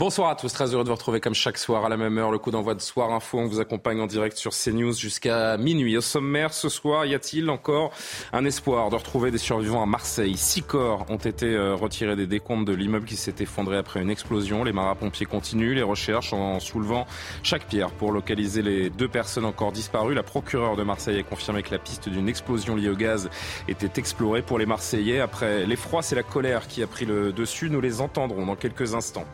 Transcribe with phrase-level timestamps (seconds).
[0.00, 2.30] Bonsoir à tous, très heureux de vous retrouver comme chaque soir à la même heure.
[2.30, 5.94] Le coup d'envoi de Soir Info, on vous accompagne en direct sur CNews jusqu'à minuit.
[5.98, 7.92] Au sommaire, ce soir, y a-t-il encore
[8.32, 10.38] un espoir de retrouver des survivants à Marseille?
[10.38, 14.08] Six corps ont été euh, retirés des décomptes de l'immeuble qui s'est effondré après une
[14.08, 14.64] explosion.
[14.64, 17.06] Les marins-pompiers continuent les recherches en soulevant
[17.42, 20.14] chaque pierre pour localiser les deux personnes encore disparues.
[20.14, 23.28] La procureure de Marseille a confirmé que la piste d'une explosion liée au gaz
[23.68, 25.20] était explorée pour les Marseillais.
[25.20, 27.68] Après l'effroi, c'est la colère qui a pris le dessus.
[27.68, 29.26] Nous les entendrons dans quelques instants.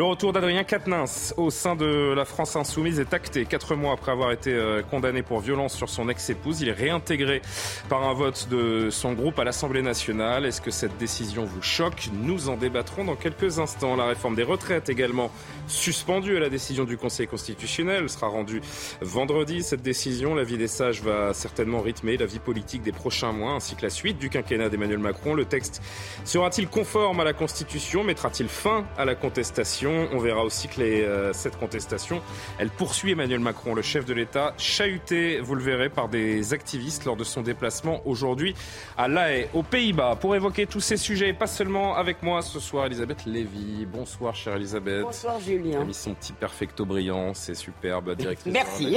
[0.00, 3.44] Le retour d'Adrien Quatennens au sein de la France insoumise est acté.
[3.44, 7.42] Quatre mois après avoir été euh, condamné pour violence sur son ex-épouse, il est réintégré
[7.90, 10.46] par un vote de son groupe à l'Assemblée nationale.
[10.46, 12.08] Est-ce que cette décision vous choque?
[12.14, 13.94] Nous en débattrons dans quelques instants.
[13.94, 15.30] La réforme des retraites également
[15.66, 18.62] suspendue à la décision du Conseil constitutionnel sera rendue
[19.02, 19.62] vendredi.
[19.62, 23.52] Cette décision, la vie des sages va certainement rythmer la vie politique des prochains mois
[23.52, 25.34] ainsi que la suite du quinquennat d'Emmanuel Macron.
[25.34, 25.82] Le texte
[26.24, 28.02] sera-t-il conforme à la Constitution?
[28.02, 29.79] Mettra-t-il fin à la contestation?
[29.88, 32.20] On verra aussi que les, euh, cette contestation,
[32.58, 37.04] elle poursuit Emmanuel Macron, le chef de l'État, chahuté, vous le verrez, par des activistes
[37.04, 38.54] lors de son déplacement aujourd'hui
[38.98, 40.16] à La Haye, aux Pays-Bas.
[40.20, 43.86] Pour évoquer tous ces sujets, et pas seulement avec moi ce soir, Elisabeth Lévy.
[43.86, 45.02] Bonsoir, chère Elisabeth.
[45.02, 45.80] Bonsoir Elle Julien.
[45.80, 48.52] a mis son petit perfecto brillant, c'est superbe, directrice.
[48.52, 48.96] Merci.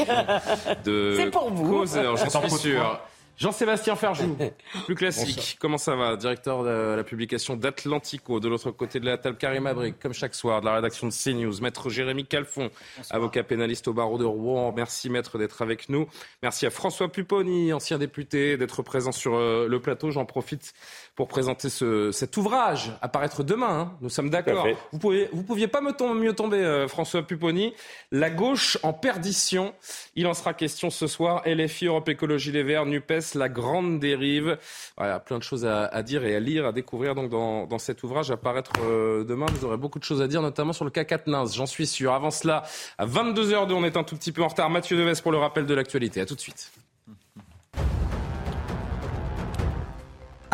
[0.83, 1.69] De C'est pour vous.
[1.79, 2.99] Causeur, j'en suis sûr.
[3.37, 4.37] Jean-Sébastien Ferjou,
[4.85, 5.57] plus classique.
[5.59, 8.39] Comment ça va Directeur de la publication d'Atlantico.
[8.39, 11.13] De l'autre côté de la table, Karim Abrik, comme chaque soir, de la rédaction de
[11.13, 11.61] CNews.
[11.61, 12.69] Maître Jérémy Calfon,
[13.09, 14.71] avocat pénaliste au barreau de Rouen.
[14.75, 16.07] Merci, maître, d'être avec nous.
[16.43, 20.11] Merci à François Pupponi, ancien député, d'être présent sur euh, le plateau.
[20.11, 20.73] J'en profite
[21.15, 23.79] pour présenter ce, cet ouvrage à paraître demain.
[23.81, 23.91] hein.
[24.01, 24.65] Nous sommes d'accord.
[24.91, 27.73] Vous pouviez, vous pouviez pas me tom- mieux tomber, euh, François Pupponi.
[28.11, 29.75] La gauche en perdition.
[30.15, 31.43] Il en sera question ce soir.
[31.45, 34.57] LFI, Europe Écologie Les Verts, NUPES, la grande dérive.
[34.97, 37.77] Voilà, plein de choses à, à dire et à lire, à découvrir donc dans, dans
[37.79, 39.45] cet ouvrage à paraître euh, demain.
[39.53, 42.11] Vous aurez beaucoup de choses à dire, notamment sur le cas Quatennens, j'en suis sûr.
[42.13, 42.63] Avant cela,
[42.97, 44.71] à 22h02, on est un tout petit peu en retard.
[44.71, 46.21] Mathieu Deves pour le rappel de l'actualité.
[46.21, 46.71] À tout de suite.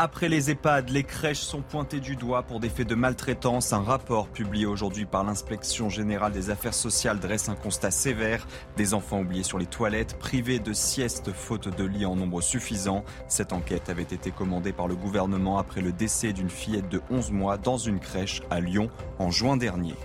[0.01, 3.73] Après les EHPAD, les crèches sont pointées du doigt pour des faits de maltraitance.
[3.73, 8.47] Un rapport publié aujourd'hui par l'inspection générale des affaires sociales dresse un constat sévère.
[8.77, 13.03] Des enfants oubliés sur les toilettes, privés de sieste faute de lit en nombre suffisant.
[13.27, 17.31] Cette enquête avait été commandée par le gouvernement après le décès d'une fillette de 11
[17.31, 19.95] mois dans une crèche à Lyon en juin dernier.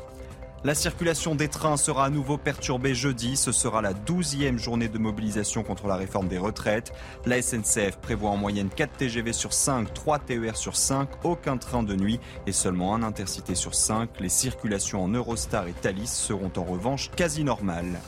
[0.65, 3.37] La circulation des trains sera à nouveau perturbée jeudi.
[3.37, 6.91] Ce sera la douzième journée de mobilisation contre la réforme des retraites.
[7.27, 11.83] La SNCF prévoit en moyenne 4 TGV sur 5, 3 TER sur 5, aucun train
[11.83, 14.09] de nuit et seulement un intercité sur 5.
[14.21, 18.01] Les circulations en Eurostar et Thalys seront en revanche quasi normales.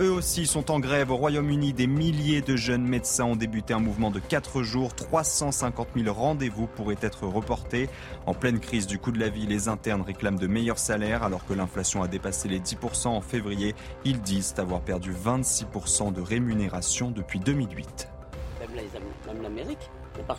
[0.00, 1.72] Eux aussi sont en grève au Royaume-Uni.
[1.72, 4.92] Des milliers de jeunes médecins ont débuté un mouvement de 4 jours.
[4.92, 7.88] 350 000 rendez-vous pourraient être reportés.
[8.26, 11.46] En pleine crise du coût de la vie, les internes réclament de meilleurs salaires alors
[11.46, 13.76] que l'inflation a dépassé les 10% en février.
[14.04, 18.08] Ils disent avoir perdu 26% de rémunération depuis 2008.
[18.60, 19.90] Même la- même l'Amérique.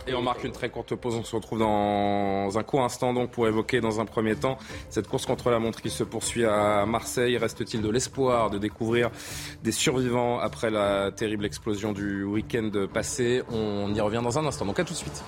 [0.06, 1.14] Et on marque une très courte pause.
[1.14, 5.08] On se retrouve dans un court instant donc pour évoquer dans un premier temps cette
[5.08, 7.36] course contre la montre qui se poursuit à Marseille.
[7.36, 9.10] Reste-t-il de l'espoir de découvrir
[9.62, 13.42] des survivants après la terrible explosion du week-end passé?
[13.50, 14.64] On y revient dans un instant.
[14.64, 15.24] Donc à tout de suite.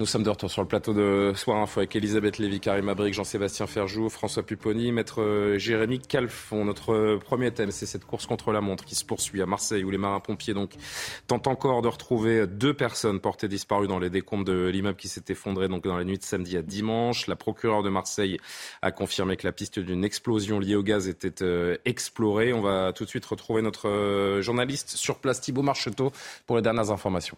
[0.00, 3.12] Nous sommes de retour sur le plateau de Soir Info avec Elisabeth Lévy, Karim Abric,
[3.12, 6.64] Jean-Sébastien Ferjou, François Pupponi, maître euh, Jérémy Calfon.
[6.64, 9.84] Notre euh, premier thème, c'est cette course contre la montre qui se poursuit à Marseille
[9.84, 10.70] où les marins-pompiers donc
[11.26, 15.24] tentent encore de retrouver deux personnes portées disparues dans les décombres de l'immeuble qui s'est
[15.28, 17.26] effondré donc dans la nuit de samedi à dimanche.
[17.26, 18.38] La procureure de Marseille
[18.80, 22.54] a confirmé que la piste d'une explosion liée au gaz était euh, explorée.
[22.54, 26.10] On va tout de suite retrouver notre journaliste sur place, Thibaut Marcheteau,
[26.46, 27.36] pour les dernières informations.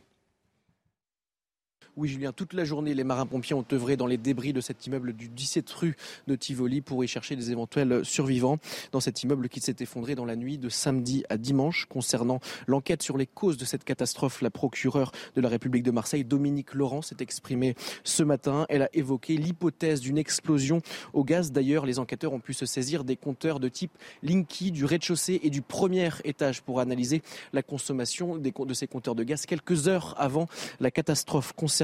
[1.99, 5.13] Oui, Julien, toute la journée, les marins-pompiers ont œuvré dans les débris de cet immeuble
[5.13, 5.95] du 17 rue
[6.27, 8.57] de Tivoli pour y chercher des éventuels survivants
[8.93, 11.85] dans cet immeuble qui s'est effondré dans la nuit de samedi à dimanche.
[11.91, 16.25] Concernant l'enquête sur les causes de cette catastrophe, la procureure de la République de Marseille,
[16.25, 17.75] Dominique Laurent, s'est exprimée
[18.05, 18.65] ce matin.
[18.71, 20.81] Elle a évoqué l'hypothèse d'une explosion
[21.13, 21.53] au gaz.
[21.53, 23.93] D'ailleurs, les enquêteurs ont pu se saisir des compteurs de type
[24.23, 27.21] Linky du rez-de-chaussée et du premier étage pour analyser
[27.53, 30.49] la consommation de ces compteurs de gaz quelques heures avant
[30.81, 31.53] la catastrophe.
[31.53, 31.82] Concernant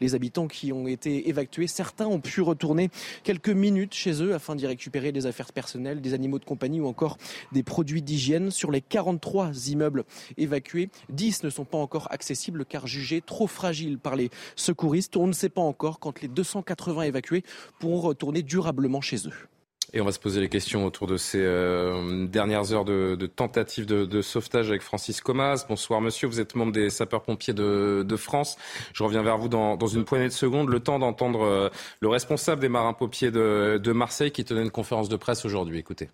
[0.00, 2.90] les habitants qui ont été évacués, certains ont pu retourner
[3.22, 6.86] quelques minutes chez eux afin d'y récupérer des affaires personnelles, des animaux de compagnie ou
[6.86, 7.18] encore
[7.52, 8.50] des produits d'hygiène.
[8.50, 10.04] Sur les 43 immeubles
[10.36, 15.16] évacués, 10 ne sont pas encore accessibles car jugés trop fragiles par les secouristes.
[15.16, 17.44] On ne sait pas encore quand les 280 évacués
[17.78, 19.48] pourront retourner durablement chez eux.
[19.94, 23.26] Et on va se poser les questions autour de ces euh, dernières heures de, de
[23.26, 25.64] tentative de, sauvetage avec Francis Comas.
[25.66, 28.58] Bonsoir monsieur, vous êtes membre des sapeurs-pompiers de, France.
[28.92, 30.68] Je reviens vers vous dans, une poignée de secondes.
[30.68, 31.70] Le temps d'entendre euh,
[32.00, 35.78] le responsable des marins-pompiers de, Marseille qui tenait une conférence de presse aujourd'hui.
[35.78, 36.10] Écoutez.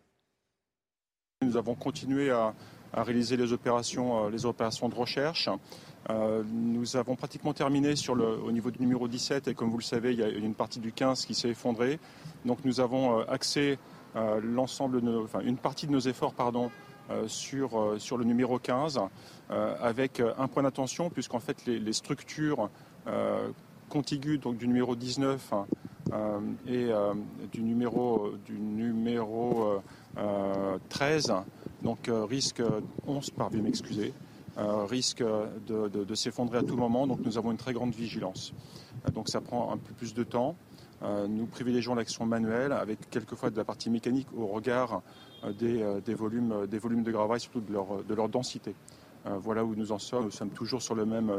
[1.42, 2.54] Nous avons continué à,
[2.94, 5.48] réaliser les opérations, euh, les opérations de recherche.
[6.10, 9.82] Nous avons pratiquement terminé sur le, au niveau du numéro 17 et comme vous le
[9.82, 11.98] savez, il y a une partie du 15 qui s'est effondrée.
[12.44, 13.78] Donc nous avons euh, axé
[14.16, 16.70] euh, l'ensemble, enfin, une partie de nos efforts pardon,
[17.10, 19.00] euh, sur, sur le numéro 15,
[19.48, 22.70] avec un point d'attention, puisqu'en fait les, structures
[23.90, 25.52] contiguës donc, du numéro 19
[26.66, 26.88] et
[27.52, 29.82] du numéro, du numéro
[30.88, 31.34] 13,
[31.82, 32.62] donc risque
[33.06, 34.14] 11, pardon, m'excuser,
[34.56, 37.06] risque de, de s'effondrer à tout moment.
[37.06, 38.52] Donc nous avons une très grande vigilance.
[39.12, 40.56] donc ça prend un peu plus de temps.
[41.04, 45.02] Euh, nous privilégions l'action manuelle avec quelquefois de la partie mécanique au regard
[45.44, 48.74] euh, euh, des, volumes, des volumes de gravats surtout de leur, de leur densité.
[49.24, 50.24] voilà où nous en sommes.
[50.24, 51.30] Nous sommes toujours sur le même,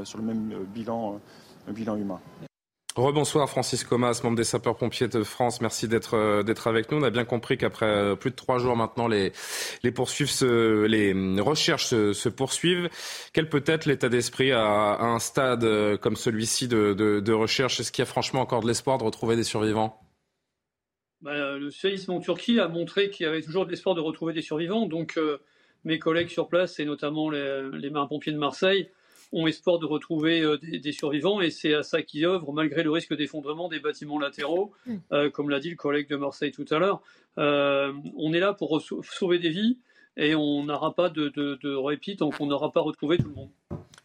[0.73, 1.19] bilan
[1.95, 2.19] humain.
[2.95, 5.59] Rebonsoir Francis Comas, membre des sapeurs-pompiers de France.
[5.59, 6.99] Merci d'être euh, d'être avec nous.
[6.99, 9.33] On a bien compris qu'après euh, plus de trois jours maintenant, les
[9.83, 10.31] les poursuives,
[10.85, 12.89] les recherches se, poursuivent.
[13.33, 17.81] Quel peut être l'état d'esprit à, un stade euh, comme celui-ci de, de, recherche?
[17.81, 19.99] Est-ce qu'il y a franchement encore de l'espoir de retrouver des survivants?
[21.21, 24.31] Bah, Le séisme en Turquie a montré qu'il y avait toujours de l'espoir de retrouver
[24.31, 24.85] des survivants.
[24.85, 25.19] Donc
[25.83, 28.89] mes collègues sur place et notamment les, les marins-pompiers de Marseille
[29.31, 32.91] ont espoir de retrouver euh, des, survivants et c'est à ça qu'ils œuvrent malgré le
[32.91, 34.95] risque d'effondrement des bâtiments latéraux, mm.
[35.11, 37.01] euh, comme l'a dit le collègue de Marseille tout à l'heure.
[37.37, 39.79] Euh, on est là pour sauver des vies
[40.17, 43.35] et on n'aura pas de, de, de répit tant qu'on n'aura pas retrouvé tout le
[43.35, 43.49] monde.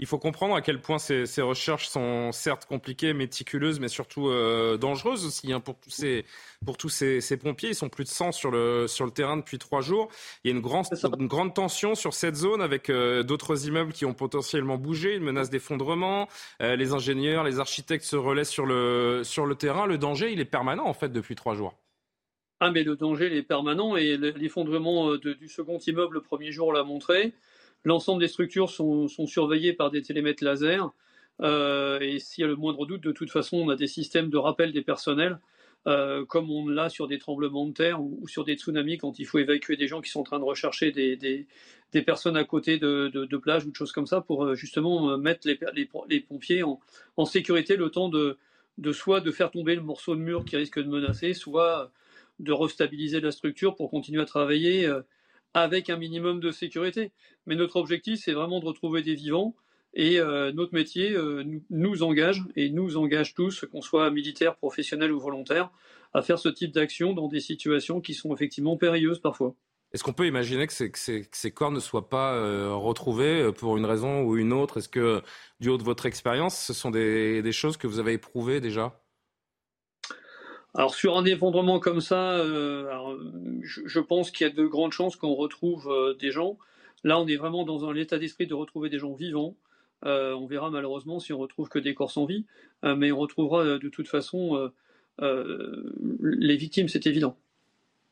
[0.03, 4.31] Il faut comprendre à quel point ces, ces recherches sont certes compliquées, méticuleuses, mais surtout
[4.31, 6.25] euh, dangereuses aussi hein, pour tous, ces,
[6.65, 7.69] pour tous ces, ces, pompiers.
[7.69, 10.09] Ils sont plus de 100 sur le, sur le terrain depuis trois jours.
[10.43, 10.87] Il y a une, grande
[11.19, 15.23] une grande tension sur cette zone avec euh, d'autres immeubles qui ont potentiellement bougé, une
[15.23, 16.29] menace d'effondrement.
[16.63, 19.85] Euh, les ingénieurs, les architectes se relaient sur le, sur le terrain.
[19.85, 21.75] Le danger, il est permanent en fait depuis trois jours.
[22.61, 26.73] Ah, mais le danger, il est permanent et l'effondrement du second immeuble le premier jour
[26.73, 27.35] l'a montré.
[27.85, 30.93] L'ensemble des structures sont, surveillées par des télémètres laser.
[31.41, 34.29] Euh, et s'il y a le moindre doute, de toute façon, on a des systèmes
[34.29, 35.39] de rappel des personnels,
[35.87, 39.25] euh, comme on l'a sur des tremblements de terre ou, sur des tsunamis quand il
[39.25, 41.47] faut évacuer des gens qui sont en train de rechercher des,
[42.05, 45.49] personnes à côté de, de, plages ou de choses comme ça pour euh, justement mettre
[45.49, 48.37] les, pompiers en, sécurité le temps de,
[48.77, 51.91] de soit de faire tomber le morceau de mur qui risque de menacer, soit
[52.41, 54.87] de restabiliser la structure pour continuer à travailler
[55.55, 57.13] avec un minimum de sécurité.
[57.47, 59.55] Mais notre objectif, c'est vraiment de retrouver des vivants.
[59.93, 65.11] Et euh, notre métier euh, nous, engage, et nous engage tous, qu'on soit militaire, professionnel
[65.13, 65.71] ou volontaire,
[66.15, 69.55] à faire ce type d'action dans des situations qui sont effectivement périlleuses parfois.
[69.93, 74.23] Est-ce qu'on peut imaginer que, ces, corps ne soient pas euh, retrouvés pour une raison
[74.23, 74.79] ou une autre?
[74.79, 75.21] Est-ce que,
[75.59, 79.01] du haut de votre expérience, ce sont des choses que vous avez éprouvées déjà?
[80.75, 83.19] Alors sur un effondrement comme ça, euh,
[83.63, 86.59] je, pense qu'il y a de grandes chances qu'on retrouve euh, des gens.
[87.03, 89.57] Là, on est vraiment dans un état d'esprit de retrouver des gens vivants.
[90.05, 92.47] Euh, on verra malheureusement si on retrouve que des corps sans vie,
[92.83, 94.71] mais on retrouvera de toute façon
[95.21, 97.37] les victimes, c'est évident.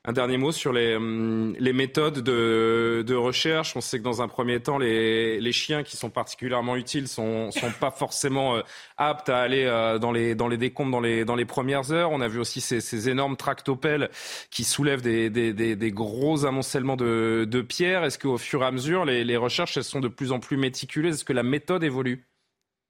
[0.08, 3.76] Un dernier mot sur les, hum, méthodes de, recherche.
[3.76, 7.70] On sait que dans un premier temps, les, chiens qui sont particulièrement utiles sont, sont
[7.78, 8.62] pas forcément euh,
[8.96, 10.92] aptes à aller euh, dans, les, décombres
[11.26, 12.10] dans les, premières heures.
[12.10, 14.08] On a vu aussi ces, énormes tractopelles
[14.50, 18.04] qui soulèvent des, gros amoncellements de, de pierres.
[18.04, 20.56] Est-ce qu'au fur et à mesure, les, les recherches elles sont de plus en plus
[20.56, 21.16] méticuleuses?
[21.16, 22.24] Est-ce que la méthode évolue?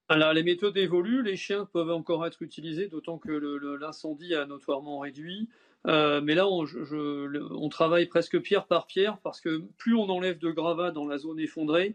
[0.09, 3.33] Alors, les méthodes évoluent, les chiens peuvent encore être utilisés, d'autant que
[3.81, 5.49] l'incendie a notoirement réduit.
[5.87, 10.51] Euh, mais là, on, travaille presque pierre par pierre parce que plus on enlève de
[10.51, 11.95] gravats dans la zone effondrée,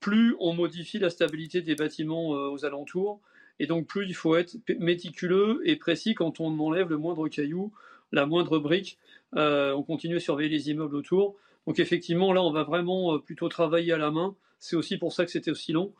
[0.00, 3.20] plus on modifie la stabilité des bâtiments euh, aux alentours
[3.58, 7.72] Et donc plus il faut être méticuleux et précis quand on enlève le moindre caillou,
[8.12, 8.98] la moindre brique.
[9.36, 11.36] Euh, on continue à surveiller les immeubles autour.
[11.66, 14.34] Donc effectivement, là, on va vraiment plutôt travailler à la main.
[14.58, 15.92] C'est aussi pour ça que c'était aussi long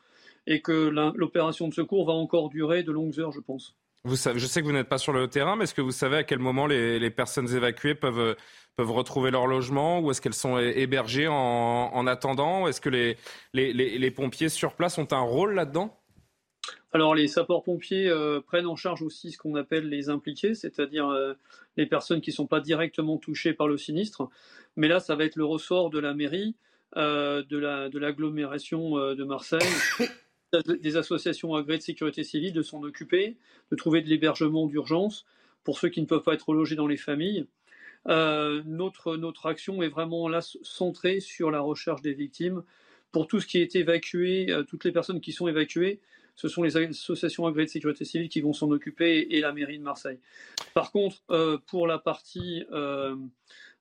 [0.47, 0.73] et que
[1.15, 3.77] l'opération de secours va encore durer de longues heures, je pense.
[4.15, 6.25] Je sais que vous n'êtes pas sur le terrain, mais est-ce que vous savez à
[6.25, 8.37] quel moment les, personnes évacuées peuvent,
[8.79, 12.69] retrouver leur logement ou est-ce qu'elles sont hébergées en, attendant?
[12.69, 13.17] Est-ce que les,
[13.53, 15.99] les, pompiers sur place ont un rôle là-dedans?
[16.93, 21.35] Alors les sapeurs-pompiers euh, prennent en charge aussi ce qu'on appelle les impliqués, c'est-à-dire euh,
[21.77, 24.29] les personnes qui ne sont pas directement touchées par le sinistre.
[24.77, 26.57] Mais là, ça va être le ressort de la mairie,
[26.97, 29.59] euh, de l'agglomération de Marseille,
[30.53, 33.37] des associations agréées de sécurité civile de s'en occuper,
[33.71, 35.27] de trouver de l'hébergement d'urgence
[35.65, 37.47] pour ceux qui ne peuvent pas être logés dans les familles.
[38.07, 42.63] notre, notre action est vraiment là centrée sur la recherche des victimes.
[43.13, 46.01] Pour tout ce qui est évacué, toutes les personnes qui sont évacuées,
[46.39, 49.77] ce sont les associations agréées de sécurité civile qui vont s'en occuper et la mairie
[49.77, 50.21] de Marseille.
[50.73, 53.17] Par contre, euh, pour la partie euh,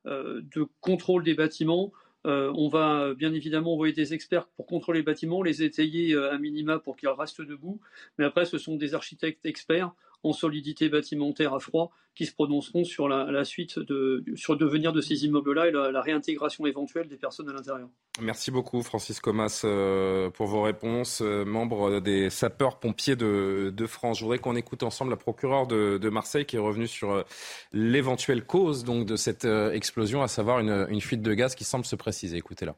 [0.07, 1.93] euh, de contrôle des bâtiments,
[2.27, 6.77] on va bien évidemment envoyer des experts pour contrôler les bâtiments, les étayer à minima
[6.79, 7.79] pour qu'ils restent debout.
[8.17, 9.91] Mais après, ce sont des architectes experts
[10.27, 14.91] en solidité bâtimentaire à froid qui se prononceront sur la, suite, de, sur le devenir
[14.91, 17.87] de ces immeubles-là et la, réintégration éventuelle des personnes à l'intérieur.
[18.21, 24.17] Merci beaucoup Francis Comas euh, pour vos réponses, euh, membre des sapeurs-pompiers de, France.
[24.17, 27.23] Je voudrais qu'on écoute ensemble la procureure de, Marseille qui est revenue sur euh,
[27.71, 31.85] l'éventuelle cause donc, de cette explosion, à savoir une, une fuite de gaz qui semble
[31.85, 32.37] se préciser.
[32.37, 32.75] Écoutez-la.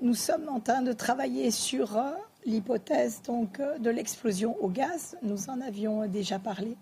[0.00, 1.96] Nous sommes en train de travailler sur
[2.48, 5.16] l'hypothèse donc de l'explosion au gaz.
[5.22, 6.76] Nous en avions déjà parlé.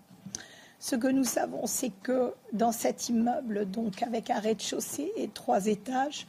[0.79, 5.65] Ce que nous savons, c'est que dans cet immeuble, donc avec un rez-de-chaussée et trois
[5.65, 6.27] étages,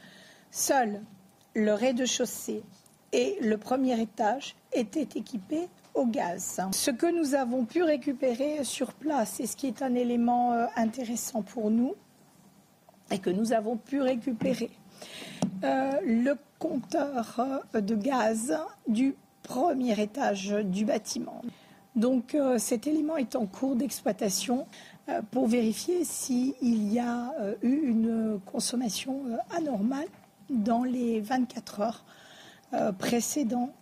[0.51, 1.01] seul
[1.55, 2.63] le rez-de-chaussée
[3.11, 6.61] et le premier étage étaient équipés au gaz.
[6.71, 10.65] Ce que nous avons pu récupérer sur place, et ce qui est un élément euh,
[10.75, 11.95] intéressant pour nous,
[13.11, 14.69] et que nous avons pu récupérer
[15.63, 18.55] euh, le compteur euh, de gaz
[18.87, 21.41] du premier étage du bâtiment.
[21.95, 24.67] Donc euh, cet élément est en cours d'exploitation
[25.31, 30.05] pour vérifier s'il y a eu une consommation anormale
[30.51, 32.05] dans les 24 heures
[32.99, 33.73] précédant,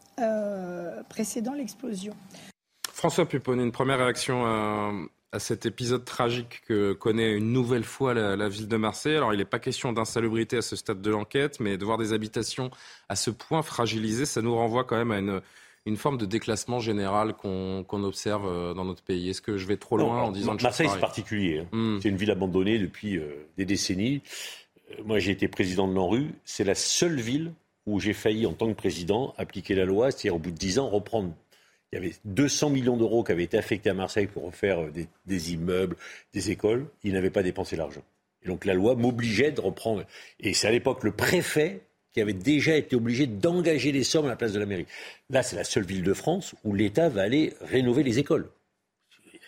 [1.53, 2.13] l'explosion.
[2.93, 8.49] François Pupponi, une première réaction à cet épisode tragique que connaît une nouvelle fois la,
[8.49, 9.15] ville de Marseille.
[9.15, 12.11] Alors, il n'est pas question d'insalubrité à ce stade de l'enquête, mais de voir des
[12.11, 12.71] habitations
[13.07, 15.41] à ce point fragilisées, ça nous renvoie quand même à une,
[15.85, 19.29] une forme de déclassement général qu'on observe euh, dans notre pays.
[19.29, 21.59] Est-ce que je vais trop loin en disant que Marseille, c'est particulier.
[21.59, 21.67] Hein.
[21.71, 21.99] Hmm.
[22.01, 24.23] C'est une ville abandonnée depuis euh, des décennies.
[24.91, 26.31] Euh, moi, j'ai été président de l'ANRU.
[26.45, 27.53] C'est la seule ville
[27.85, 30.79] où j'ai failli, en tant que président, appliquer la loi, c'est-à-dire au bout de 10
[30.79, 31.31] ans, reprendre
[31.91, 34.91] il y avait 200 millions d'euros qui avaient été affectés à Marseille pour refaire euh,
[35.25, 35.95] des, immeubles,
[36.33, 36.87] des écoles.
[37.03, 38.03] Ils n'avaient pas dépensé l'argent.
[38.43, 40.03] Et donc la loi m'obligeait de reprendre.
[40.39, 41.81] Et c'est à l'époque le préfet
[42.13, 44.87] qui avait déjà été obligé d'engager les sommes à la place de la mairie.
[45.29, 48.49] Là, c'est la seule ville de France où l'État va aller rénover les écoles.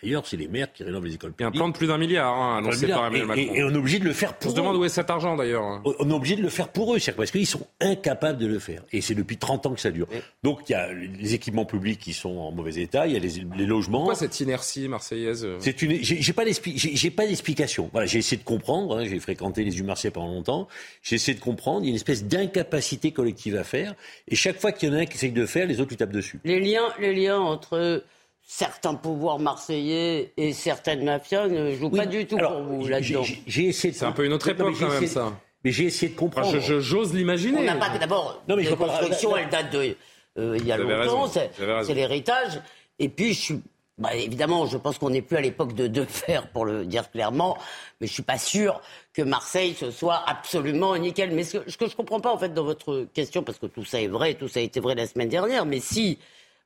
[0.02, 1.54] D'ailleurs, c'est les maires qui rénovent les écoles publiques.
[1.54, 3.54] Il y a un plan de plus d'un milliard hein, annoncé par Emmanuel Macron.
[3.54, 4.52] Et, on est obligé de le faire pour eux.
[4.52, 5.82] On se demande où est cet argent d'ailleurs.
[5.84, 8.82] On est obligé de le faire pour eux, parce qu'ils sont incapables de le faire.
[8.92, 10.06] Et c'est depuis 30 ans que ça dure.
[10.42, 13.18] Donc il y a les équipements publics qui sont en mauvais état, il y a
[13.18, 13.98] les, logements.
[13.98, 15.98] Pourquoi cette inertie marseillaise euh C'est une.
[16.02, 17.90] J'ai pas d'explication.
[17.92, 18.98] Voilà, j'ai essayé de comprendre.
[18.98, 20.68] Hein, j'ai fréquenté les Marseillais pendant longtemps.
[21.02, 21.82] J'ai essayé de comprendre.
[21.82, 23.94] Il y a une espèce d'incapacité collective à faire.
[24.28, 25.96] Et chaque fois qu'il y en a un qui essaye de faire, les autres lui
[25.96, 26.40] tapent dessus.
[26.44, 28.04] Les liens, les liens entre
[28.50, 33.22] certains pouvoirs marseillais et certaines mafias ne jouent pas du tout pour vous là-dedans.
[33.46, 33.94] J'ai essayé.
[33.94, 35.32] C'est un peu une autre époque quand même ça.
[35.62, 36.58] Mais j'ai essayé de comprendre.
[36.58, 37.58] J'ose l'imaginer.
[37.58, 38.42] On n'a pas d'abord.
[38.48, 39.96] Non mais la construction, elle date de
[40.38, 41.28] euh, il y a longtemps.
[41.28, 42.60] C'est l'héritage.
[42.98, 43.60] Et puis je suis
[43.98, 47.08] bah, évidemment, je pense qu'on n'est plus à l'époque de de fer, pour le dire
[47.10, 47.56] clairement,
[48.00, 48.80] mais je suis pas sûr
[49.12, 51.30] que Marseille ce soit absolument nickel.
[51.32, 53.66] Mais ce que, ce que je comprends pas en fait dans votre question, parce que
[53.66, 56.18] tout ça est vrai, tout ça a été vrai la semaine dernière, mais si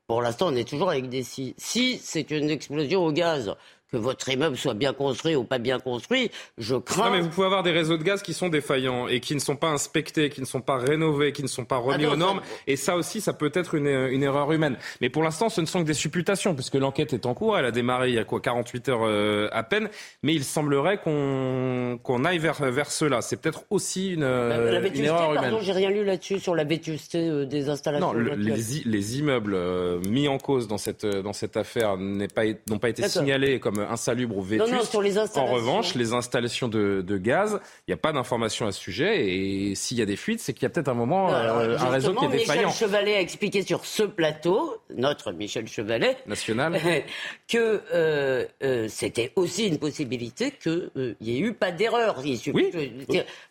[0.06, 1.54] pour l'instant, on est toujours avec des si.
[1.56, 3.54] Si c'est une explosion au gaz,
[3.94, 7.06] que votre immeuble soit bien construit ou pas bien construit, je crains.
[7.06, 9.40] Non, mais vous pouvez avoir des réseaux de gaz qui sont défaillants et qui ne
[9.40, 12.40] sont pas inspectés, qui ne sont pas rénovés, qui ne sont pas remis aux normes.
[12.66, 13.86] Et ça aussi, ça peut être une,
[14.22, 14.76] erreur humaine.
[15.00, 17.56] Mais pour l'instant, ce ne sont que des supputations, puisque l'enquête est en cours.
[17.58, 19.88] Elle a démarré il y a quoi 48 heures euh, à peine.
[20.22, 23.22] Mais il semblerait qu'on qu'on aille vers, vers cela.
[23.22, 27.28] C'est peut-être aussi une, la une erreur pardon, J'ai rien lu là-dessus sur la vétusté
[27.28, 28.12] euh, des installations.
[28.12, 32.42] Non, les, les, immeubles euh, mis en cause dans cette, dans cette affaire n'ont pas,
[32.80, 34.94] pas été signalés comme insalubres ou vétustes.
[35.36, 39.28] En revanche, les installations de, gaz, il n'y a pas d'information à ce sujet.
[39.28, 41.88] Et s'il y a des fuites, c'est qu'il y a peut-être un moment euh, un
[41.88, 42.68] réseau qui est défaillant.
[42.68, 46.80] Michel Chevalet a expliqué sur ce plateau, notre Michel Chevalet, national,
[47.48, 52.16] que euh, euh, c'était aussi une possibilité qu'il n'y ait eu pas d'erreur.
[52.24, 52.40] Oui.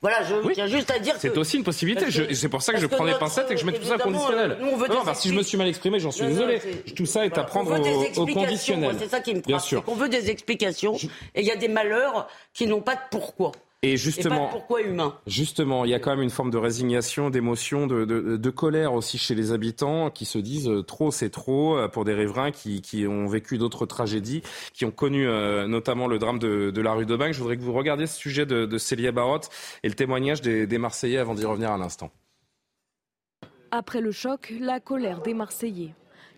[0.01, 1.15] Voilà, je tiens juste à dire.
[1.19, 2.05] C'est aussi une possibilité.
[2.33, 4.57] C'est pour ça que je prends les pincettes et que je mets tout ça conditionnel.
[4.61, 6.61] non, si je me suis mal exprimé, j'en suis désolé.
[6.95, 7.73] Tout ça est à prendre
[8.17, 8.95] au, conditionnel.
[8.99, 9.41] C'est ça qui me
[9.81, 10.95] qu'on veut des explications
[11.35, 13.51] et il y a des malheurs qui n'ont pas de pourquoi.
[13.85, 17.85] Et justement, pourquoi humain Justement, il y a quand même une forme de résignation, d'émotion,
[17.85, 21.89] de, de, colère aussi chez les habitants qui se disent euh, trop c'est trop euh,
[21.89, 24.41] pour des riverains qui, qui ont vécu d'autres tragédies,
[24.73, 27.61] qui ont connu euh, notamment le drame de, de la rue de Je voudrais que
[27.61, 29.49] vous regardiez ce sujet de, de Célia Barotte
[29.83, 32.09] et le témoignage des, des Marseillais avant d'y revenir à l'instant.
[33.71, 35.93] Après le choc, la colère des Marseillais.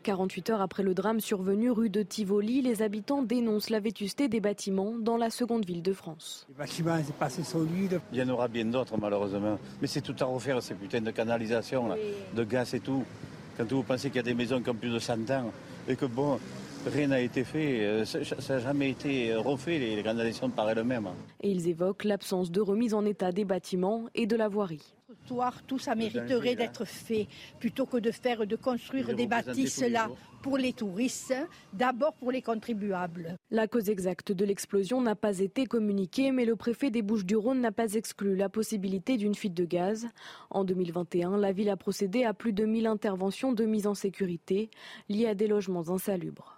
[0.05, 4.39] 48 heures après le drame survenu rue de Tivoli, les habitants dénoncent la vétusté des
[4.39, 6.45] bâtiments dans la seconde ville de France.
[6.49, 7.99] Les bâtiments, c'est pas assez solide.
[8.13, 9.57] Il y en aura bien d'autres, malheureusement.
[9.81, 11.89] Mais c'est tout à refaire, ces putains de canalisation,
[12.35, 13.03] de gaz et tout.
[13.57, 15.51] Quand vous pensez qu'il y a des maisons qui ont plus de 100 ans
[15.87, 16.39] et que, bon,
[16.85, 21.09] rien n'a été fait, euh, ça n'a jamais été refait, les canalisations par elles-mêmes.
[21.41, 24.95] Et ils évoquent l'absence de remise en état des bâtiments et de la voirie
[25.67, 26.55] tout ça mériterait hein.
[26.55, 27.27] d'être fait
[27.59, 30.09] plutôt que de faire, de construire des bâtisses là
[30.41, 31.33] pour les touristes,
[31.73, 33.35] d'abord pour les contribuables.
[33.49, 37.71] La cause exacte de l'explosion n'a pas été communiquée, mais le préfet des Bouches-du-Rhône n'a
[37.71, 40.07] pas exclu la possibilité d'une fuite de gaz.
[40.51, 44.69] En 2021, la ville a procédé à plus de 1000 interventions de mise en sécurité
[45.09, 46.54] liées à des logements insalubres.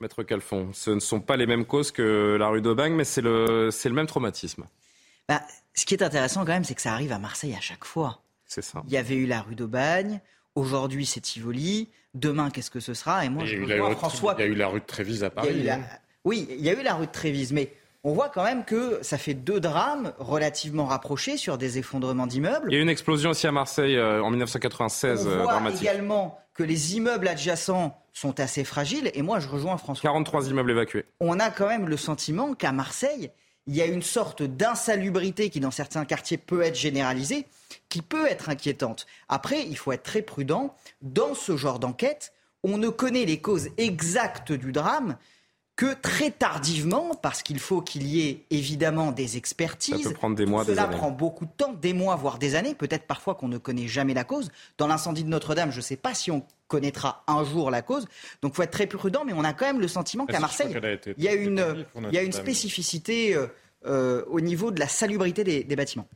[0.00, 3.20] Maître Calfon, ce ne sont pas les mêmes causes que la rue d'Aubagne, mais c'est
[3.20, 4.64] le, le même traumatisme.
[5.28, 5.42] Bah,
[5.74, 8.22] ce qui est intéressant quand même, c'est que ça arrive à Marseille à chaque fois.
[8.46, 8.82] C'est ça.
[8.86, 10.20] Il y avait eu la rue d'Aubagne,
[10.54, 14.34] aujourd'hui c'est Tivoli, demain qu'est-ce que ce sera Et moi, je vois François.
[14.38, 15.68] Il y a eu la rue de Trévise à Paris.
[15.68, 15.82] Hein.
[16.24, 17.70] Oui, il y a eu la rue de Trévise, mais
[18.02, 22.68] on voit quand même que ça fait deux drames relativement rapprochés sur des effondrements d'immeubles.
[22.70, 25.26] Il y a eu une explosion aussi à Marseille euh, en 1996.
[25.26, 29.10] On voit euh, également que les immeubles adjacents sont assez fragiles.
[29.14, 30.10] Et moi, je rejoins François.
[30.10, 31.04] 43 immeubles évacués.
[31.20, 33.30] On a quand même le sentiment qu'à Marseille,
[33.66, 37.46] il y a une sorte d'insalubrité qui, dans certains quartiers, peut être généralisée,
[37.88, 39.06] qui peut être inquiétante.
[39.28, 40.74] Après, il faut être très prudent.
[41.02, 45.16] Dans ce genre d'enquête, on ne connaît les causes exactes du drame
[45.76, 50.02] que très tardivement, parce qu'il faut qu'il y ait évidemment des expertises.
[50.02, 50.96] Ça peut prendre des mois, Cela des années.
[50.96, 52.74] prend beaucoup de temps, des mois, voire des années.
[52.74, 54.50] Peut-être parfois qu'on ne connaît jamais la cause.
[54.76, 58.06] Dans l'incendie de Notre-Dame, je ne sais pas si on connaîtra un jour la cause.
[58.42, 60.76] Donc, il faut être très prudent, mais on a quand même le sentiment qu'à Marseille,
[61.16, 63.46] il y a une, il y a une spécificité euh,
[63.86, 66.06] euh, au niveau de la salubrité des bâtiments.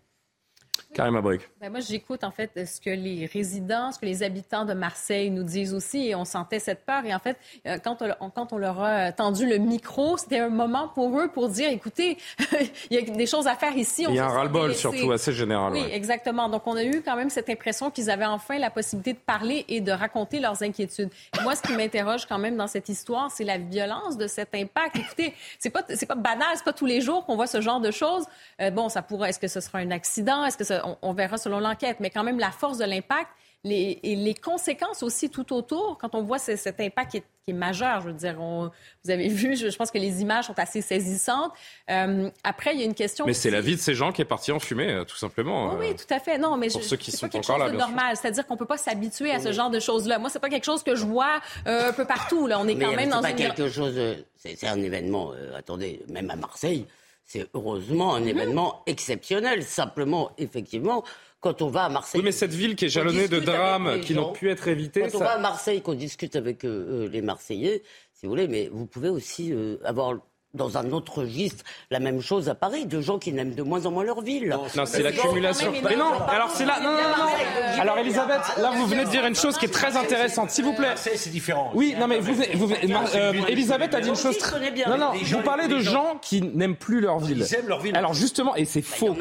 [0.95, 1.21] Karim
[1.61, 5.31] ben moi, j'écoute en fait ce que les résidents, ce que les habitants de Marseille
[5.31, 7.05] nous disent aussi, et on sentait cette peur.
[7.05, 10.49] Et en fait, euh, quand on, quand on leur a tendu le micro, c'était un
[10.49, 12.17] moment pour eux pour dire, écoutez,
[12.91, 14.07] il y a des choses à faire ici.
[14.09, 15.73] il y a un ras-le-bol surtout assez général.
[15.73, 16.49] Oui, exactement.
[16.49, 19.65] Donc, on a eu quand même cette impression qu'ils avaient enfin la possibilité de parler
[19.69, 21.11] et de raconter leurs inquiétudes.
[21.43, 24.97] moi, ce qui m'interroge quand même dans cette histoire, c'est la violence de cet impact.
[24.97, 27.81] Écoutez, c'est pas, c'est pas banal, c'est pas tous les jours qu'on voit ce genre
[27.81, 28.25] de choses.
[28.61, 30.45] Euh, bon, ça pourrait, est-ce que ce sera un accident?
[30.45, 33.31] Est-ce que ça, on, verra selon l'enquête, mais quand même la force de l'impact
[33.65, 38.01] les, et les conséquences aussi tout autour, quand on voit cet impact qui est, majeur,
[38.01, 41.53] je veux dire, vous avez vu, je, pense que les images sont assez saisissantes.
[41.91, 43.27] Euh, après, il y a une question.
[43.27, 45.75] Mais c'est la vie de ces gens qui est partie en fumée, euh, tout simplement.
[45.75, 46.39] Oui, euh, tout à fait.
[46.39, 48.17] Non, mais pour ceux qui sont pas encore là, normal.
[48.17, 50.19] C'est-à-dire qu'on peut pas s'habituer à ce genre de choses-là.
[50.19, 52.47] Moi, c'est pas quelque chose que je vois un peu partout.
[52.47, 53.37] Là, on est quand même dans pas une.
[53.37, 53.99] quelque chose.
[54.37, 55.33] C'est un événement.
[55.57, 56.87] attendez, même à Marseille
[57.25, 58.29] c'est heureusement un mhm.
[58.29, 59.63] événement exceptionnel.
[59.63, 61.05] Simplement, effectivement,
[61.41, 62.21] quand on va à Marseille.
[62.21, 65.03] Oui, mais cette ville qui est jalonnée de drames qui n'ont pu être évités.
[65.03, 67.83] Quand on va à Marseille, qu'on discute avec euh, euh, les Marseillais,
[68.13, 70.15] si vous voulez, mais vous pouvez aussi euh, avoir
[70.55, 73.87] dans un autre registre la même chose à Paris, de gens qui n'aiment de moins
[73.87, 74.57] en moins leur ville.
[74.77, 75.73] Non, c'est l'accumulation.
[75.83, 76.79] Mais non, alors c'est là.
[76.81, 77.81] Non, non, non.
[77.81, 80.75] Alors Elisabeth, là vous venez de dire une chose qui est très intéressante, s'il vous
[80.75, 80.95] plaît.
[80.97, 81.71] C'est différent.
[81.75, 84.39] Oui, non mais vous, vous euh, Elisabeth a dit une chose.
[84.39, 84.71] Très...
[84.89, 85.13] Non, non.
[85.13, 87.45] Vous parlez de gens qui n'aiment plus leur ville.
[87.49, 87.97] Ils aiment leur ville.
[87.97, 89.17] Alors justement, et c'est faux.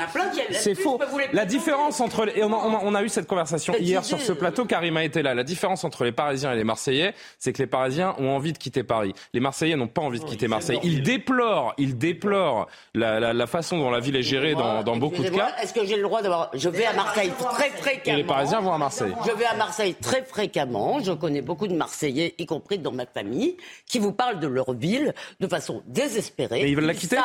[0.52, 1.00] C'est faux.
[1.34, 4.66] La différence entre et on a eu cette conversation hier sur ce plateau.
[4.66, 5.34] Karim a été là.
[5.34, 8.58] La différence entre les Parisiens et les Marseillais, c'est que les Parisiens ont envie de
[8.58, 9.14] quitter Paris.
[9.34, 10.80] Les Marseillais n'ont pas envie de quitter Marseille.
[10.84, 15.56] Ils déplore, il déplore la, façon dont la ville est gérée dans, beaucoup de cas.
[15.62, 18.18] Est-ce que j'ai le droit d'avoir Je vais à Marseille très fréquemment.
[18.18, 19.14] les Parisiens vont à Marseille.
[19.26, 21.00] Je vais à Marseille très fréquemment.
[21.02, 23.58] Je connais beaucoup de Marseillais, y compris dans ma famille,
[23.88, 26.62] qui vous parlent de leur ville de façon désespérée.
[26.62, 27.18] Et ils veulent la quitter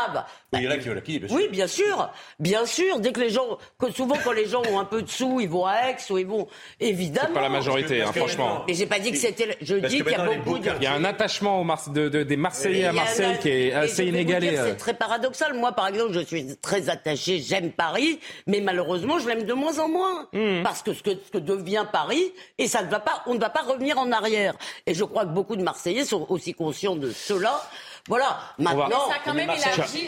[0.52, 1.37] Il y en a qui veulent la quitter, bien sûr.
[1.37, 2.11] Oui, bien sûr.
[2.38, 3.00] Bien sûr.
[3.00, 5.48] Dès que les gens, que souvent quand les gens ont un peu de sous, ils
[5.48, 6.46] vont à Aix ou ils vont
[6.80, 7.28] évidemment.
[7.28, 8.64] C'est pas la majorité, hein, franchement.
[8.66, 9.56] Mais j'ai pas dit que c'était.
[9.61, 10.70] Je dis qu'il y a beaucoup de.
[10.78, 14.57] Il y a un attachement des Marseillais à Marseille qui est assez inégalé.
[14.57, 15.55] C'est très paradoxal.
[15.55, 19.79] Moi, par exemple, je suis très attaché, j'aime Paris, mais malheureusement, je l'aime de moins
[19.79, 20.29] en moins.
[20.33, 20.62] Hmm.
[20.62, 23.62] Parce que ce, que devient Paris, et ça ne va pas, on ne va pas
[23.62, 24.55] revenir en arrière.
[24.87, 27.61] Et je crois que beaucoup de Marseillais sont aussi conscients de cela.
[28.09, 29.09] Voilà, maintenant.
[29.09, 30.07] Ça a quand même Marseille,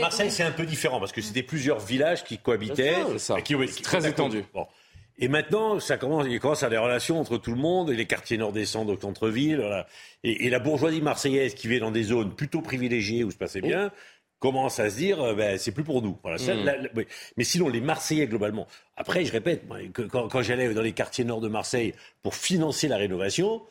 [0.00, 2.96] Marseille, c'est un peu différent parce que c'était plusieurs villages qui cohabitaient.
[3.12, 3.40] C'est ça.
[3.40, 4.44] Qui, très étendu.
[5.20, 8.06] Et maintenant, ça commence, il commence à des relations entre tout le monde, et les
[8.06, 9.84] quartiers nord descendent au centre-ville.
[10.22, 13.90] Et, la bourgeoisie marseillaise qui vit dans des zones plutôt privilégiées où se passait bien,
[14.38, 16.16] commence à se dire, euh, ben, c'est plus pour nous.
[16.22, 16.88] Voilà, mmh.
[17.36, 18.68] mais sinon, les Marseillais, globalement.
[18.96, 22.96] Après, je répète, quand, quand j'allais dans les quartiers nord de Marseille pour financer la
[22.96, 23.62] rénovation,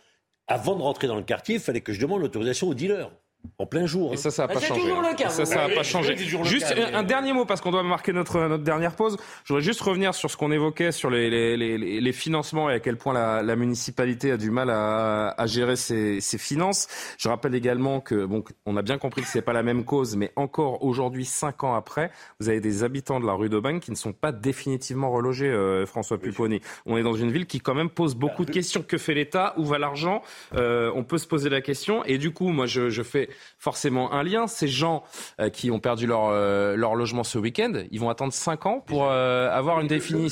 [0.48, 3.12] avant de rentrer dans le quartier, il fallait que je demande l'autorisation aux dealers.
[3.60, 4.12] En plein jour.
[4.12, 4.18] Et hein.
[4.18, 4.82] ça, ça n'a pas changé.
[5.30, 6.16] Ça, ça n'a pas changé.
[6.44, 9.18] Juste un, dernier mot, parce qu'on doit marquer notre, notre dernière pause.
[9.46, 12.74] Je voudrais juste revenir sur ce qu'on évoquait sur les, les, les, les, financements et
[12.74, 16.88] à quel point la, la municipalité a du mal à, à gérer ses, ses, finances.
[17.18, 19.86] Je rappelle également que, bon, on a bien compris que ce n'est pas la même
[19.86, 23.80] cause, mais encore aujourd'hui, cinq ans après, vous avez des habitants de la rue d'Aubagne
[23.80, 26.62] qui ne sont pas définitivement relogés, euh, François Pupponi.
[26.86, 28.84] On est dans une ville qui quand même pose beaucoup de questions.
[28.88, 29.56] Que fait l'État?
[29.58, 30.22] Où va l'argent?
[30.54, 32.04] Euh, On peut se poser la question.
[32.06, 33.27] Et du coup, moi, je, je fais
[33.58, 34.48] forcément un lien.
[34.48, 35.04] Ces gens
[35.40, 38.80] euh, qui ont perdu leur, euh, leur logement ce week-end, ils vont attendre 5 ans
[38.80, 39.88] pour euh, avoir une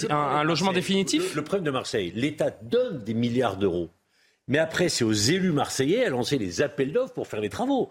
[0.10, 3.90] un, logement définitif le, problème de Marseille, l'État donne des milliards d'euros.
[4.48, 7.90] Mais après, c'est aux élus marseillais à lancer les appels d'offres pour faire les travaux.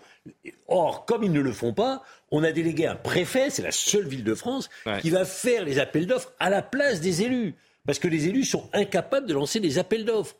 [0.69, 4.07] Or, comme ils ne le font pas, on a délégué un préfet, c'est la seule
[4.07, 7.57] ville de France, qui va faire les appels d'offres à la place des élus.
[7.87, 10.37] Parce que les élus sont incapables de lancer des appels d'offres.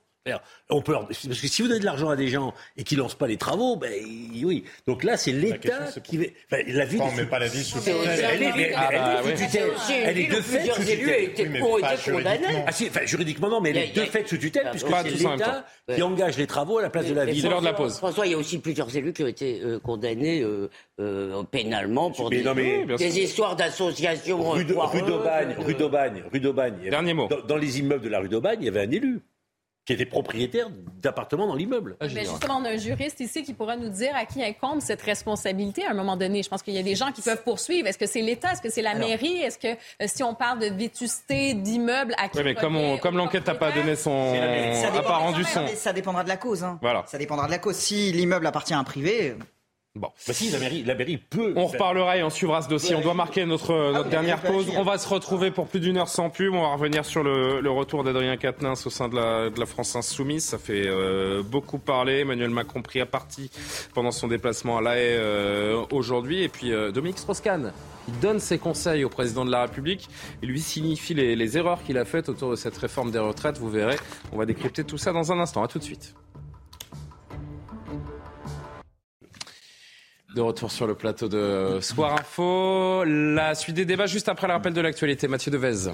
[0.71, 3.15] On peut parce que si vous donnez de l'argent à des gens et qu'ils lancent
[3.15, 3.93] pas les travaux, ben
[4.43, 4.65] oui.
[4.87, 6.25] Donc là, c'est l'État qui va.
[6.51, 7.03] Enfin, la ville.
[7.03, 7.97] On met pas la vie sous tutelle.
[8.07, 8.75] Elle est,
[9.91, 11.63] elle est de fait sous tutelle.
[11.63, 12.65] ont été condamnés.
[12.67, 15.67] Ah si, enfin, juridiquement non, mais elle est de fait sous tutelle puisque c'est l'État
[15.95, 17.43] qui engage les travaux à la place de la ville.
[17.43, 17.99] C'est l'heure de la pause.
[17.99, 22.11] François, il y a aussi plusieurs élus qui ont été euh, condamnés euh, euh, pénalement
[22.11, 24.51] pour des, histoires d'associations.
[24.51, 26.91] Rue d'Aubagne, rue d'Aubagne, rue d'Aubagne.
[26.91, 27.29] Dernier mot.
[27.47, 29.21] Dans les immeubles de la rue d'Aubagne, il y avait un élu
[29.85, 30.69] qui était propriétaire
[31.03, 31.97] d'appartements dans l'immeuble.
[32.01, 35.03] Mais justement, on a un juriste ici qui pourra nous dire à qui incombe cette
[35.03, 36.43] responsabilité à un moment donné.
[36.43, 37.87] Je pense qu'il y a des gens qui peuvent poursuivre.
[37.87, 38.53] Est-ce que c'est l'État?
[38.53, 39.37] Est-ce que c'est la mairie?
[39.37, 43.17] Est-ce que euh, si on parle de vétusté d'immeubles, à qui Oui, mais comme, comme
[43.17, 44.33] l'enquête n'a pas donné son...
[44.33, 45.67] n'a pas rendu son...
[45.75, 46.65] Ça dépendra de la cause.
[46.65, 46.79] Hein.
[46.81, 47.05] Voilà.
[47.07, 47.77] Ça dépendra de la cause.
[47.77, 49.35] Si l'immeuble appartient à un privé...
[49.97, 50.09] Bon.
[50.27, 51.53] Bah si, la mairie, la mairie peut.
[51.55, 52.97] On reparlera et on suivra ce dossier.
[52.97, 54.67] On doit marquer notre, ah notre dernière pause.
[54.77, 56.53] On va se retrouver pour plus d'une heure sans pub.
[56.53, 59.67] On va revenir sur le, le retour d'Adrien Quatennens au sein de la, de la
[59.67, 60.47] France Insoumise.
[60.47, 62.19] Ça fait euh, beaucoup parler.
[62.23, 63.53] Emmanuel Macron pris à partie
[63.95, 66.43] pendant son déplacement à La Haye euh, aujourd'hui.
[66.43, 67.73] Et puis euh, Dominique Strauss-Kahn,
[68.09, 70.09] il donne ses conseils au président de la République.
[70.43, 73.59] Il lui signifie les, les erreurs qu'il a faites autour de cette réforme des retraites.
[73.59, 73.97] Vous verrez.
[74.33, 75.63] On va décrypter tout ça dans un instant.
[75.63, 76.17] À tout de suite.
[80.35, 83.05] De retour sur le plateau de Soir Info.
[83.05, 85.29] La suite des débats juste après le rappel de l'actualité.
[85.29, 85.93] Mathieu Devez.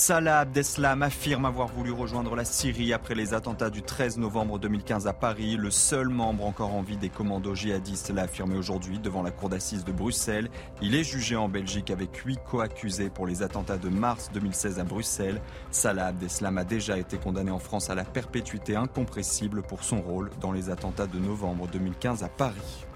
[0.00, 5.06] Salah Abdeslam affirme avoir voulu rejoindre la Syrie après les attentats du 13 novembre 2015
[5.06, 5.58] à Paris.
[5.58, 9.50] Le seul membre encore en vie des commandos djihadistes l'a affirmé aujourd'hui devant la cour
[9.50, 10.48] d'assises de Bruxelles.
[10.80, 14.84] Il est jugé en Belgique avec huit co-accusés pour les attentats de mars 2016 à
[14.84, 15.42] Bruxelles.
[15.70, 20.30] Salah Abdeslam a déjà été condamné en France à la perpétuité incompressible pour son rôle
[20.40, 22.86] dans les attentats de novembre 2015 à Paris.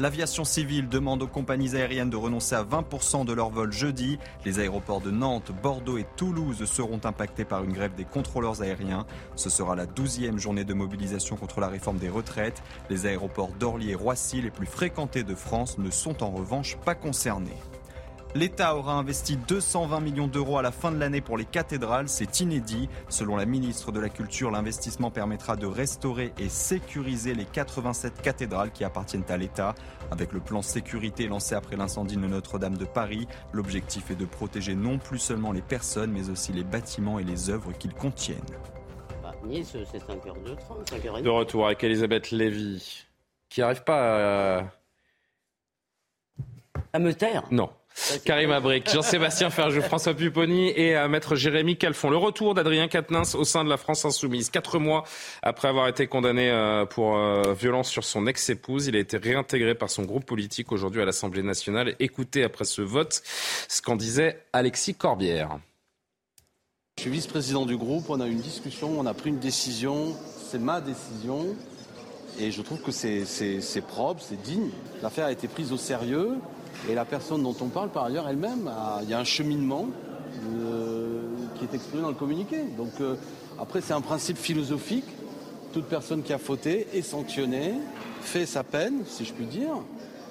[0.00, 4.18] L'aviation civile demande aux compagnies aériennes de renoncer à 20% de leurs vols jeudi.
[4.46, 9.04] Les aéroports de Nantes, Bordeaux et Toulouse seront impactés par une grève des contrôleurs aériens.
[9.36, 12.62] Ce sera la douzième journée de mobilisation contre la réforme des retraites.
[12.88, 16.94] Les aéroports d'Orly et Roissy, les plus fréquentés de France, ne sont en revanche pas
[16.94, 17.58] concernés.
[18.36, 22.08] L'État aura investi 220 millions d'euros à la fin de l'année pour les cathédrales.
[22.08, 22.88] C'est inédit.
[23.08, 28.70] Selon la ministre de la Culture, l'investissement permettra de restaurer et sécuriser les 87 cathédrales
[28.70, 29.74] qui appartiennent à l'État.
[30.12, 34.76] Avec le plan sécurité lancé après l'incendie de Notre-Dame de Paris, l'objectif est de protéger
[34.76, 38.38] non plus seulement les personnes, mais aussi les bâtiments et les œuvres qu'ils contiennent.
[39.24, 40.56] Bah, nice, c'est 5h30,
[40.88, 41.22] 5h30.
[41.22, 43.06] De retour avec Elisabeth Lévy,
[43.48, 44.64] qui n'arrive pas à...
[46.92, 47.44] À me taire?
[47.50, 47.70] Non.
[48.24, 52.10] Karim Abrik, Jean-Sébastien Ferjou, François Pupponi et à Maître Jérémy Calfon.
[52.10, 54.50] Le retour d'Adrien Quatennens au sein de la France Insoumise.
[54.50, 55.04] Quatre mois
[55.42, 59.74] après avoir été condamné euh, pour euh, violence sur son ex-épouse, il a été réintégré
[59.74, 61.94] par son groupe politique aujourd'hui à l'Assemblée nationale.
[61.98, 63.22] Écoutez après ce vote
[63.68, 65.58] ce qu'en disait Alexis Corbière.
[66.96, 70.14] Je suis vice-président du groupe, on a eu une discussion, on a pris une décision,
[70.50, 71.56] c'est ma décision.
[72.38, 74.70] Et je trouve que c'est propre, c'est digne.
[75.02, 76.36] L'affaire a été prise au sérieux.
[76.88, 78.70] Et la personne dont on parle, par ailleurs, elle-même,
[79.02, 79.86] il y a un cheminement
[80.46, 81.20] euh,
[81.56, 82.62] qui est exprimé dans le communiqué.
[82.76, 83.16] Donc euh,
[83.60, 85.04] après, c'est un principe philosophique.
[85.72, 87.74] Toute personne qui a fauté est sanctionnée,
[88.22, 89.74] fait sa peine, si je puis dire.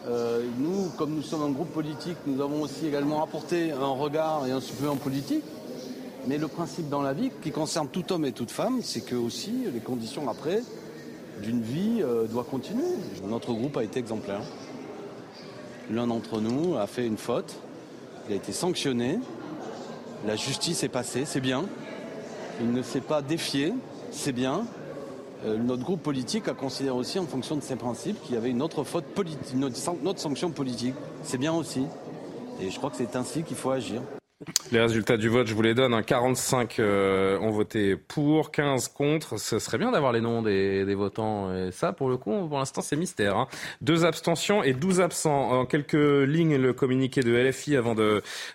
[0.07, 4.47] Euh, nous, comme nous sommes un groupe politique, nous avons aussi également apporté un regard
[4.47, 5.43] et un supplément politique.
[6.27, 9.15] Mais le principe dans la vie, qui concerne tout homme et toute femme, c'est que
[9.15, 10.62] aussi les conditions après
[11.41, 12.83] d'une vie doivent continuer.
[13.25, 14.41] Notre groupe a été exemplaire
[15.89, 17.56] l'un d'entre nous a fait une faute,
[18.28, 19.19] il a été sanctionné,
[20.25, 21.65] la justice est passée, c'est bien.
[22.62, 23.73] Il ne s'est pas défié,
[24.12, 24.65] c'est bien.
[25.45, 28.49] Euh, notre groupe politique a considéré aussi, en fonction de ses principes, qu'il y avait
[28.49, 30.95] une autre faute politique, une autre sanction politique.
[31.23, 31.86] C'est bien aussi.
[32.62, 34.02] Et je crois que c'est ainsi qu'il faut agir.
[34.71, 36.02] Les résultats du vote, je vous les donne.
[36.02, 36.84] 45 hein.
[36.84, 39.38] euh, ont voté pour, 15 contre.
[39.38, 41.54] Ce serait bien d'avoir les noms des, votants.
[41.54, 43.36] Et ça, pour le coup, pour l'instant, c'est mystère.
[43.36, 43.47] Hein.
[43.82, 45.52] Deux abstentions et 12 absents.
[45.52, 47.95] En quelques lignes, le communiqué de LFI avant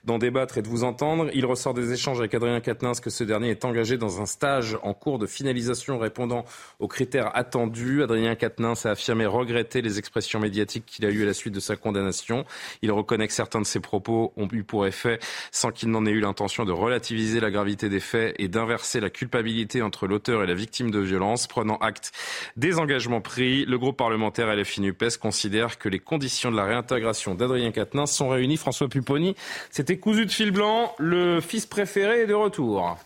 [0.05, 1.29] d'en débattre et de vous entendre.
[1.35, 4.79] Il ressort des échanges avec Adrien Quatennens que ce dernier est engagé dans un stage
[4.83, 6.47] en cours de finalisation répondant
[6.79, 8.03] aux critères attendus.
[8.03, 11.61] Adrien Quatennens a affirmé regretter les expressions médiatiques qu'il a eues à la suite de
[11.61, 12.47] sa condamnation.
[12.81, 15.19] Il reconnaît que certains de ses propos ont eu pour effet,
[15.53, 19.11] sans qu'il n'en ait eu l'intention de relativiser la gravité des faits et d'inverser la
[19.11, 21.47] culpabilité entre l'auteur et la victime de violence.
[21.47, 22.13] Prenant acte
[22.57, 27.35] des engagements pris, le groupe parlementaire LFI NUPES considère que les conditions de la réintégration
[27.35, 28.57] d'Adrien Quatennens sont réunies.
[28.57, 29.35] François Pupponi,
[29.71, 30.95] c'était cousu de fil blanc.
[30.99, 32.97] Le fils préféré est de retour.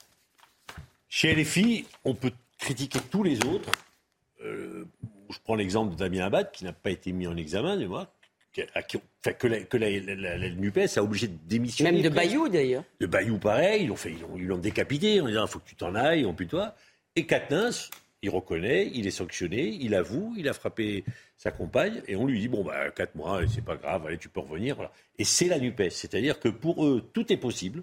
[1.08, 3.70] Chez LFI, on peut critiquer tous les autres.
[4.44, 4.84] Euh,
[5.30, 8.12] je prends l'exemple de Damien Abad, qui n'a pas été mis en examen, mais moi,
[9.38, 11.92] que, la, que la, NUPES a obligé de démissionner.
[11.92, 12.84] Même de Bayou d'ailleurs.
[13.00, 15.74] De Bayou pareil, ils l'ont fait, ils l'ont décapité en disant il faut que tu
[15.74, 16.74] t'en ailles, on toi.
[17.16, 17.70] Et Katnins,
[18.22, 21.04] il reconnaît, il est sanctionné, il avoue, il a frappé
[21.36, 24.28] sa compagne et on lui dit bon bah quatre mois, c'est pas grave, allez tu
[24.28, 24.76] peux revenir.
[24.76, 24.92] Voilà.
[25.18, 27.82] Et c'est la Nupes, c'est-à-dire que pour eux tout est possible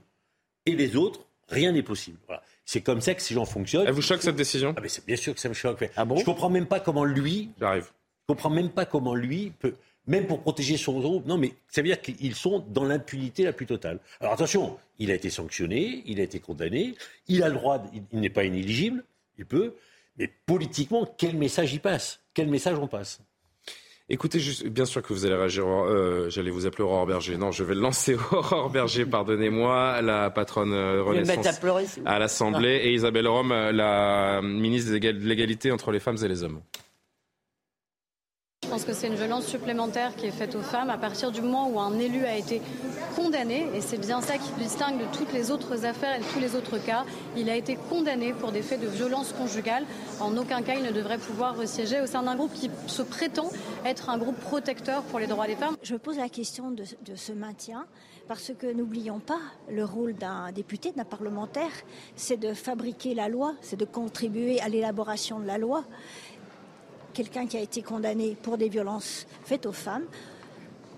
[0.66, 2.18] et les autres rien n'est possible.
[2.28, 2.42] Voilà.
[2.66, 3.86] C'est comme ça que ces gens fonctionnent.
[3.88, 4.74] Elle vous choque cette décision?
[4.76, 5.90] Ah, mais c'est bien sûr que ça me choque.
[5.96, 6.18] Ah bon?
[6.18, 7.52] je comprends même pas comment lui.
[7.60, 7.92] J'arrive.
[8.28, 9.76] Je comprends même pas comment lui peut
[10.08, 11.26] même pour protéger son groupe.
[11.26, 14.00] Non, mais ça veut dire qu'ils sont dans l'impunité la plus totale.
[14.20, 16.96] Alors attention, il a été sanctionné, il a été condamné,
[17.28, 19.04] il a le droit, il, n'est pas inéligible,
[19.38, 19.74] il peut,
[20.18, 22.22] mais politiquement, quel message il passe?
[22.34, 23.20] Quel message on passe?
[24.08, 25.66] Écoutez, juste, bien sûr que vous allez réagir.
[25.66, 27.38] Euh, J'allais vous appeler Aurore Berger.
[27.38, 31.48] Non, je vais le lancer Aurore Berger, pardonnez-moi, la patronne euh, Renaissance
[32.06, 36.44] à, à l'Assemblée, et Isabelle Rome, la ministre de l'égalité entre les femmes et les
[36.44, 36.62] hommes.
[38.76, 41.42] Je pense que c'est une violence supplémentaire qui est faite aux femmes à partir du
[41.42, 42.62] moment où un élu a été
[43.16, 46.42] condamné, et c'est bien ça qui distingue de toutes les autres affaires et de tous
[46.42, 47.06] les autres cas.
[47.38, 49.86] Il a été condamné pour des faits de violence conjugale.
[50.20, 53.50] En aucun cas, il ne devrait pouvoir siéger au sein d'un groupe qui se prétend
[53.86, 55.78] être un groupe protecteur pour les droits des femmes.
[55.82, 56.84] Je pose la question de
[57.16, 57.86] ce maintien
[58.28, 61.72] parce que n'oublions pas, le rôle d'un député, d'un parlementaire,
[62.16, 65.84] c'est de fabriquer la loi, c'est de contribuer à l'élaboration de la loi
[67.16, 70.06] quelqu'un qui a été condamné pour des violences faites aux femmes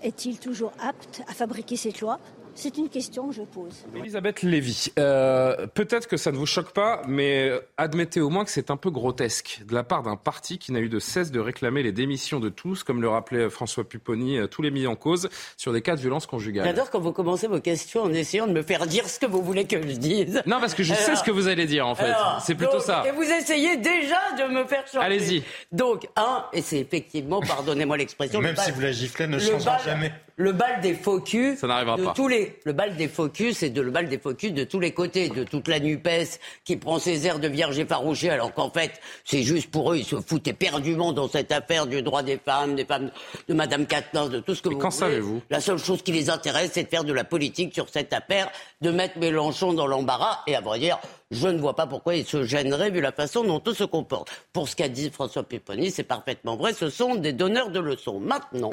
[0.01, 2.19] est-il toujours apte à fabriquer cette loi?
[2.57, 3.85] C'est une question que je pose.
[3.95, 8.51] Elisabeth Lévy, euh, peut-être que ça ne vous choque pas, mais admettez au moins que
[8.51, 11.39] c'est un peu grotesque de la part d'un parti qui n'a eu de cesse de
[11.39, 14.95] réclamer les démissions de tous, comme le rappelait François Pupponi, euh, tous les mis en
[14.95, 16.65] cause sur des cas de violence conjugale.
[16.65, 19.41] J'adore quand vous commencez vos questions en essayant de me faire dire ce que vous
[19.41, 20.41] voulez que je dise.
[20.45, 22.13] Non, parce que je sais ce que vous allez dire en fait.
[22.41, 23.03] C'est plutôt ça.
[23.07, 25.05] Et vous essayez déjà de me faire changer.
[25.05, 25.43] Allez-y.
[25.71, 28.41] Donc, un, et c'est effectivement, pardonnez-moi l'expression.
[28.41, 31.59] Même si vous la giflez, ne changera jamais le bal des focus.
[31.59, 32.13] Ça n'arrivera pas.
[32.13, 34.91] Tous les, le bal des focus, c'est de, le bal des focus de tous les
[34.91, 38.91] côtés, de toute la NUPES qui prend ses airs de vierge effarouchée, alors qu'en fait,
[39.25, 42.75] c'est juste pour eux, ils se foutent éperdument dans cette affaire du droit des femmes,
[42.75, 43.09] des femmes
[43.47, 45.41] de Madame Katnins, de tout ce que vous quand savez-vous?
[45.49, 48.51] La seule chose qui les intéresse, c'est de faire de la politique sur cette affaire,
[48.81, 50.99] de mettre Mélenchon dans l'embarras, et à vrai dire,
[51.31, 54.29] je ne vois pas pourquoi ils se gêneraient vu la façon dont tout se comporte.
[54.53, 58.19] Pour ce qu'a dit François Pupponi, c'est parfaitement vrai, ce sont des donneurs de leçons.
[58.19, 58.71] Maintenant,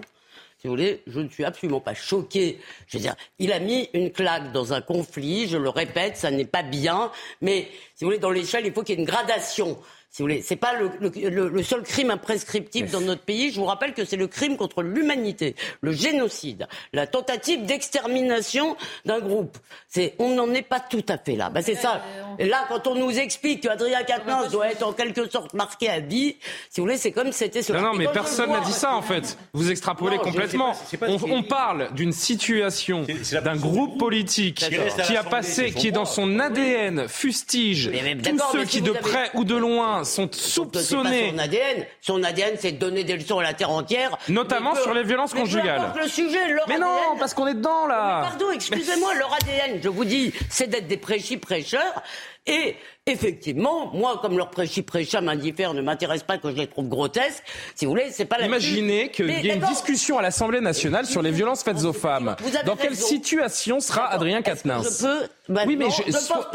[0.65, 2.59] si vous voulez, je ne suis absolument pas choqué.
[2.87, 6.31] Je veux dire, il a mis une claque dans un conflit, je le répète, ça
[6.31, 9.07] n'est pas bien, mais Si vous voulez, dans l'échelle, il faut qu'il y ait une
[9.07, 9.79] gradation
[10.15, 10.43] si vous voulez.
[10.43, 13.51] C'est pas le, le, le, seul crime imprescriptible dans notre pays.
[13.51, 19.19] Je vous rappelle que c'est le crime contre l'humanité, le génocide, la tentative d'extermination d'un
[19.19, 19.59] groupe.
[19.89, 21.51] C'est, on n'en est pas tout à fait là.
[21.51, 22.01] Ben, c'est ça.
[22.39, 25.99] Et là, quand on nous explique qu'Adrien Quatennens doit être en quelque sorte marqué à
[25.99, 26.37] vie,
[26.71, 27.73] si vous voulez, c'est comme c'était ce.
[27.73, 29.37] Non, non, mais personne n'a dit ça en fait.
[29.53, 30.75] Vous extrapolez complètement.
[31.03, 33.05] on, parle d'une situation
[33.43, 34.65] d'un groupe politique
[35.09, 37.91] qui a passé, qui est dans son ADN, fustige
[38.23, 41.31] tous ceux qui de près ou de loin sont soupçonnés.
[41.31, 44.17] Son ADN, son ADN, c'est de donner des leçons à la terre entière.
[44.29, 45.93] Notamment sur les violences conjugales.
[46.01, 48.23] le sujet, leur mais non, parce qu'on est dedans là.
[48.23, 52.03] pardon, excusez-moi, leur ADN, je vous dis, c'est d'être des prêchis-prêcheurs.
[52.47, 52.77] Et
[53.07, 57.43] effectivement, moi, comme leur prêchi prêcha m'indiffère ne m'intéresse pas que je les trouve grotesques,
[57.75, 61.07] si vous voulez, c'est pas la Imaginez qu'il y ait une discussion à l'Assemblée nationale
[61.07, 62.37] sur les violences faites aux femmes.
[62.67, 65.65] Dans quelle situation sera Adrien Quatennens Je peux.
[65.67, 66.03] oui, mais je,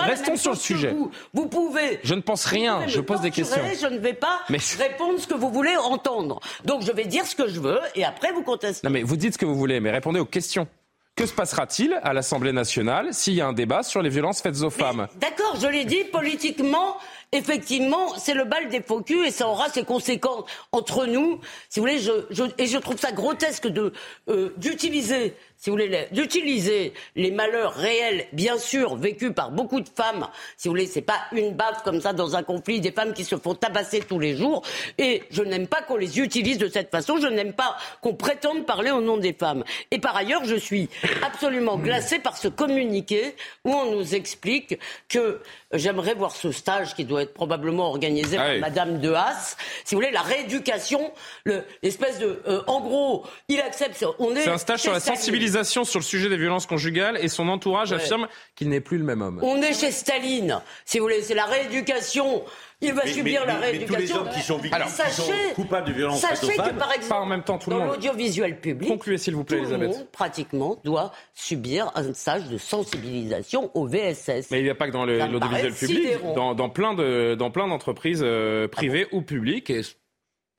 [0.04, 0.94] restons sur le sujet.
[1.34, 1.48] Vous.
[1.48, 2.00] pouvez.
[2.04, 2.88] Je ne pense rien.
[2.88, 3.62] Je pose des questions.
[3.80, 6.40] Je ne vais pas répondre ce que vous voulez entendre.
[6.66, 8.86] Donc je vais dire ce que je veux et après vous contestez.
[8.86, 10.68] Non, mais vous dites ce que vous voulez, mais répondez aux questions.
[11.20, 14.62] Que se passera-t-il à l'Assemblée nationale s'il y a un débat sur les violences faites
[14.62, 16.96] aux femmes D'accord, je l'ai dit, politiquement,
[17.34, 21.42] effectivement, c'est le bal des faux culs et ça aura ses conséquences entre nous.
[21.68, 23.92] Si vous voulez, je, et je trouve ça grotesque de
[24.30, 29.90] euh, d'utiliser si vous voulez, d'utiliser les malheurs réels, bien sûr, vécus par beaucoup de
[29.94, 30.28] femmes.
[30.56, 33.26] Si vous voulez, c'est pas une baffe comme ça dans un conflit, des femmes qui
[33.26, 34.62] se font tabasser tous les jours.
[34.98, 37.18] Et je n'aime pas qu'on les utilise de cette façon.
[37.18, 39.66] Je n'aime pas qu'on prétende parler au nom des femmes.
[39.92, 40.88] Et par ailleurs, je suis
[41.26, 45.42] absolument glacée par ce communiqué où on nous explique que
[45.74, 49.58] j'aimerais voir ce stage qui doit être probablement organisé ah par Madame de Haas.
[49.84, 51.12] Si vous voulez, la rééducation,
[51.46, 54.06] l'espèce de, euh, en gros, il accepte.
[54.20, 54.44] On est.
[54.44, 55.02] C'est un stage sur la
[55.50, 59.22] sur le sujet des violences conjugales et son entourage affirme qu'il n'est plus le même
[59.22, 59.40] homme.
[59.42, 62.44] On est chez Staline, si vous voulez, c'est la rééducation.
[62.82, 63.96] Il va subir la rééducation.
[63.98, 67.20] tous les hommes qui sont victimes, sachez, coupables de violences sachez que, par exemple, pas
[67.20, 69.92] en même temps tout le dans l'audiovisuel public, concluez s'il vous plaît, tout Elisabeth.
[69.92, 74.50] Le monde, pratiquement, doit subir un stage de sensibilisation au VSS.
[74.52, 77.68] Mais il n'y a pas que dans l'audiovisuel public, dans, dans, plein de, dans plein
[77.68, 79.70] d'entreprises euh, privées ou publiques.
[79.70, 79.82] Et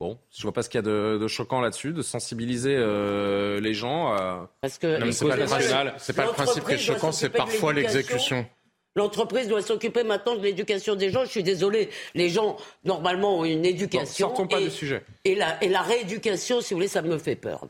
[0.01, 3.75] Bon, je vois pas ce qu'il y a de, choquant là-dessus, de sensibiliser euh, les
[3.75, 8.47] gens à Parce que c'est pas, pas, le principe qui est choquant, c'est parfois l'exécution.
[8.95, 11.23] L'entreprise doit s'occuper maintenant de l'éducation des gens.
[11.23, 14.29] Je suis désolé, les gens normalement ont une éducation.
[14.29, 15.03] sortons pas du sujet.
[15.23, 17.67] Et la, et la rééducation, si vous voulez, ça me fait peur.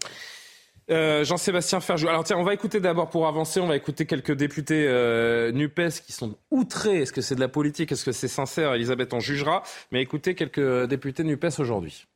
[0.90, 2.08] Euh, Jean-Sébastien Ferjou.
[2.08, 6.02] Alors tiens, on va écouter d'abord pour avancer, on va écouter quelques députés euh, NUPES
[6.06, 7.02] qui sont outrés.
[7.02, 7.92] Est-ce que c'est de la politique?
[7.92, 8.74] Est-ce que c'est sincère?
[8.74, 9.64] Elisabeth en jugera.
[9.92, 12.08] Mais écoutez quelques députés NUPES aujourd'hui.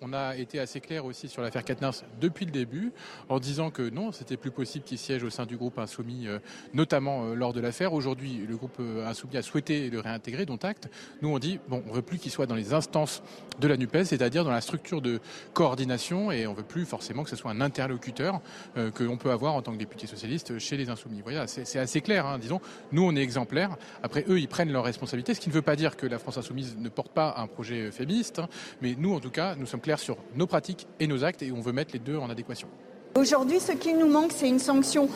[0.00, 2.92] On a été assez clair aussi sur l'affaire Katnars depuis le début,
[3.28, 6.38] en disant que non, c'était plus possible qu'il siège au sein du groupe Insoumis, euh,
[6.72, 7.92] notamment euh, lors de l'affaire.
[7.92, 10.88] Aujourd'hui, le groupe euh, Insoumis a souhaité le réintégrer, dont acte.
[11.20, 13.22] Nous, on dit, bon, on veut plus qu'il soit dans les instances
[13.60, 15.20] de la NUPES, c'est-à-dire dans la structure de
[15.52, 18.40] coordination, et on veut plus forcément que ce soit un interlocuteur
[18.74, 21.20] que l'on peut avoir en tant que député socialiste chez les Insoumis.
[21.22, 22.60] Voilà, c'est assez clair, hein, disons.
[22.92, 23.76] Nous, on est exemplaires.
[24.02, 26.38] Après, eux, ils prennent leurs responsabilités, ce qui ne veut pas dire que la France
[26.38, 28.48] Insoumise ne porte pas un projet féministe, hein.
[28.80, 31.52] mais nous, en tout cas, nous sommes clair sur nos pratiques et nos actes et
[31.52, 32.68] on veut mettre les deux en adéquation.
[33.14, 35.08] Aujourd'hui, ce qui nous manque, c'est une sanction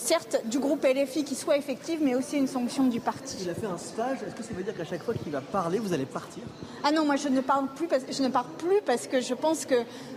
[0.00, 3.36] certes du groupe LFI qui soit effective, mais aussi une sanction du parti.
[3.42, 5.40] Il a fait un stage, est-ce que ça veut dire qu'à chaque fois qu'il va
[5.40, 6.42] parler, vous allez partir?
[6.82, 9.34] Ah non, moi je ne parle plus, parce, je ne parle plus parce que je
[9.34, 9.74] pense que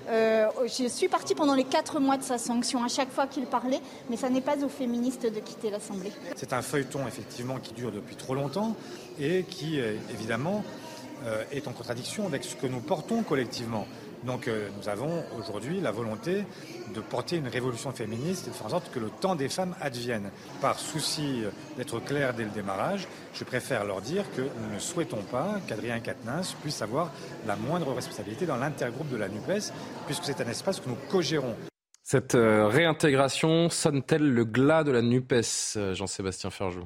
[0.09, 3.45] euh, je suis partie pendant les quatre mois de sa sanction à chaque fois qu'il
[3.45, 6.11] parlait, mais ça n'est pas aux féministes de quitter l'Assemblée.
[6.35, 8.75] C'est un feuilleton effectivement qui dure depuis trop longtemps
[9.19, 10.63] et qui euh, évidemment
[11.51, 13.87] est en contradiction avec ce que nous portons collectivement.
[14.25, 16.45] Donc euh, nous avons aujourd'hui la volonté
[16.93, 19.75] de porter une révolution féministe et de faire en sorte que le temps des femmes
[19.81, 20.31] advienne.
[20.61, 21.43] Par souci
[21.77, 25.99] d'être clair dès le démarrage, je préfère leur dire que nous ne souhaitons pas qu'Adrien
[25.99, 27.11] Quatennens puisse avoir
[27.45, 29.73] la moindre responsabilité dans l'intergroupe de la NUPES,
[30.05, 31.55] puisque c'est un espace que nous co-gérons.
[32.03, 36.83] Cette euh, réintégration sonne-t-elle le glas de la NUPES, euh, Jean-Sébastien Ferjou?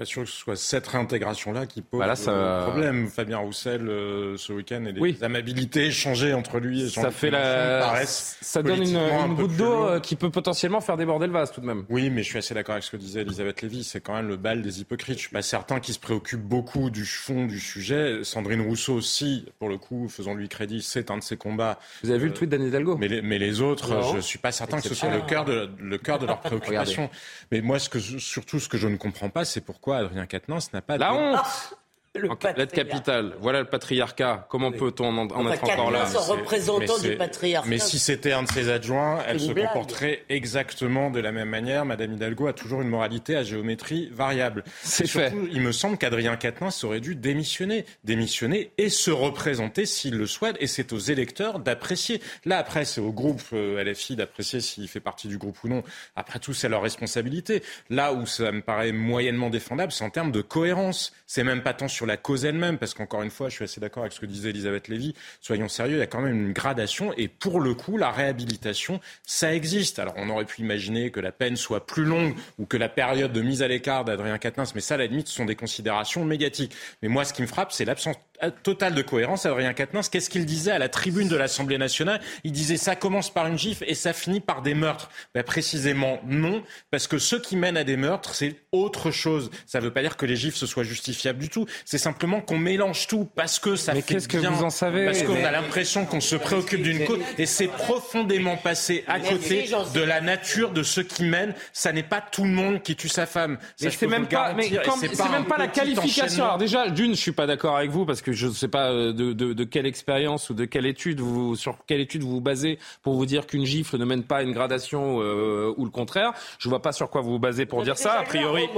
[0.00, 3.08] Pas sûr que ce soit cette réintégration-là qui pose bah le problème.
[3.08, 7.30] Fabien Roussel, euh, ce week-end, et les amabilités échangées entre lui et Jean Ça fait
[7.30, 8.06] la...
[8.06, 11.66] Ça donne une, goutte d'eau euh, qui peut potentiellement faire déborder le vase tout de
[11.66, 11.84] même.
[11.90, 13.84] Oui, mais je suis assez d'accord avec ce que disait Elisabeth Lévy.
[13.84, 15.18] C'est quand même le bal des hypocrites.
[15.18, 18.20] Je suis pas certain qui se préoccupent beaucoup du fond du sujet.
[18.22, 21.78] Sandrine Rousseau aussi, pour le coup, faisons-lui crédit, c'est un de ses combats.
[22.04, 24.50] Vous avez vu le tweet d'Anne Hidalgo mais les, mais les autres, je suis pas
[24.50, 27.10] certain que ce soit le cœur de, le cœur de leur préoccupation.
[27.52, 30.72] mais moi, ce que, surtout, ce que je ne comprends pas, c'est pourquoi Adrien Quatennens
[30.72, 31.74] n'a pas la honte
[32.16, 34.44] L'aide capitale, voilà le patriarcat.
[34.50, 37.68] Comment peut-on en, être encore là représentant du patriarcat.
[37.68, 41.84] Mais si c'était un de ses adjoints, elle se comporterait exactement de la même manière.
[41.84, 44.64] Madame Hidalgo a toujours une moralité à géométrie variable.
[44.82, 45.32] C'est fait.
[45.52, 50.56] Il me semble qu'Adrien Quatennens aurait dû démissionner, démissionner et se représenter s'il le souhaite.
[50.58, 52.20] Et c'est aux électeurs d'apprécier.
[52.44, 55.84] Là, après, c'est au groupe euh, LFI d'apprécier s'il fait partie du groupe ou non.
[56.16, 57.62] Après tout, c'est leur responsabilité.
[57.88, 61.12] Là où ça me paraît moyennement défendable, c'est en termes de cohérence.
[61.28, 63.78] C'est même pas tant sur la cause elle-même, parce qu'encore une fois, je suis assez
[63.78, 65.14] d'accord avec ce que disait Elisabeth Lévy.
[65.42, 69.00] Soyons sérieux, il y a quand même une gradation, et pour le coup, la réhabilitation,
[69.26, 69.98] ça existe.
[69.98, 73.34] Alors, on aurait pu imaginer que la peine soit plus longue ou que la période
[73.34, 76.24] de mise à l'écart d'Adrien Quatennens, mais ça, à la limite, ce sont des considérations
[76.24, 76.74] médiatiques.
[77.02, 78.16] Mais moi, ce qui me frappe, c'est l'absence
[78.62, 79.46] totale de cohérence.
[79.46, 82.20] Adrien Quatennens, qu'est-ce qu'il disait à la tribune de l'Assemblée nationale?
[82.44, 85.10] Il disait ça commence par une gifle et ça finit par des meurtres.
[85.34, 89.50] Ben, précisément non, parce que ce qui mène à des meurtres, c'est autre chose.
[89.66, 91.66] Ça ne veut pas dire que les gifles se soient justifiables du tout.
[91.84, 95.06] C'est simplement qu'on mélange tout parce que ça mais fait qu'est-ce que vous en savez?
[95.06, 99.68] Parce qu'on a l'impression qu'on se préoccupe d'une cause et c'est profondément passé à côté
[99.94, 101.54] de la nature de ce qui mène.
[101.72, 103.58] Ça n'est pas tout le monde qui tue sa femme.
[103.76, 106.44] Ça, c'est même pas, mais c'est même pas la qualification.
[106.44, 108.90] Alors déjà, d'une, je suis pas d'accord avec vous parce que je ne sais pas
[108.90, 112.30] euh, de, de, de, quelle expérience ou de quelle étude vous, sur quelle étude vous
[112.30, 115.84] vous basez pour vous dire qu'une gifle ne mène pas à une gradation euh, ou
[115.84, 116.32] le contraire.
[116.58, 118.20] Je vois pas sur quoi vous vous basez pour dire ça.
[118.20, 118.68] A priori.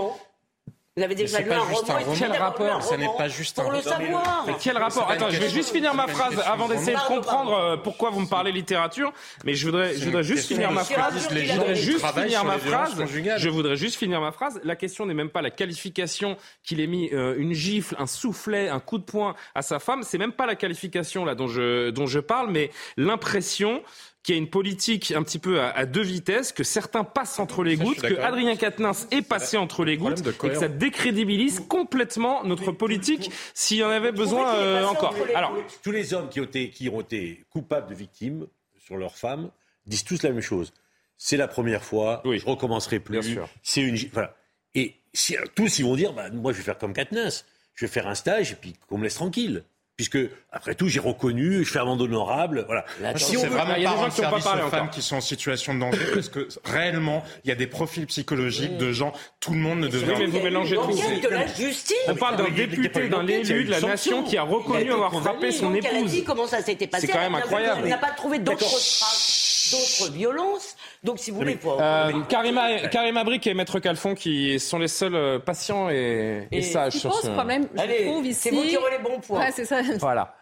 [0.95, 2.15] Vous avez déjà lu un roman.
[2.19, 4.45] Quel rapport Ça n'est pas juste un Pour le savoir.
[4.47, 7.77] Mais quel rapport Attends, je vais juste finir ma phrase avant d'essayer de comprendre euh,
[7.79, 9.11] pourquoi vous me parlez littérature.
[9.47, 11.15] Mais je voudrais, je voudrais juste finir ma phrase.
[11.31, 13.03] Je voudrais juste finir ma phrase.
[13.39, 14.61] Je voudrais juste finir ma phrase.
[14.65, 18.69] La question n'est même pas la qualification qu'il ait mis euh, une gifle, un soufflet,
[18.69, 20.03] un coup de poing à sa femme.
[20.03, 23.83] C'est même pas la qualification là dont je dont je parle, mais l'impression
[24.23, 27.65] qu'il y a une politique un petit peu à, deux vitesses, que certains passent entre
[27.65, 32.45] les gouttes, que Adrien Quatennens est passé entre les gouttes, et que ça décrédibilise complètement
[32.45, 35.15] notre politique s'il y en avait besoin euh, encore.
[35.35, 38.47] Alors, tous les hommes qui ont, été, qui ont été coupables de victimes
[38.79, 39.51] sur leurs femmes
[39.87, 40.73] disent tous la même chose.
[41.17, 42.39] C'est la première fois, oui.
[42.39, 43.39] je recommencerai plus.
[43.63, 44.37] C'est une voilà.
[44.75, 47.45] Et si, tous ils vont dire, bah, moi je vais faire comme Quatennens,
[47.75, 49.65] je vais faire un stage et puis qu'on me laisse tranquille
[49.97, 50.19] puisque
[50.51, 52.85] après tout j'ai reconnu, je fais amende honorable, voilà.
[53.17, 55.03] si on vraiment il y a des gens qui n'ont pas parlé aux femmes qui
[55.03, 58.93] sont en situation de danger parce que réellement il y a des profils psychologiques de
[58.93, 60.15] gens, tout le monde ne devrait.
[60.15, 60.83] Oui, mais vous mélangez tout.
[60.83, 61.97] De la justice.
[62.09, 65.75] On parle d'un député, d'un élu de la nation qui a reconnu avoir frappé son
[65.75, 65.91] épouse.
[65.93, 67.07] Elle a dit comment ça s'était passé.
[67.07, 67.83] C'est quand même incroyable.
[67.85, 70.77] On n'a pas trouvé d'autres traces, d'autres violences.
[71.03, 75.17] Donc, si vous voulez, euh, Karima, Karima Brick et Maître Calfon qui sont les seuls
[75.17, 77.29] euh, patients et, et, sages sur ce.
[77.31, 78.41] problème, je Allez, trouve ici.
[78.41, 79.41] C'est vous qui aurez les bons points.
[79.41, 79.81] Ouais, c'est ça.
[79.99, 80.37] Voilà.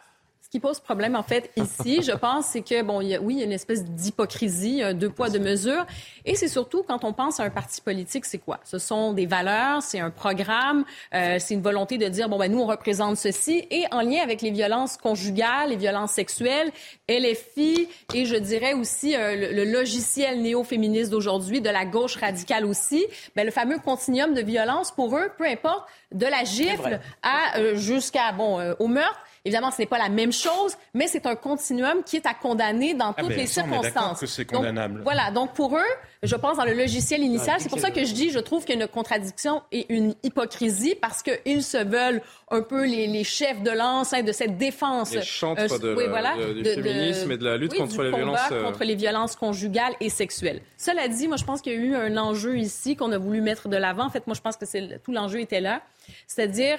[0.51, 3.21] Ce qui pose problème, en fait, ici, je pense, c'est que, bon, il y a,
[3.21, 5.87] oui, il y a une espèce d'hypocrisie, deux poids, deux mesures.
[6.25, 8.59] Et c'est surtout, quand on pense à un parti politique, c'est quoi?
[8.65, 10.85] Ce sont des valeurs, c'est un programme,
[11.15, 13.65] euh, c'est une volonté de dire, bon, ben, nous, on représente ceci.
[13.71, 16.73] Et en lien avec les violences conjugales, les violences sexuelles,
[17.09, 22.67] LFI, et je dirais aussi euh, le, le, logiciel néo-féministe d'aujourd'hui, de la gauche radicale
[22.67, 27.59] aussi, ben, le fameux continuum de violence, pour eux, peu importe, de la gifle à
[27.59, 29.21] euh, jusqu'à, bon, euh, au meurtre,
[29.51, 32.95] Évidemment, ce n'est pas la même chose, mais c'est un continuum qui est à condamner
[32.95, 34.21] dans ah, toutes les circonstances.
[34.21, 34.95] que c'est condamnable.
[34.95, 35.33] Donc, voilà.
[35.33, 35.93] Donc, pour eux,
[36.23, 38.77] je pense dans le logiciel initial, c'est pour ça que je dis, je trouve qu'il
[38.77, 42.23] y a une contradiction et une hypocrisie parce qu'ils se veulent
[42.53, 45.15] un peu les, les chefs de lance hein, de cette défense.
[45.15, 48.39] Les chantres euh, de, oui, voilà, du féminisme et de la lutte contre les violences.
[48.53, 48.65] Euh...
[48.65, 50.61] contre les violences conjugales et sexuelles.
[50.77, 53.41] Cela dit, moi, je pense qu'il y a eu un enjeu ici qu'on a voulu
[53.41, 54.05] mettre de l'avant.
[54.05, 55.83] En fait, moi, je pense que tout l'enjeu était là.
[56.29, 56.79] C'est-à-dire,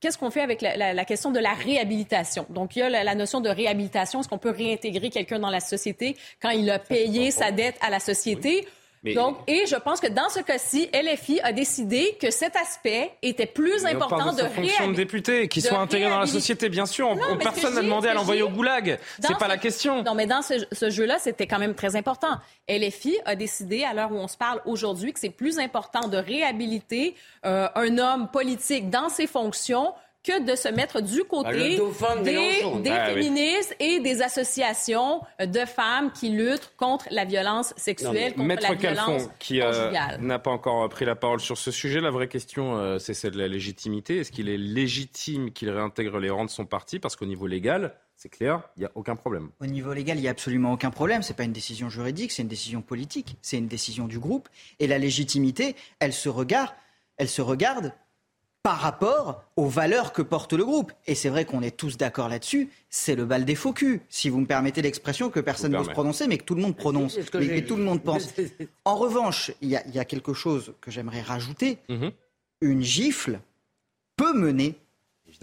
[0.00, 2.46] Qu'est-ce qu'on fait avec la, la, la, question de la réhabilitation?
[2.50, 4.20] Donc, il y a la, la notion de réhabilitation.
[4.20, 7.90] Est-ce qu'on peut réintégrer quelqu'un dans la société quand il a payé sa dette à
[7.90, 8.68] la société?
[9.02, 9.14] Mais...
[9.14, 13.46] Donc, et je pense que dans ce cas-ci, LFI a décidé que cet aspect était
[13.46, 16.86] plus mais important de, de fonction de député, qu'il soit intégré dans la société, bien
[16.86, 17.14] sûr.
[17.14, 18.98] Non, personne n'a demandé à l'envoyer au goulag.
[19.20, 19.48] C'est pas ce...
[19.48, 20.02] la question.
[20.02, 22.38] Non, mais dans ce, ce jeu-là, c'était quand même très important.
[22.68, 26.16] LFI a décidé, à l'heure où on se parle aujourd'hui, que c'est plus important de
[26.16, 27.14] réhabiliter
[27.46, 29.94] euh, un homme politique dans ses fonctions
[30.28, 33.86] que de se mettre du côté ben, des, des ah, féministes oui.
[33.86, 38.76] et des associations de femmes qui luttent contre la violence sexuelle, non, contre Maître la
[38.76, 42.28] Calfon, violence qui euh, n'a pas encore pris la parole sur ce sujet, la vraie
[42.28, 44.18] question, euh, c'est celle de la légitimité.
[44.18, 46.98] Est-ce qu'il est légitime qu'il réintègre les rangs de son parti?
[46.98, 49.48] Parce qu'au niveau légal, c'est clair, il n'y a aucun problème.
[49.60, 51.22] Au niveau légal, il n'y a absolument aucun problème.
[51.22, 54.48] Ce n'est pas une décision juridique, c'est une décision politique, c'est une décision du groupe.
[54.78, 56.74] Et la légitimité, elle se regarde,
[57.16, 57.94] elle se regarde
[58.62, 60.92] par rapport aux valeurs que porte le groupe.
[61.06, 64.28] Et c'est vrai qu'on est tous d'accord là-dessus, c'est le bal des faux culs, si
[64.28, 67.24] vous me permettez l'expression que personne n'ose prononcer, mais que tout le monde prononce, et
[67.24, 68.34] que, que tout le monde pense.
[68.84, 71.78] En revanche, il y, y, a quelque chose que j'aimerais rajouter.
[71.88, 72.12] Mm -hmm.
[72.60, 73.40] Une gifle
[74.16, 74.74] peut mener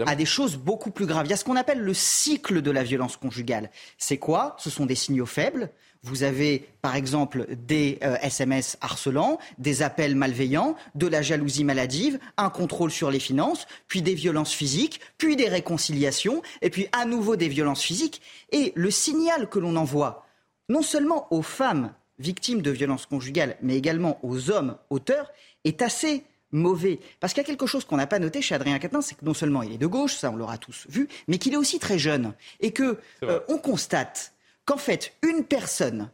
[0.05, 1.25] à des choses beaucoup plus graves.
[1.25, 3.69] Il y a ce qu'on appelle le cycle de la violence conjugale.
[3.97, 4.55] C'est quoi?
[4.59, 5.69] Ce sont des signaux faibles.
[6.05, 12.19] Vous avez, par exemple, des SMS euh, harcelants, des appels malveillants, de la jalousie maladive,
[12.37, 17.05] un contrôle sur les finances, puis des violences physiques, puis des réconciliations, et puis à
[17.05, 18.21] nouveau des violences physiques.
[18.51, 20.27] Et le signal que l'on envoie,
[20.69, 25.31] non seulement aux femmes victimes de violences conjugales, mais également aux hommes auteurs,
[25.63, 26.99] est assez mauvais.
[27.19, 29.25] Parce qu'il y a quelque chose qu'on n'a pas noté chez Adrien Quatennens, c'est que
[29.25, 31.79] non seulement il est de gauche, ça on l'aura tous vu, mais qu'il est aussi
[31.79, 32.33] très jeune.
[32.59, 34.34] Et que euh, on constate
[34.65, 36.09] qu'en fait, une personne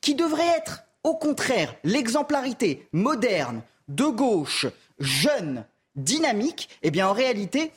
[0.00, 4.66] qui devrait être, au contraire, l'exemplarité moderne, de gauche,
[4.98, 5.64] jeune,
[5.96, 7.72] dynamique, eh bien en réalité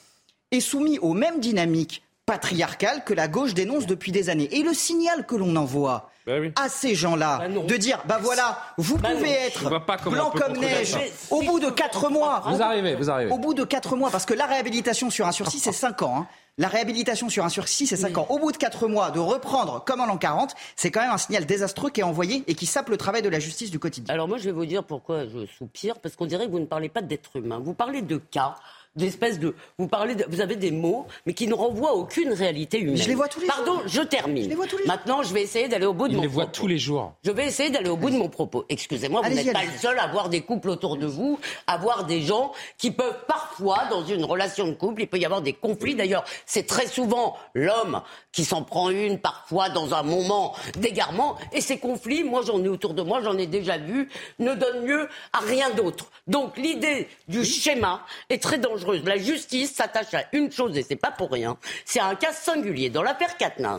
[0.52, 4.48] est soumis aux mêmes dynamiques patriarcales que la gauche dénonce depuis des années.
[4.52, 8.98] Et le signal que l'on envoie, bah à ces gens-là de dire bah voilà, vous
[8.98, 9.70] pouvez être
[10.10, 10.96] blanc comme neige
[11.30, 12.44] au bout de quatre mois.
[12.48, 13.32] Vous arrivez, vous arrivez.
[13.32, 16.20] Au bout de quatre mois, parce que la réhabilitation sur un sursis, c'est cinq ans.
[16.20, 16.28] Hein.
[16.60, 18.28] La réhabilitation sur un sursis, c'est cinq ans.
[18.30, 21.18] Au bout de quatre mois, de reprendre comme en l'an 40, c'est quand même un
[21.18, 24.14] signal désastreux qui est envoyé et qui sape le travail de la justice du quotidien.
[24.14, 26.68] Alors moi, je vais vous dire pourquoi je soupire, parce qu'on dirait que vous ne
[26.68, 27.58] parlez pas d'être humain.
[27.58, 28.54] Vous parlez de cas
[28.96, 29.56] d'espèces de.
[29.78, 32.98] Vous parlez, vous avez des mots, mais qui ne renvoient à aucune réalité humaine.
[32.98, 34.44] Je les vois tous les Pardon, je termine.
[34.44, 36.22] Je les vois tous les Maintenant, je vais essayer d'aller au bout de mon.
[36.22, 37.14] Je les vois tous les jours.
[37.24, 38.66] Je vais essayer d'aller au bout de mon propos.
[38.70, 42.06] Excusez-moi, vous n'êtes pas le seul à avoir des couples autour de vous, à voir
[42.06, 45.54] des gens qui peuvent parfois, dans une relation de couple, il peut y avoir des
[45.54, 45.96] conflits.
[45.96, 51.38] D'ailleurs, c'est très souvent l'homme qui s'en prend une, parfois dans un moment d'égarement.
[51.52, 54.86] Et ces conflits, moi j'en ai autour de moi, j'en ai déjà vu, ne donnent
[54.86, 56.06] lieu à rien d'autre.
[56.28, 58.83] Donc l'idée du schéma est très dangereuse.
[59.04, 62.90] La justice s'attache à une chose, et c'est pas pour rien, c'est un cas singulier.
[62.90, 63.78] Dans l'affaire Katnins,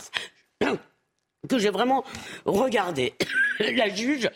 [1.49, 2.05] que j'ai vraiment
[2.45, 3.15] regardé,
[3.61, 4.31] la juge...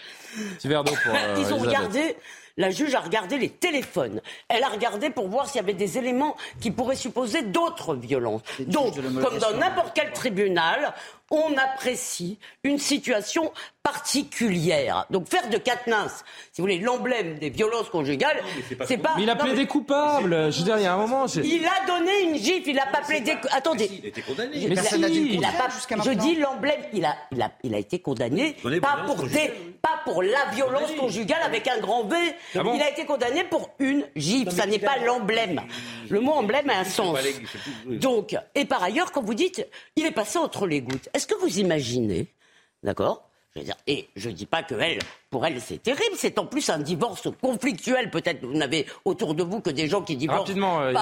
[0.66, 2.16] Euh, ils ont regardé
[2.58, 4.20] la juge a regardé les téléphones.
[4.48, 8.42] Elle a regardé pour voir s'il y avait des éléments qui pourraient supposer d'autres violences.
[8.58, 10.92] Donc, comme dans n'importe quel tribunal,
[11.31, 13.53] on apprécie une situation
[13.83, 15.07] particulière.
[15.11, 16.09] Donc faire de Katnins,
[16.53, 18.43] si vous voulez, l'emblème des violences conjugales,
[18.87, 19.14] c'est pas.
[19.16, 20.51] Mais il a plaidé coupable.
[20.53, 21.26] Je veux dire, il y a un moment.
[21.26, 22.68] Il a donné une gifle.
[22.68, 23.35] Il n'a pas plaidé.
[23.51, 23.91] Attendez.
[23.93, 24.51] Il a été condamné.
[24.55, 25.68] Mais il a pas...
[26.05, 26.81] Je dis l'emblème.
[26.93, 30.93] Il a, il a, il a été condamné pas pour des, pas pour la violence
[30.99, 32.16] conjugale avec un grand V.
[32.55, 34.51] Ah il a été condamné pour une gifle.
[34.51, 35.62] Ça n'est pas l'emblème.
[36.11, 37.18] Le mot emblème a un sens.
[37.87, 39.66] Donc, et par ailleurs, quand vous dites,
[39.97, 41.09] il est passé entre les gouttes.
[41.18, 42.28] Est-ce que vous imaginez,
[42.84, 43.24] d'accord
[43.88, 45.00] et je ne dis pas que elle,
[45.30, 46.14] pour elle, c'est terrible.
[46.14, 48.08] C'est en plus un divorce conflictuel.
[48.08, 50.92] Peut-être vous n'avez autour de vous que des gens qui divorcent Rapidement, euh,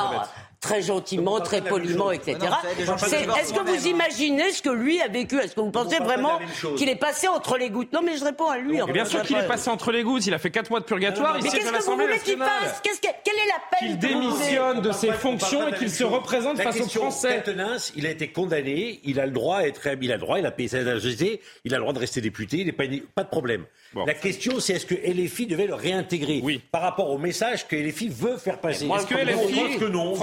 [0.61, 2.37] très gentiment, très poliment, etc.
[2.79, 5.39] Est-ce que vous imaginez ce que lui a vécu?
[5.39, 6.39] Est-ce que vous pensez vraiment
[6.77, 7.93] qu'il est passé entre les gouttes?
[7.93, 8.79] Non, mais je réponds à lui.
[8.93, 10.27] bien sûr qu'il est passé entre les gouttes.
[10.27, 11.35] Il a fait 4 mois de purgatoire.
[11.35, 12.83] Mais qu'est-ce que vous voulez qu'il fasse?
[12.83, 16.89] Quelle est la peine Qu'il démissionne de ses fonctions et qu'il se représente face aux
[16.89, 17.43] Français.
[17.97, 19.01] il a été condamné.
[19.05, 21.41] Il a le droit à être, il a le droit, il a payé sa société,
[21.65, 22.59] il a le droit de rester député.
[22.59, 22.85] Il n'est pas,
[23.15, 23.65] pas de problème.
[24.05, 26.61] La question, c'est est-ce que LFI devait le réintégrer Oui.
[26.71, 28.87] Par rapport au message que LFI veut faire passer.
[28.87, 30.15] Est-ce que LFI, que non.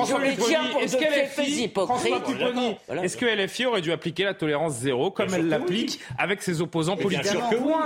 [3.01, 6.97] Est-ce que LFI aurait dû appliquer la tolérance zéro comme elle l'applique avec ses opposants
[6.97, 7.25] politiques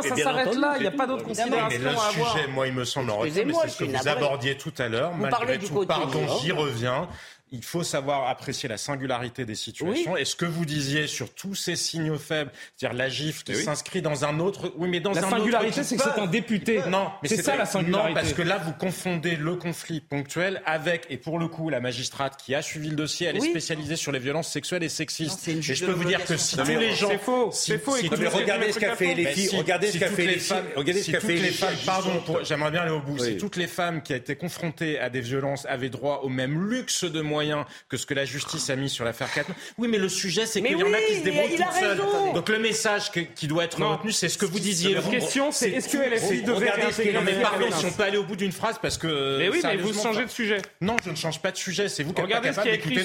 [0.01, 2.11] Ça s'arrête là, il n'y a pas d'autre considération à avoir.
[2.11, 5.15] sujet, moi, il me semble en mais c'est ce que vous abordiez tout à l'heure.
[5.15, 7.07] Malgré tout, pardon, j'y reviens
[7.51, 10.17] il faut savoir apprécier la singularité des situations.
[10.17, 14.01] Et ce que vous disiez sur tous ces signaux faibles, c'est-à-dire la gifle qui s'inscrit
[14.01, 14.73] dans un autre.
[14.77, 16.81] Oui, mais dans la singularité, c'est que c'est un député.
[16.89, 18.09] Non, mais c'est ça la singularité.
[18.09, 21.79] Non, parce que là, vous confondez le conflit ponctuel avec, et pour le coup, la
[21.79, 25.47] magistrate qui a suivi le dossier, elle est spécialisée sur les violences sexuelles et sexistes.
[25.47, 27.93] et je peux vous dire que si tous les gens, c'est faux, c'est faux.
[27.93, 31.19] regardez ce qu'a fait les filles, regardez ce qu'a fait les femmes, regardez ce qu'a
[31.19, 31.75] fait les femmes.
[31.85, 33.17] Pardon, j'aimerais bien aller au bout.
[33.17, 36.69] Si toutes les femmes qui ont été confrontées à des violences avaient droit au même
[36.69, 39.51] luxe de moyens que ce que la justice a mis sur l'affaire 4.
[39.77, 42.01] Oui, mais le sujet, c'est qu'il y en a qui se débrouillent toutes seules.
[42.33, 44.95] Donc le message qui doit être retenu, c'est ce que vous disiez.
[44.95, 48.17] La question, c'est est-ce que LFI devait réintégrer Non, mais pardon, si on peut aller
[48.17, 49.37] au bout d'une phrase, parce que.
[49.37, 50.61] Mais oui, mais vous changez de sujet.
[50.81, 51.89] Non, je ne change pas de sujet.
[51.89, 52.97] C'est vous qui Regardez ce qui est écrit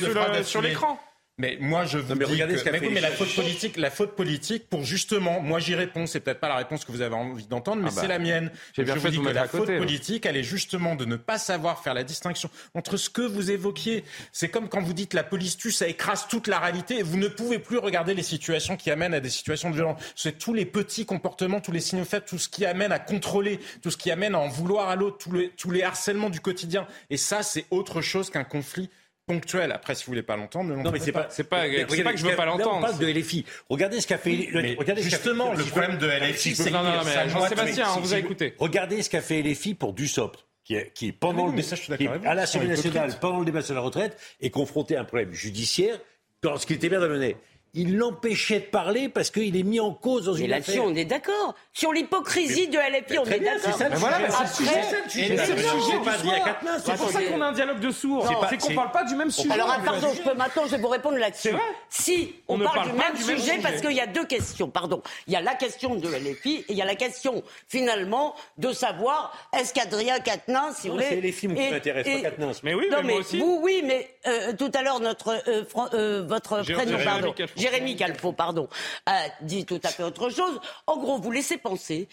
[0.44, 0.98] sur l'écran.
[1.38, 2.70] Mais moi, je vous mais dis que...
[2.70, 6.20] mais, oui, mais la faute politique, la faute politique, pour justement, moi j'y réponds, c'est
[6.20, 8.50] peut-être pas la réponse que vous avez envie d'entendre, mais ah c'est bah, la mienne.
[8.74, 11.16] J'ai bien je fait vous dis que la faute politique, elle est justement de ne
[11.16, 14.04] pas savoir faire la distinction entre ce que vous évoquiez.
[14.30, 17.16] C'est comme quand vous dites la police tue, ça écrase toute la réalité, et vous
[17.16, 20.02] ne pouvez plus regarder les situations qui amènent à des situations de violence.
[20.14, 23.58] C'est tous les petits comportements, tous les signaux faibles, tout ce qui amène à contrôler,
[23.80, 26.40] tout ce qui amène à en vouloir à l'autre, tous les, tous les harcèlements du
[26.40, 26.86] quotidien.
[27.08, 28.90] Et ça, c'est autre chose qu'un conflit
[29.26, 29.72] ponctuel.
[29.72, 32.18] Après, si vous voulez pas l'entendre, non, mais c'est pas, c'est pas, c'est pas que
[32.18, 32.76] je veux pas l'entendre.
[32.76, 33.44] On parle de LFI.
[33.68, 34.48] Regardez ce qu'a fait.
[34.78, 38.54] regardez justement, le problème de LFI, c'est non, non, mais Jean-Sébastien, on vous a écouté.
[38.58, 40.46] Regardez ce qu'a fait LFI pour Dussopt.
[40.64, 44.50] qui est, qui pendant le, à l'Assemblée nationale, pendant le débat sur la retraite, est
[44.50, 45.98] confronté à un problème judiciaire
[46.42, 47.34] lorsqu'il était maire de
[47.74, 50.84] il l'empêchait de parler parce qu'il est mis en cause dans une là affaire.
[50.84, 51.54] on est d'accord.
[51.72, 53.60] Sur l'hypocrisie de LFI, on est d'accord.
[53.62, 54.82] C'est ça le sujet.
[55.08, 55.36] C'est
[56.84, 58.28] C'est pour ça qu'on a un dialogue de sourds.
[58.50, 59.52] C'est qu'on parle pas du même sujet.
[59.52, 61.54] Alors, pardon, je peux, maintenant, je vais vous répondre là-dessus.
[61.88, 64.68] Si, on, parle, du même sujet parce qu'il y a deux questions.
[64.68, 65.02] Pardon.
[65.26, 68.72] Il y a la question de LFI et il y a la question, finalement, de
[68.72, 71.06] savoir est-ce qu'Adrien Quatennens, si vous voulez.
[71.08, 72.62] C'est LFI qui m'intéresse, pas Quatennens.
[72.62, 73.42] Mais oui, mais moi aussi.
[73.42, 74.10] Oui, mais
[74.58, 75.42] tout à l'heure, notre,
[76.26, 77.34] votre prénom, pardon.
[77.62, 78.68] Jérémy Calfo, pardon,
[79.06, 80.60] a dit tout à fait autre chose.
[80.86, 82.08] En gros, vous laissez penser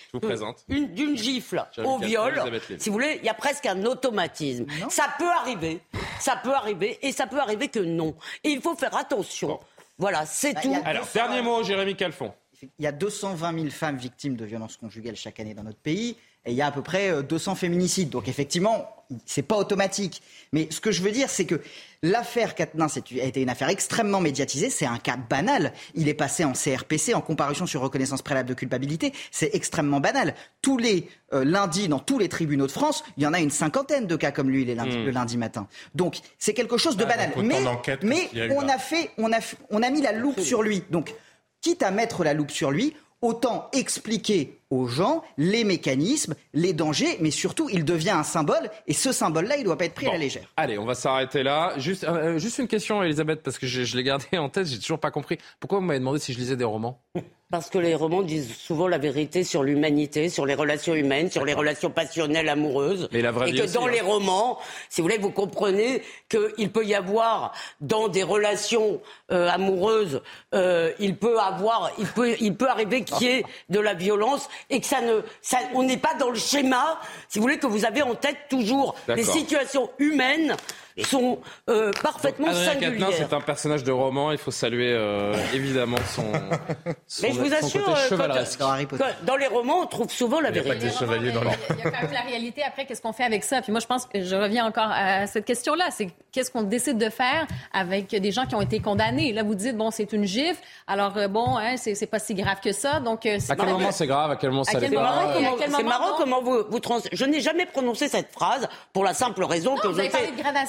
[0.68, 2.42] d'une gifle au viol,
[2.78, 4.66] si vous voulez, il y a presque un automatisme.
[4.90, 5.82] Ça peut arriver,
[6.20, 8.16] ça peut arriver, et ça peut arriver que non.
[8.44, 9.60] Et il faut faire attention.
[9.98, 10.76] Voilà, c'est bah, tout.
[10.86, 12.32] Alors, dernier mot, Jérémy Calfon.
[12.62, 16.18] Il y a 220 000 femmes victimes de violences conjugales chaque année dans notre pays
[16.50, 18.10] et il y a à peu près 200 euh, féminicides.
[18.10, 18.90] Donc effectivement,
[19.26, 20.22] c'est pas automatique.
[20.52, 21.62] Mais ce que je veux dire, c'est que
[22.02, 24.72] l'affaire Katnins a été une affaire extrêmement médiatisée.
[24.72, 25.74] C'est un cas banal.
[25.94, 29.14] Il est passé en CRPC, en comparution sur reconnaissance préalable de culpabilité.
[29.30, 30.34] C'est extrêmement banal.
[30.64, 33.52] Tous les euh, lundis, dans tous les tribunaux de France, il y en a une
[33.52, 35.06] cinquantaine de cas comme lui les lundis, hmm.
[35.06, 35.68] le lundi matin.
[35.94, 37.32] Donc c'est quelque chose de ah, banal.
[37.44, 37.62] mais,
[38.02, 39.40] mais on a fait, on a,
[39.70, 40.84] on a mis la loupe sur lui.
[40.90, 41.14] Donc
[41.62, 47.18] quitte à mettre la loupe sur lui, autant expliquer aux gens les mécanismes, les dangers,
[47.20, 50.08] mais surtout, il devient un symbole, et ce symbole-là, il ne doit pas être pris
[50.08, 50.48] à la légère.
[50.58, 51.74] Allez, on va s'arrêter là.
[51.78, 54.80] Juste, euh, juste une question, Elisabeth, parce que je, je l'ai gardé en tête, j'ai
[54.80, 55.38] toujours pas compris.
[55.60, 57.02] Pourquoi vous m'avez demandé si je lisais des romans?
[57.52, 61.46] Parce que les romans disent souvent la vérité sur l'humanité, sur les relations humaines, sur
[61.46, 63.10] les relations passionnelles, amoureuses.
[63.12, 64.06] et que dans les hein.
[64.06, 70.22] romans, si vous voulez, vous comprenez qu'il peut y avoir dans des relations euh, amoureuses,
[70.54, 74.48] euh, il peut avoir, il peut, il peut arriver qu'il y ait de la violence
[74.70, 77.68] et que ça ne, ça, on n'est pas dans le schéma, si vous voulez, que
[77.68, 80.56] vous avez en tête toujours des situations humaines
[81.06, 81.40] sont
[81.70, 83.10] euh, parfaitement Donc, singulières.
[83.16, 84.32] c'est un personnage de roman.
[84.32, 86.24] Il faut saluer euh, évidemment son,
[87.08, 90.78] son, Mais je vous assure, que dans les romans, on trouve souvent la vérité.
[90.82, 92.64] Il y, a quand même la réalité.
[92.64, 93.62] Après, qu'est-ce qu'on fait avec ça?
[93.62, 95.90] Puis moi, je pense que je reviens encore à cette question-là.
[95.92, 99.34] C'est qu'est-ce qu'on décide de faire avec des gens qui ont été condamnés?
[99.34, 100.62] Là, vous dites bon, c'est une gifle.
[100.88, 103.00] Alors euh, bon, hein, c'est pas si grave que ça.
[103.00, 104.32] Donc, à quel moment c'est grave?
[104.32, 105.34] À quel moment ça l'est pas?
[105.70, 107.00] C'est marrant comment vous, vous trans...
[107.12, 110.02] Je n'ai jamais prononcé cette phrase pour la simple raison que je,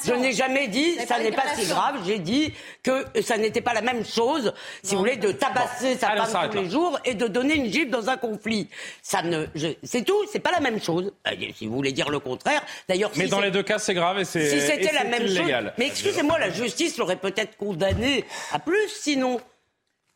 [0.05, 1.97] je n'ai jamais dit ça n'est pas si grave.
[2.07, 2.53] J'ai dit
[2.83, 4.53] que ça n'était pas la même chose,
[4.83, 7.91] si vous voulez, de tabasser sa femme tous les jours et de donner une gifle
[7.91, 8.69] dans un conflit.
[9.03, 9.47] Ça ne,
[9.83, 10.27] c'est tout.
[10.31, 11.13] C'est pas la même chose.
[11.27, 13.11] Euh, si vous voulez dire le contraire, d'ailleurs.
[13.17, 14.49] Mais dans les deux cas, c'est grave et c'est.
[14.49, 15.71] Si c'était la même chose.
[15.79, 19.41] Mais excusez-moi, la justice l'aurait peut-être condamné à plus, sinon.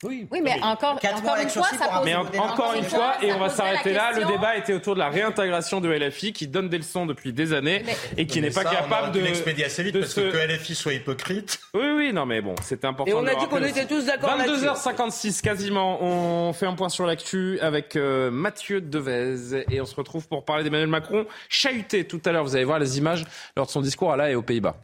[0.04, 3.48] Oui, mais encore, encore une fois, ça pose Mais encore une fois, et on va
[3.48, 7.06] s'arrêter là, le débat était autour de la réintégration de LFI qui donne des leçons
[7.06, 7.84] depuis des années
[8.16, 9.20] et qui n'est pas capable de.
[9.20, 11.60] l'expédier assez vite parce que, que LFI soit hypocrite.
[11.74, 13.10] Oui, oui, non, mais bon, c'est important.
[13.10, 16.02] Et on a dit qu'on était tous d'accord 22h56 quasiment.
[16.02, 20.44] On fait un point sur l'actu avec euh, Mathieu Devez et on se retrouve pour
[20.44, 22.44] parler d'Emmanuel Macron chahuté tout à l'heure.
[22.44, 23.24] Vous allez voir les images
[23.56, 24.76] lors de son discours à La et aux Pays-Bas.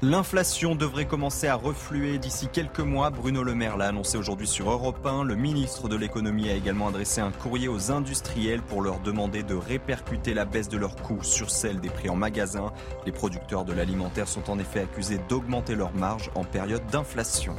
[0.00, 3.10] L'inflation devrait commencer à refluer d'ici quelques mois.
[3.10, 5.24] Bruno Le Maire l'a annoncé aujourd'hui sur Europe 1.
[5.24, 9.56] Le ministre de l'économie a également adressé un courrier aux industriels pour leur demander de
[9.56, 12.72] répercuter la baisse de leurs coûts sur celle des prix en magasin.
[13.06, 17.56] Les producteurs de l'alimentaire sont en effet accusés d'augmenter leurs marges en période d'inflation.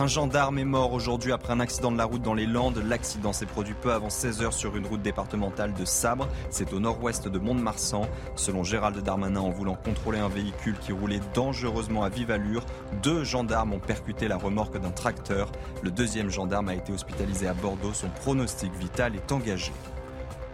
[0.00, 2.80] Un gendarme est mort aujourd'hui après un accident de la route dans les Landes.
[2.86, 6.28] L'accident s'est produit peu avant 16 h sur une route départementale de Sabre.
[6.50, 8.08] C'est au nord-ouest de Mont-de-Marsan.
[8.36, 12.64] Selon Gérald Darmanin, en voulant contrôler un véhicule qui roulait dangereusement à vive allure,
[13.02, 15.50] deux gendarmes ont percuté la remorque d'un tracteur.
[15.82, 17.92] Le deuxième gendarme a été hospitalisé à Bordeaux.
[17.92, 19.72] Son pronostic vital est engagé.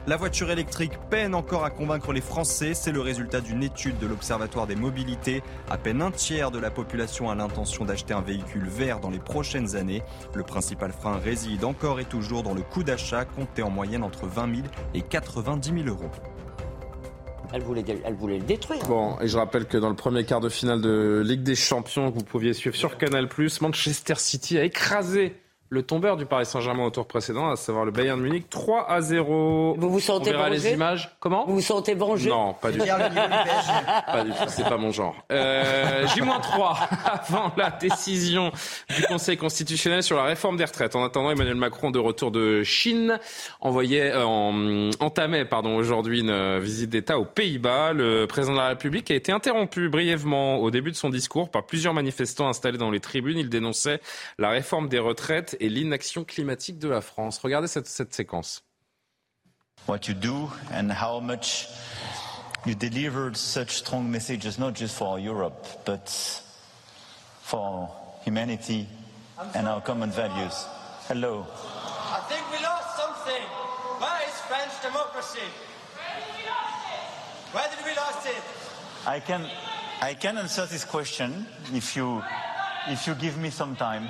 [0.07, 2.75] La voiture électrique peine encore à convaincre les Français.
[2.75, 5.43] C'est le résultat d'une étude de l'Observatoire des mobilités.
[5.71, 9.19] À peine un tiers de la population a l'intention d'acheter un véhicule vert dans les
[9.19, 10.03] prochaines années.
[10.35, 14.27] Le principal frein réside encore et toujours dans le coût d'achat, compté en moyenne entre
[14.27, 16.11] 20 000 et 90 000 euros.
[17.55, 18.87] Elle voulait, elle voulait le détruire.
[18.87, 22.11] Bon, et je rappelle que dans le premier quart de finale de Ligue des Champions
[22.13, 23.27] que vous pouviez suivre sur Canal+,
[23.63, 25.35] Manchester City a écrasé
[25.71, 28.91] le tombeur du Paris Saint-Germain au tour précédent, à savoir le Bayern de Munich, 3
[28.91, 29.77] à 0.
[29.79, 31.11] Vous vous sentez On les images.
[31.21, 32.85] Comment Vous vous sentez vengé Non, pas du tout.
[32.87, 35.17] pas du tout, c'est pas mon genre.
[35.33, 38.53] Euh, J-3 avant la décision
[38.95, 40.95] du Conseil constitutionnel sur la réforme des retraites.
[40.97, 43.19] En attendant, Emmanuel Macron de retour de Chine
[43.61, 47.93] envoyait, euh, en, entamait pardon, aujourd'hui une visite d'État aux Pays-Bas.
[47.95, 51.65] Le président de la République a été interrompu brièvement au début de son discours par
[51.65, 53.39] plusieurs manifestants installés dans les tribunes.
[53.39, 54.01] Il dénonçait
[54.39, 57.39] la réforme des retraites et l'inaction climatique de la France.
[57.39, 58.65] Regardez cette, cette séquence.
[59.87, 61.69] what you do and how much
[62.65, 66.09] you delivered such strong messages, not just for Europe, but
[67.43, 67.91] for
[68.25, 68.89] humanity
[69.55, 70.65] and our common values.
[71.07, 71.47] Hello.
[71.51, 73.43] I think we lost something.
[74.01, 75.45] Where is French democracy?
[77.53, 78.43] Where did we lose it?
[79.07, 79.47] I can,
[80.01, 82.23] I can answer this question if you,
[82.89, 84.09] if you give me some time.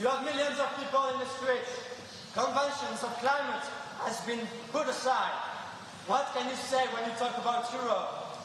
[0.00, 1.68] You have millions of people in the streets.
[2.32, 3.68] Conventions of climate
[4.00, 4.40] has been
[4.72, 5.36] put aside.
[6.06, 8.38] What can you say when you talk about Europe?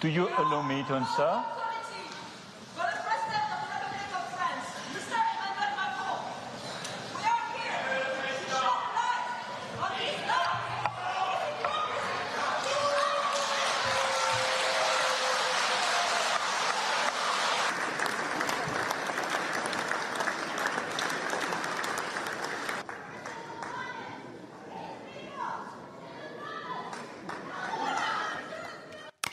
[0.00, 1.61] Do you allow me to answer?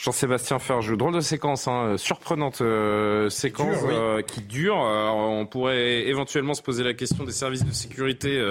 [0.10, 4.84] Jean-Sébastien Ferjou, drôle de séquence, hein, surprenante euh, séquence euh, qui dure.
[4.84, 8.43] Euh, on pourrait éventuellement se poser la question des services de sécurité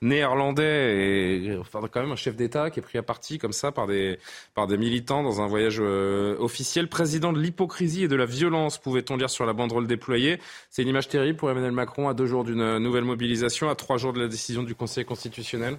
[0.00, 3.72] néerlandais et enfin quand même un chef d'État qui est pris à partie comme ça
[3.72, 4.18] par des
[4.54, 6.88] par des militants dans un voyage officiel.
[6.88, 10.38] Président de l'hypocrisie et de la violence, pouvait-on lire sur la banderole déployée.
[10.70, 13.98] C'est une image terrible pour Emmanuel Macron à deux jours d'une nouvelle mobilisation, à trois
[13.98, 15.76] jours de la décision du Conseil constitutionnel.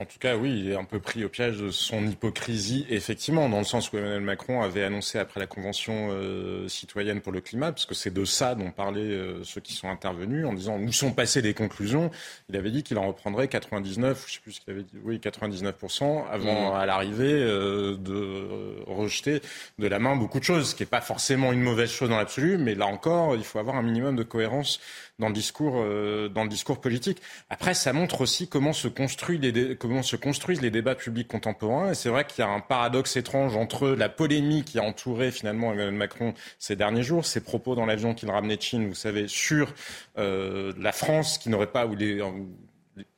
[0.00, 3.50] En tout cas, oui, il est un peu pris au piège de son hypocrisie, effectivement,
[3.50, 7.42] dans le sens où Emmanuel Macron avait annoncé après la Convention euh, citoyenne pour le
[7.42, 10.78] climat, parce que c'est de ça dont parlaient euh, ceux qui sont intervenus, en disant
[10.78, 12.10] où sont passées les conclusions.
[12.48, 15.18] Il avait dit qu'il en reprendrait 99, je sais plus ce qu'il avait dit, oui,
[15.22, 16.76] 99% avant, mmh.
[16.76, 19.42] à l'arrivée, euh, de rejeter
[19.78, 22.16] de la main beaucoup de choses, ce qui n'est pas forcément une mauvaise chose dans
[22.16, 24.80] l'absolu, mais là encore, il faut avoir un minimum de cohérence
[25.20, 27.22] dans le discours, euh, dans le discours politique.
[27.50, 31.92] Après, ça montre aussi comment se, construit les comment se construisent les débats publics contemporains.
[31.92, 35.30] Et c'est vrai qu'il y a un paradoxe étrange entre la polémique qui a entouré
[35.30, 38.94] finalement Emmanuel Macron ces derniers jours, ses propos dans l'avion qu'il ramenait de Chine, vous
[38.94, 39.74] savez, sur
[40.18, 42.20] euh, la France qui n'aurait pas, ou les,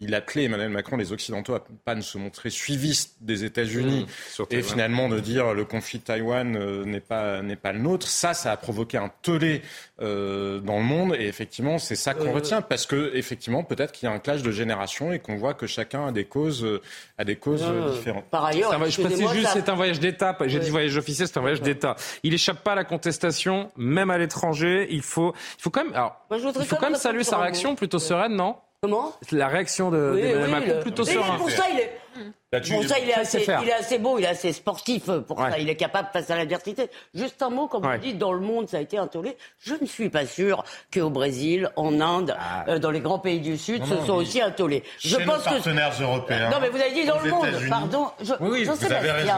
[0.01, 4.07] il appelait Emmanuel Macron les Occidentaux à pas ne se montrer suivistes des États-Unis
[4.39, 7.79] mmh, et finalement de dire le conflit de Taïwan euh, n'est pas n'est pas le
[7.79, 8.07] nôtre.
[8.07, 9.63] Ça, ça a provoqué un tollé
[10.01, 13.93] euh, dans le monde et effectivement c'est ça qu'on euh, retient parce que effectivement peut-être
[13.93, 16.67] qu'il y a un clash de génération et qu'on voit que chacun a des causes
[17.19, 18.25] a des causes différentes.
[18.31, 20.37] Par ailleurs, je précise juste, c'est un voyage d'État.
[20.47, 21.97] J'ai dit voyage officiel, c'est un voyage d'État.
[22.23, 24.89] Il échappe pas à la contestation, même à l'étranger.
[24.91, 27.99] Il faut il faut quand même alors, il faut quand même saluer sa réaction plutôt
[27.99, 28.57] sereine, non?
[28.83, 31.37] Comment La réaction de, oui, Macron plutôt serein.
[31.37, 32.01] Pour ça, il est.
[32.51, 35.57] Pour ça, il est, assez, il est assez beau, il est assez sportif pour ça.
[35.61, 36.91] Il est capable face à l'adversité.
[37.15, 39.37] Juste un mot, comme vous dites, dans le monde, ça a été intoléré.
[39.61, 42.65] Je ne suis pas sûr qu'au Brésil, en Inde, ah.
[42.69, 44.83] euh, dans les grands pays du Sud, ce soit aussi intoléré.
[44.99, 46.51] Je pense nos partenaires européens.
[46.51, 47.47] Non, mais vous avez dit dans le monde.
[47.71, 48.09] Pardon.
[48.21, 49.33] Je, oui, vous avez raison.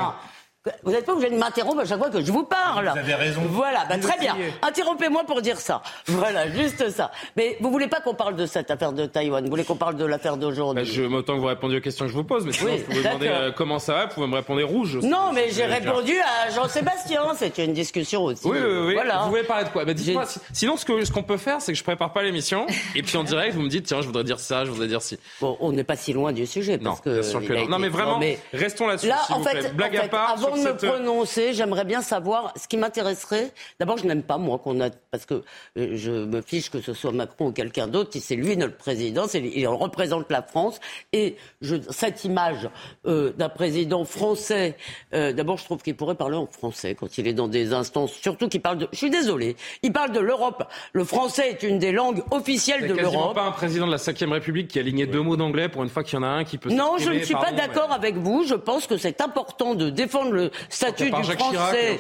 [0.83, 2.89] Vous n'êtes pas obligé de m'interrompre à chaque fois que je vous parle.
[2.91, 3.43] Vous avez raison.
[3.51, 4.35] Voilà, bah, très bien.
[4.63, 5.83] Interrompez-moi pour dire ça.
[6.07, 7.11] Voilà, juste ça.
[7.37, 9.45] Mais vous voulez pas qu'on parle de cette affaire de Taïwan?
[9.45, 10.85] Vous voulez qu'on parle de l'affaire d'aujourd'hui?
[10.85, 12.85] Bah, Je m'entends que vous répondiez aux questions que je vous pose, mais sinon, oui,
[12.89, 14.99] vous demander euh, comment ça va, vous pouvez me répondre rouge.
[15.03, 17.35] non, mais j'ai répondu à Jean-Sébastien.
[17.37, 18.47] C'était une discussion aussi.
[18.47, 18.95] Oui, oui, oui.
[18.95, 19.23] Voilà.
[19.25, 19.85] Vous voulez parler de quoi?
[19.85, 20.25] Bah, Dites-moi.
[20.53, 23.25] Sinon, ce qu'on ce peut faire, c'est que je prépare pas l'émission, et puis en
[23.25, 25.19] direct, vous me dites, tiens, je voudrais dire ça, je voudrais dire ci.
[25.43, 26.79] Bon, on n'est pas si loin du sujet.
[26.79, 27.69] Parce non, que bien sûr que non.
[27.69, 27.79] non.
[27.79, 28.21] mais vraiment,
[28.53, 29.09] restons là-dessus.
[29.09, 30.37] Là, en fait, blague à part.
[30.55, 33.53] Avant de me prononcer, j'aimerais bien savoir ce qui m'intéresserait.
[33.81, 34.91] D'abord, je n'aime pas, moi, qu'on a.
[35.11, 35.43] Parce que
[35.79, 39.27] euh, je me fiche que ce soit Macron ou quelqu'un d'autre, c'est lui notre président,
[39.33, 40.81] il représente la France.
[41.13, 42.69] Et je, cette image
[43.07, 44.77] euh, d'un président français,
[45.13, 48.13] euh, d'abord, je trouve qu'il pourrait parler en français quand il est dans des instances,
[48.13, 48.89] surtout qu'il parle de.
[48.93, 50.65] Je suis désolé, il parle de l'Europe.
[50.93, 53.35] Le français est une des langues officielles de l'Europe.
[53.35, 55.89] pas un président de la 5 République qui a aligné deux mots d'anglais pour une
[55.89, 56.71] fois qu'il y en a un qui peut.
[56.71, 58.45] Non, je ne suis pas d'accord avec vous.
[58.45, 61.99] Je pense que c'est important de défendre le statut du français,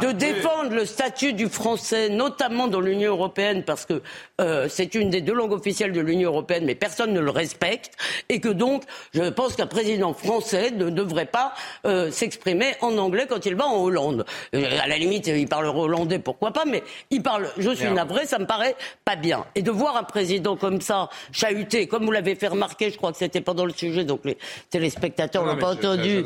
[0.00, 4.02] de défendre le statut du français, notamment dans l'Union européenne, parce que
[4.40, 7.92] euh, c'est une des deux langues officielles de l'Union européenne, mais personne ne le respecte,
[8.28, 8.82] et que donc
[9.14, 11.54] je pense qu'un président français ne devrait pas
[11.86, 14.24] euh, s'exprimer en anglais quand il va en Hollande.
[14.54, 17.48] Euh, à la limite, il parle hollandais, pourquoi pas, mais il parle.
[17.56, 19.44] Je suis navré, ça me paraît pas bien.
[19.54, 23.12] Et de voir un président comme ça chahuté, comme vous l'avez fait remarquer, je crois
[23.12, 24.38] que c'était pendant le sujet, donc les
[24.70, 26.24] téléspectateurs n'ont pas entendu.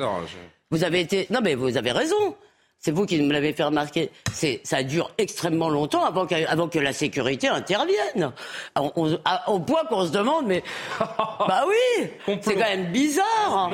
[0.70, 1.26] Vous avez été.
[1.30, 2.36] Non, mais vous avez raison.
[2.80, 6.66] C'est vous qui me l'avez fait remarquer, c'est, ça dure extrêmement longtemps avant que, avant
[6.66, 8.32] que la sécurité intervienne.
[8.76, 10.62] au point qu'on se demande, mais
[10.98, 12.08] bah oui,
[12.40, 13.72] c'est quand même bizarre.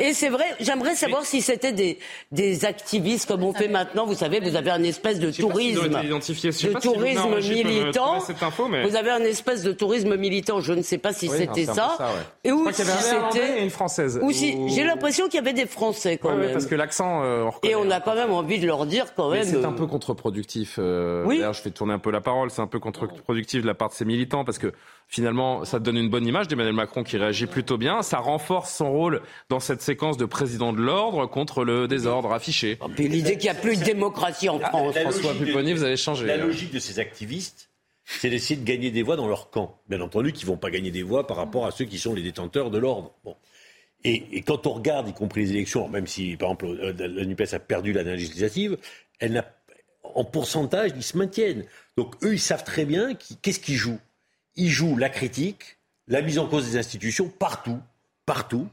[0.00, 1.98] Et c'est vrai, j'aimerais savoir si c'était des,
[2.32, 4.06] des activistes comme on fait maintenant.
[4.06, 8.18] Vous savez, vous avez un espèce de tourisme, de tourisme militant.
[8.84, 10.60] Vous avez un espèce de tourisme militant.
[10.60, 11.98] Je ne sais pas si c'était ça.
[12.42, 14.18] Et où si c'était une française.
[14.22, 16.52] Ou si j'ai l'impression qu'il y avait des Français quand même.
[16.52, 17.22] parce que l'accent.
[17.22, 19.44] Euh, et on a quand même envie de leur dire quand même.
[19.44, 20.76] C'est un peu contre-productif.
[20.78, 21.40] Euh, oui.
[21.40, 22.50] je fais tourner un peu la parole.
[22.50, 24.72] C'est un peu contre-productif de la part de ces militants parce que
[25.08, 28.02] finalement, ça donne une bonne image d'Emmanuel Macron qui réagit plutôt bien.
[28.02, 32.78] Ça renforce son rôle dans cette séquence de président de l'ordre contre le désordre affiché.
[32.98, 34.96] L'idée qu'il n'y a plus de démocratie en France.
[34.96, 36.26] François Pupponi, vous avez changé.
[36.26, 37.70] La logique de ces activistes,
[38.04, 39.80] c'est d'essayer de gagner des voix dans leur camp.
[39.88, 42.14] Bien entendu, qu'ils ne vont pas gagner des voix par rapport à ceux qui sont
[42.14, 43.14] les détenteurs de l'ordre.
[43.24, 43.36] Bon.
[44.08, 47.54] Et, quand on regarde, y compris les élections, même si, par exemple, euh, la NUPES
[47.54, 48.76] a perdu la législative,
[49.18, 49.44] elle
[50.14, 51.64] en pourcentage, ils se maintiennent.
[51.96, 53.98] Donc eux, ils savent très bien qu'est-ce qu'ils jouent.
[54.54, 57.80] Ils jouent la critique, la mise en cause des institutions, partout,
[58.24, 58.68] partout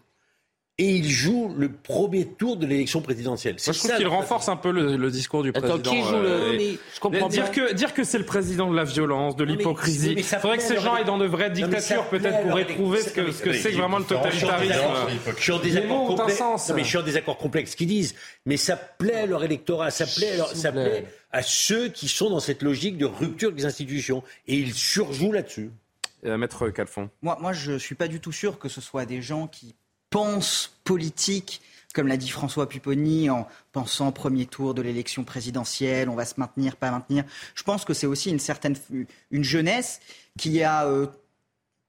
[0.79, 3.57] et il joue le premier tour de l'élection présidentielle.
[3.59, 5.77] je trouve qu'il renforce un peu le, discours du président.
[5.77, 6.27] Qui joue le...
[6.27, 10.15] Euh, je comprends dire que dire que c'est le président de la violence, de l'hypocrisie.
[10.17, 13.31] Il faudrait que ces gens aient dans de vraies dictatures peut-être pour éprouver ce que
[13.31, 14.73] ce que c'est vraiment le totalitarisme.
[15.37, 16.71] Je suis en désaccord complexe.
[16.75, 17.75] mais je suis en désaccord complexe.
[17.75, 18.15] Qu'ils disent,
[18.45, 22.39] mais ça plaît à leur électorat, ça plaît, ça plaît à ceux qui sont dans
[22.39, 25.71] cette logique de rupture des institutions, et ils surjouent là-dessus.
[26.23, 27.09] Maître Calfon.
[27.21, 29.75] Moi, moi, je suis pas du tout sûr que ce soit des gens qui
[30.13, 31.59] pense politique,
[31.95, 36.35] comme l'a dit François Pupponi, en pensant premier tour de l'élection présidentielle, on va se
[36.37, 37.23] maintenir, pas maintenir.
[37.55, 38.75] Je pense que c'est aussi une certaine
[39.31, 40.01] une jeunesse
[40.37, 41.07] qui a euh,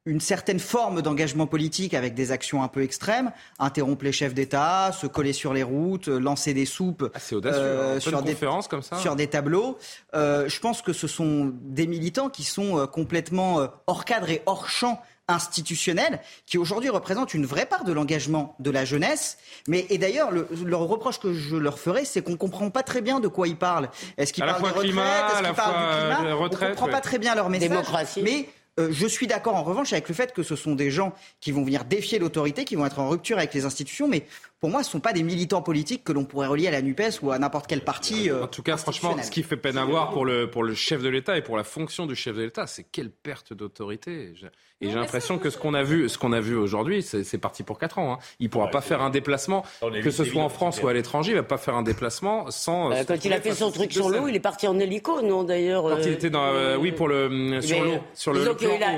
[0.06, 4.92] une certaine forme d'engagement politique avec des actions un peu extrêmes, interrompre les chefs d'État,
[4.92, 8.00] se coller sur les routes, lancer des soupes ah, euh, hein.
[8.00, 8.36] sur, des,
[8.70, 8.96] comme ça.
[8.96, 9.76] sur des tableaux.
[10.14, 14.70] Euh, je pense que ce sont des militants qui sont complètement hors cadre et hors
[14.70, 19.38] champ institutionnels qui aujourd'hui représentent une vraie part de l'engagement de la jeunesse.
[19.68, 23.00] Mais et d'ailleurs, le, reproche que je leur ferai, c'est qu'on ne comprend pas très
[23.00, 23.88] bien de quoi ils parlent.
[24.18, 27.18] Est-ce qu'ils parlent de retraite Est-ce qu'ils parlent du climat On ne comprend pas très
[27.18, 27.68] bien leur message.
[27.68, 28.22] Démocratie.
[28.22, 28.48] Mais
[28.80, 31.52] euh, je suis d'accord en revanche avec le fait que ce sont des gens qui
[31.52, 34.26] vont venir défier l'autorité, qui vont être en rupture avec les institutions, mais
[34.64, 36.80] pour moi, ce ne sont pas des militants politiques que l'on pourrait relier à la
[36.80, 38.30] NUPES ou à n'importe quel parti.
[38.30, 40.72] Euh, en tout cas, franchement, ce qui fait peine à voir pour le, pour le
[40.72, 44.32] chef de l'État et pour la fonction du chef de l'État, c'est quelle perte d'autorité.
[44.80, 47.62] Et j'ai l'impression que ce qu'on a vu, ce qu'on a vu aujourd'hui, c'est parti
[47.62, 48.14] pour 4 ans.
[48.14, 48.18] Hein.
[48.40, 51.36] Il pourra pas faire un déplacement, que ce soit en France ou à l'étranger, il
[51.36, 52.92] va pas faire un déplacement sans.
[52.92, 55.44] Euh, quand il a fait son truc sur l'eau, il est parti en hélico, non
[55.44, 55.84] d'ailleurs.
[55.84, 58.40] Quand il était dans, euh, oui, pour le sur l'eau, sur le.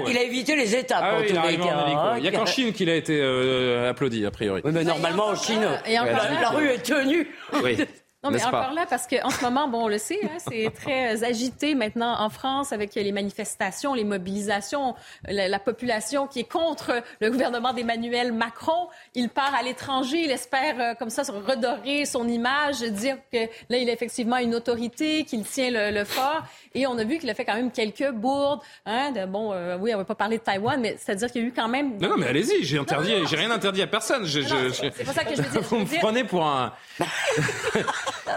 [0.09, 1.03] il, a, évité les étapes.
[1.03, 2.17] Ah, oui, il, hein.
[2.19, 4.63] il y a qu'en Chine qu'il a été euh, applaudi a priori.
[4.65, 7.29] Oui, mais normalement en Chine, la, rue est tenue.
[7.63, 7.79] Oui.
[8.27, 11.23] Non, mais encore là, parce qu'en ce moment, bon, on le sait, hein, c'est très
[11.23, 14.95] agité maintenant en France avec les manifestations, les mobilisations,
[15.29, 18.89] la, population qui est contre le gouvernement d'Emmanuel Macron.
[19.15, 23.79] Il part à l'étranger, il espère euh, comme ça redorer son image, dire que là,
[23.79, 26.43] il a effectivement une autorité, qu'il tient le, fort.
[26.75, 28.61] Et on a vu qu'il a fait quand même quelques bourdes.
[28.85, 31.45] Hein, de, bon, euh, oui, on va pas parler de Taïwan, mais c'est-à-dire qu'il y
[31.45, 31.97] a eu quand même...
[31.99, 34.27] Non, non, mais allez-y, j'ai interdit, j'ai rien interdit à personne.
[34.27, 35.63] C'est pas ça que je veux dire.
[35.63, 36.73] Vous me prenez pour un...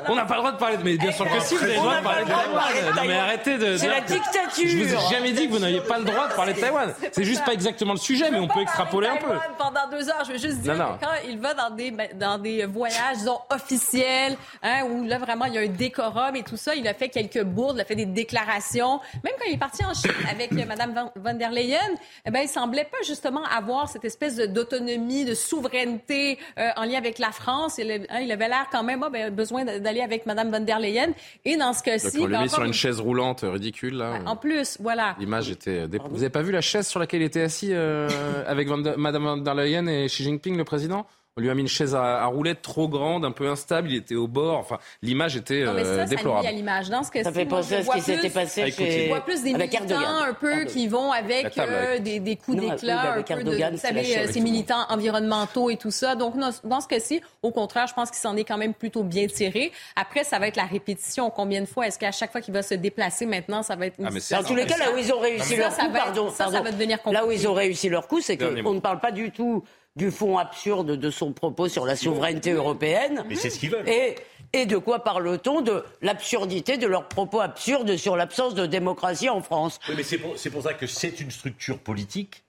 [0.07, 0.83] On n'a pas le droit de parler de.
[0.83, 2.95] Mais bien sûr que si, vous avez le droit de parler de Taïwan.
[2.95, 3.77] Non, mais arrêtez de.
[3.77, 4.67] C'est la dictature.
[4.67, 6.93] Je vous ai jamais dit que vous n'aviez pas le droit de parler de Taïwan.
[7.11, 9.33] C'est juste pas exactement le sujet, mais on peut extrapoler un peu.
[9.57, 12.65] Pendant deux heures, je veux juste dire que quand il va dans des, dans des
[12.65, 16.75] voyages, disons, officiels, hein, où là, vraiment, il y a un décorum et tout ça,
[16.75, 18.99] il a fait quelques bourdes, il a fait des déclarations.
[19.23, 21.77] Même quand il est parti en Chine avec Mme von der Leyen,
[22.25, 26.97] eh ben, il semblait pas justement avoir cette espèce d'autonomie, de souveraineté euh, en lien
[26.97, 27.77] avec la France.
[27.77, 30.79] Il, hein, il avait l'air quand même, ah, ben, besoin d'aller avec Mme von der
[30.79, 31.11] Leyen.
[31.45, 32.19] Et dans ce cas-ci...
[32.19, 34.19] On l'a mis sur une chaise roulante ridicule, là.
[34.25, 35.15] En plus, voilà.
[35.19, 35.85] L'image était...
[36.09, 38.07] Vous n'avez pas vu la chaise sur laquelle il était assis euh,
[38.47, 41.05] avec Mme von der Leyen et Xi Jinping, le président?
[41.39, 43.89] On lui a mis une chaise à, roulette trop grande, un peu instable.
[43.89, 44.57] Il était au bord.
[44.57, 46.43] Enfin, l'image était non, mais ça, déplorable.
[46.43, 46.89] Ça, à l'image.
[46.89, 49.05] Dans ce ça fait penser à ce qui s'était passé avec chez...
[49.05, 53.13] On voit plus des militants un peu qui vont avec euh, des, des, coups d'éclat,
[53.13, 56.15] un peu de, vous savez, euh, ces militants environnementaux et tout ça.
[56.15, 59.27] Donc, dans ce cas-ci, au contraire, je pense qu'il s'en est quand même plutôt bien
[59.27, 59.71] tiré.
[59.95, 61.29] Après, ça va être la répétition.
[61.29, 63.95] Combien de fois est-ce qu'à chaque fois qu'il va se déplacer maintenant, ça va être...
[64.03, 66.61] Ah, dans tous les cas, là où ils ont réussi leur coup, pardon, ça, ça
[66.61, 69.31] va devenir Là où ils ont réussi leur coup, c'est qu'on ne parle pas du
[69.31, 69.63] tout
[69.99, 73.23] du fond absurde de son propos sur la souveraineté européenne.
[73.27, 73.87] Mais c'est ce qu'ils veulent.
[73.87, 74.15] Et,
[74.53, 79.41] et de quoi parle-t-on De l'absurdité de leurs propos absurdes sur l'absence de démocratie en
[79.41, 79.79] France?
[79.89, 82.43] Oui, mais c'est pour, pour, ça que c'est une structure politique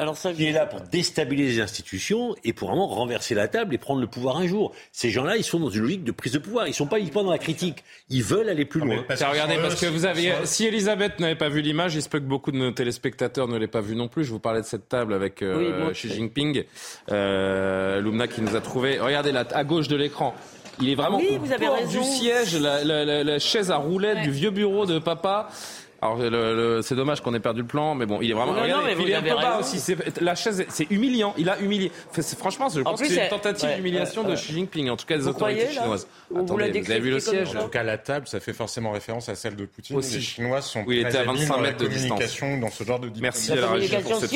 [0.00, 3.74] alors ça, qui est là pour déstabiliser les institutions et pour vraiment renverser la table
[3.74, 4.72] et prendre le pouvoir un jour.
[4.92, 6.68] Ces gens-là, ils sont dans une logique de prise de pouvoir.
[6.68, 7.82] Ils sont pas uniquement dans la critique.
[8.08, 9.04] Ils veulent aller plus loin.
[9.08, 12.20] Parce regardez, parce que vous avez, si Elisabeth n'avait pas vu l'image, il se peut
[12.20, 14.24] que beaucoup de nos téléspectateurs ne l'aient pas vu non plus.
[14.24, 16.62] Je vous parlais de cette table avec euh, Xi Jinping,
[17.10, 19.00] euh, Lumna qui nous a trouvé.
[19.00, 20.32] Regardez là, à gauche de l'écran.
[20.80, 22.00] Il est vraiment oui, vous avez raison.
[22.00, 25.48] du siège, la, la, la, la, chaise à roulettes du vieux bureau de papa.
[26.00, 26.18] Alors
[26.82, 28.52] c'est dommage qu'on ait perdu le plan, mais bon, il est vraiment.
[28.52, 29.94] Non, non, mais il est un peu bas aussi.
[30.20, 31.34] La chaise, c'est humiliant.
[31.36, 31.90] Il a humilié.
[32.38, 35.26] franchement, je pense que c'est une tentative d'humiliation de Xi Jinping, en tout cas des
[35.26, 36.06] autorités chinoises.
[36.30, 39.28] Attendez, vous, avez vu le siège En tout cas, la table, ça fait forcément référence
[39.28, 39.96] à celle de Poutine.
[39.96, 40.16] Aussi.
[40.16, 43.00] Les Chinois sont oui, très à 25 dans mètres la de communication dans ce genre
[43.00, 44.32] de Merci à la régie pour cette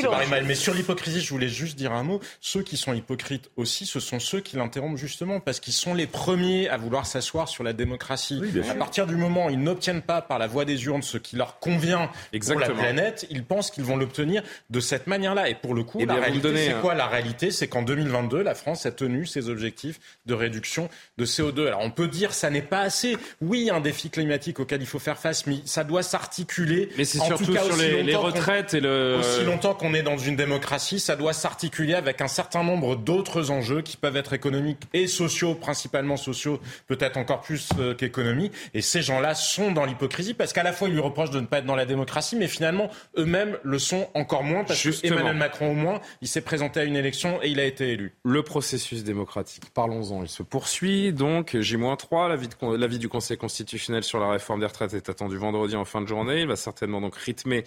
[0.47, 2.21] Mais sur l'hypocrisie, je voulais juste dire un mot.
[2.41, 6.07] Ceux qui sont hypocrites aussi, ce sont ceux qui l'interrompent justement parce qu'ils sont les
[6.07, 8.43] premiers à vouloir s'asseoir sur la démocratie.
[8.69, 11.37] à partir du moment où ils n'obtiennent pas par la voie des urnes ce qui
[11.37, 12.67] leur convient Exactement.
[12.67, 15.49] pour la planète, ils pensent qu'ils vont l'obtenir de cette manière-là.
[15.49, 16.79] Et pour le coup, Et la réalité, c'est hein.
[16.81, 20.89] quoi La réalité, c'est qu'en 2022, la France a tenu ses objectifs de réduction
[21.19, 21.67] de CO2.
[21.67, 23.17] Alors on peut dire ça n'est pas assez.
[23.41, 26.89] Oui, un défi climatique auquel il faut faire face, mais ça doit s'articuler.
[26.97, 29.19] Mais c'est surtout sur les, les retraites et le.
[29.19, 33.51] Aussi longtemps qu'on est dans une démocratie, ça doit s'articuler avec un certain nombre d'autres
[33.51, 38.53] enjeux qui peuvent être économiques et sociaux, principalement sociaux, peut-être encore plus euh, qu'économiques.
[38.75, 41.47] Et ces gens-là sont dans l'hypocrisie parce qu'à la fois ils lui reprochent de ne
[41.47, 45.11] pas être dans la démocratie, mais finalement eux-mêmes le sont encore moins parce Justement.
[45.11, 47.91] que Emmanuel Macron au moins, il s'est présenté à une élection et il a été
[47.91, 48.15] élu.
[48.25, 51.13] Le processus démocratique, parlons-en, il se poursuit.
[51.13, 55.77] Donc J-3, l'avis, l'avis du Conseil constitutionnel sur la réforme des retraites est attendu vendredi
[55.77, 56.41] en fin de journée.
[56.41, 57.65] Il va certainement donc rythmer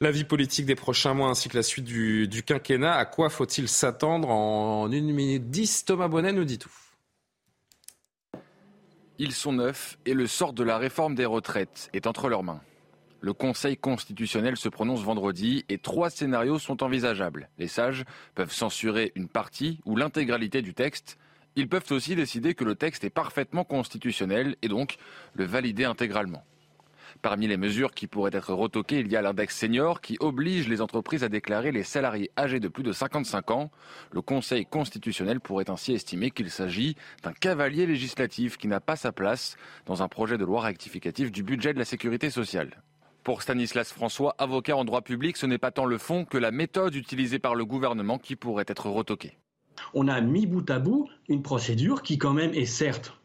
[0.00, 2.94] la vie politique des prochains mois ainsi que la suite du, du quinquennat.
[2.94, 6.72] À quoi faut-il s'attendre en 1 minute 10 Thomas Bonnet nous dit tout.
[9.18, 12.60] Ils sont neufs et le sort de la réforme des retraites est entre leurs mains.
[13.26, 17.48] Le Conseil constitutionnel se prononce vendredi et trois scénarios sont envisageables.
[17.58, 18.04] Les sages
[18.36, 21.18] peuvent censurer une partie ou l'intégralité du texte.
[21.56, 24.98] Ils peuvent aussi décider que le texte est parfaitement constitutionnel et donc
[25.34, 26.44] le valider intégralement.
[27.20, 30.80] Parmi les mesures qui pourraient être retoquées, il y a l'index senior qui oblige les
[30.80, 33.72] entreprises à déclarer les salariés âgés de plus de 55 ans.
[34.12, 39.10] Le Conseil constitutionnel pourrait ainsi estimer qu'il s'agit d'un cavalier législatif qui n'a pas sa
[39.10, 42.84] place dans un projet de loi rectificatif du budget de la sécurité sociale.
[43.26, 46.52] Pour Stanislas François, avocat en droit public, ce n'est pas tant le fond que la
[46.52, 49.36] méthode utilisée par le gouvernement qui pourrait être retoquée.
[49.94, 53.18] On a mis bout à bout une procédure qui quand même est certes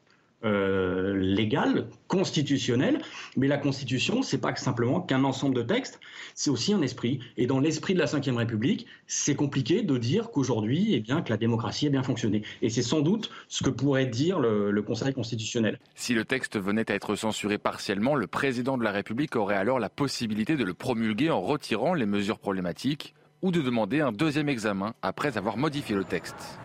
[0.43, 3.01] euh, légale, constitutionnelle,
[3.37, 5.99] mais la Constitution, c'est pas simplement qu'un ensemble de textes,
[6.33, 7.19] c'est aussi un esprit.
[7.37, 11.29] Et dans l'esprit de la Ve République, c'est compliqué de dire qu'aujourd'hui, eh bien, que
[11.29, 12.43] la démocratie a bien fonctionné.
[12.61, 15.79] Et c'est sans doute ce que pourrait dire le, le Conseil constitutionnel.
[15.95, 19.79] Si le texte venait à être censuré partiellement, le président de la République aurait alors
[19.79, 24.49] la possibilité de le promulguer en retirant les mesures problématiques ou de demander un deuxième
[24.49, 26.59] examen après avoir modifié le texte.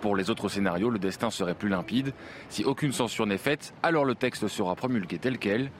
[0.00, 2.12] Pour les autres scénarios, le destin serait plus limpide.
[2.48, 5.70] Si aucune censure n'est faite, alors le texte sera promulgué tel quel.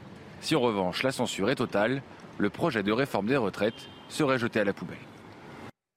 [0.41, 2.03] Si en revanche la censure est totale,
[2.39, 4.99] le projet de réforme des retraites serait jeté à la poubelle.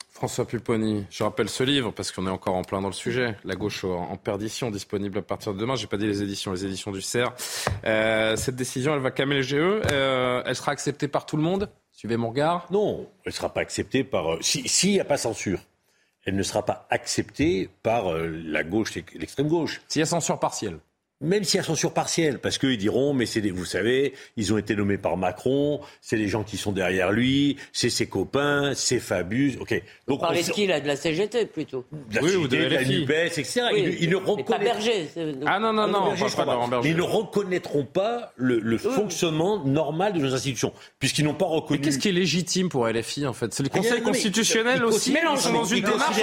[0.10, 3.36] François Pupponi, je rappelle ce livre parce qu'on est encore en plein dans le sujet.
[3.44, 5.76] La gauche en perdition, disponible à partir de demain.
[5.76, 7.68] J'ai pas dit les éditions, les éditions du CERF.
[7.84, 9.56] Euh, cette décision, elle va calmer le GE.
[9.56, 11.70] Euh, elle sera acceptée par tout le monde?
[11.92, 12.68] Suivez mon regard.
[12.72, 14.38] Non, elle ne sera pas acceptée par.
[14.42, 15.60] S'il n'y a pas censure,
[16.26, 19.82] elle ne sera pas acceptée par euh, la gauche l'extrême gauche.
[19.88, 20.80] S'il y censure partielle
[21.24, 24.54] même s'il y a censure partielle, parce qu'ils diront, mais c'est des, vous savez, ils
[24.54, 28.74] ont été nommés par Macron, c'est les gens qui sont derrière lui, c'est ses copains,
[28.76, 29.72] c'est Fabius, ok.
[29.72, 31.86] Donc, vous parlez de qui, là, de la CGT, plutôt?
[31.92, 33.62] De la oui, CGT, de, de la NUPES, etc.
[33.74, 35.08] Oui, ils, ils ne reconnaîtront pas Berger.
[35.46, 36.82] Ah non, non, non, Berger, pas, pas.
[36.84, 41.80] Ils ne reconnaîtront pas le, le fonctionnement normal de nos institutions, puisqu'ils n'ont pas reconnu...
[41.80, 43.54] Mais qu'est-ce qui est légitime pour LFI, en fait?
[43.54, 46.20] C'est le Conseil Rien, constitutionnel ils aussi sont dans une démarche,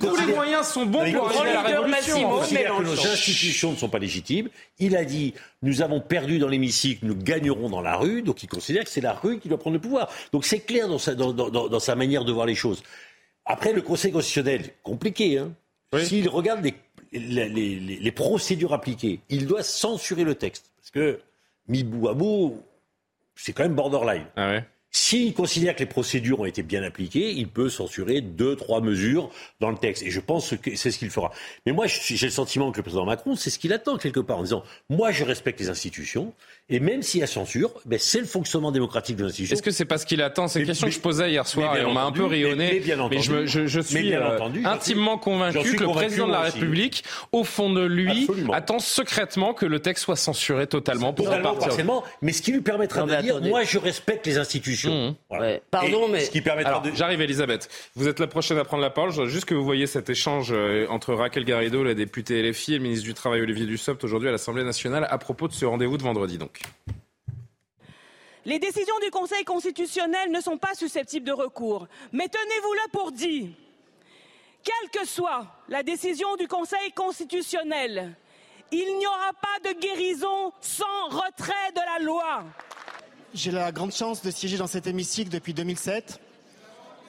[0.00, 2.16] tous les moyens sont bons pour arriver à la révolution.
[2.18, 4.23] Ils considèrent que nos institutions ne sont pas légitimes.
[4.78, 8.22] Il a dit nous avons perdu dans l'hémicycle, nous gagnerons dans la rue.
[8.22, 10.10] Donc il considère que c'est la rue qui doit prendre le pouvoir.
[10.32, 12.82] Donc c'est clair dans sa, dans, dans, dans sa, manière de voir les choses.
[13.44, 15.38] Après, le Conseil constitutionnel, compliqué.
[15.38, 15.52] Hein
[15.92, 16.06] oui.
[16.06, 16.74] S'il regarde les,
[17.12, 20.72] les, les, les, procédures appliquées, il doit censurer le texte.
[20.76, 21.20] Parce que,
[21.68, 22.62] mis bout à bout,
[23.36, 24.26] c'est quand même borderline.
[24.36, 24.64] Ah ouais.
[24.96, 29.28] S'il considère que les procédures ont été bien appliquées, il peut censurer deux, trois mesures
[29.58, 30.04] dans le texte.
[30.04, 31.32] Et je pense que c'est ce qu'il fera.
[31.66, 34.38] Mais moi, j'ai le sentiment que le président Macron, c'est ce qu'il attend quelque part,
[34.38, 36.32] en disant, moi, je respecte les institutions,
[36.68, 39.54] et même s'il y a censure, ben, c'est le fonctionnement démocratique de l'institution.
[39.54, 40.46] Est-ce que c'est pas ce qu'il attend?
[40.46, 42.74] C'est une question que je posais hier soir, et on m'a un peu rayonné.
[42.74, 46.28] Mais, mais, entendu, mais je, je, je, suis entendu, intimement convaincu suis que le président
[46.28, 48.52] de la République, au fond de lui, Absolument.
[48.52, 51.56] attend secrètement que le texte soit censuré totalement pour totalement.
[51.56, 53.50] Partiellement, mais ce qui lui permettra non, de dire, attendez.
[53.50, 55.16] moi, je respecte les institutions Mmh.
[55.70, 56.20] Pardon, mais.
[56.20, 56.90] Ce qui permettra de...
[56.94, 57.68] J'arrive, Elisabeth.
[57.94, 59.10] Vous êtes la prochaine à prendre la parole.
[59.10, 62.74] Je voudrais juste que vous voyez cet échange euh, entre Raquel Garrido, la députée LFI,
[62.74, 65.64] et le ministre du Travail Olivier Dussopt aujourd'hui à l'Assemblée nationale à propos de ce
[65.64, 66.38] rendez-vous de vendredi.
[66.38, 66.60] Donc.
[68.46, 71.88] Les décisions du Conseil constitutionnel ne sont pas susceptibles de recours.
[72.12, 73.54] Mais tenez-vous-le pour dit,
[74.62, 78.14] quelle que soit la décision du Conseil constitutionnel,
[78.70, 82.44] il n'y aura pas de guérison sans retrait de la loi.
[83.34, 86.20] J'ai la grande chance de siéger dans cet hémicycle depuis 2007.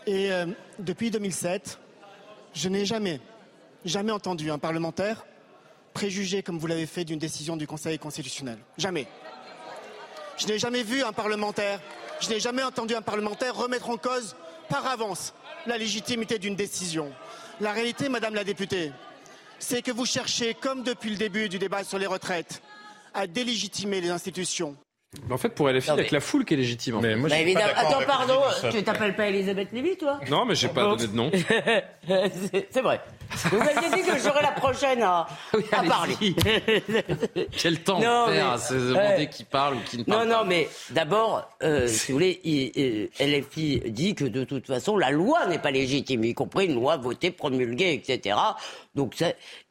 [0.08, 0.48] Et euh,
[0.80, 1.78] depuis 2007,
[2.56, 3.22] je n'ai jamais,
[3.86, 5.24] jamais entendu un parlementaire
[5.94, 8.58] préjuger, comme vous l'avez fait, d'une décision du Conseil constitutionnel.
[8.80, 9.06] Jamais.
[10.38, 11.80] Je n'ai jamais vu un parlementaire,
[12.20, 14.36] je n'ai jamais entendu un parlementaire remettre en cause
[14.68, 15.36] par avance
[15.68, 17.12] la légitimité d'une décision.
[17.62, 18.92] La réalité, Madame la députée,
[19.60, 22.64] c'est que vous cherchez, comme depuis le début du débat sur les retraites,
[23.14, 24.76] à délégitimer les institutions.
[25.30, 27.00] En fait, pour LFI, il n'y a que la foule qui est légitime.
[27.02, 28.42] Mais moi, bah, Attends, pardon,
[28.72, 30.20] tu t'appelles pas Elisabeth Lévy, toi?
[30.30, 31.32] Non, mais j'ai pas donné de nom.
[32.72, 33.02] c'est vrai.
[33.52, 35.28] Vous m'aviez dit que j'aurais la prochaine à,
[35.88, 36.16] parler.
[37.52, 40.26] Quel temps de faire à se demander qui parle ou qui ne parle pas.
[40.26, 45.12] Non, non, mais d'abord, euh, si vous voulez, LFI dit que de toute façon, la
[45.12, 48.38] loi n'est pas légitime, y compris une loi votée, promulguée, etc.
[48.96, 49.16] Donc,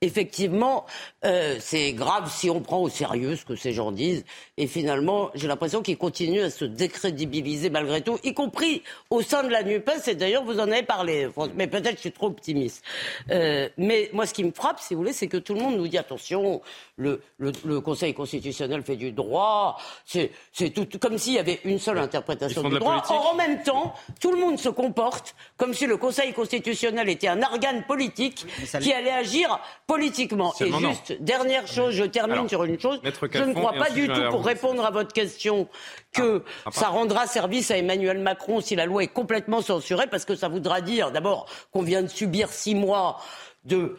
[0.03, 0.84] effectivement,
[1.24, 4.24] euh, c'est grave si on prend au sérieux ce que ces gens disent.
[4.59, 9.43] Et finalement, j'ai l'impression qu'ils continuent à se décrédibiliser malgré tout, y compris au sein
[9.43, 10.09] de la NUPES.
[10.09, 12.85] Et d'ailleurs, vous en avez parlé, mais peut-être je suis trop optimiste.
[13.30, 15.76] Euh, mais moi, ce qui me frappe, si vous voulez, c'est que tout le monde
[15.76, 16.61] nous dit attention,
[16.97, 19.78] le, le, Conseil constitutionnel fait du droit.
[20.05, 20.30] C'est
[20.72, 23.03] tout comme s'il y avait une seule interprétation du droit.
[23.09, 27.28] Or, en même temps, tout le monde se comporte comme si le Conseil constitutionnel était
[27.28, 28.47] un organe politique
[28.80, 30.55] qui allait agir politiquement.
[30.61, 33.01] Et juste, dernière chose, je termine sur une chose.
[33.05, 35.23] Je ne crois pas du tout, pour répondre à votre question,
[36.12, 40.24] que ah, ça rendra service à Emmanuel Macron si la loi est complètement censurée, parce
[40.24, 43.20] que ça voudra dire d'abord qu'on vient de subir six mois
[43.64, 43.96] de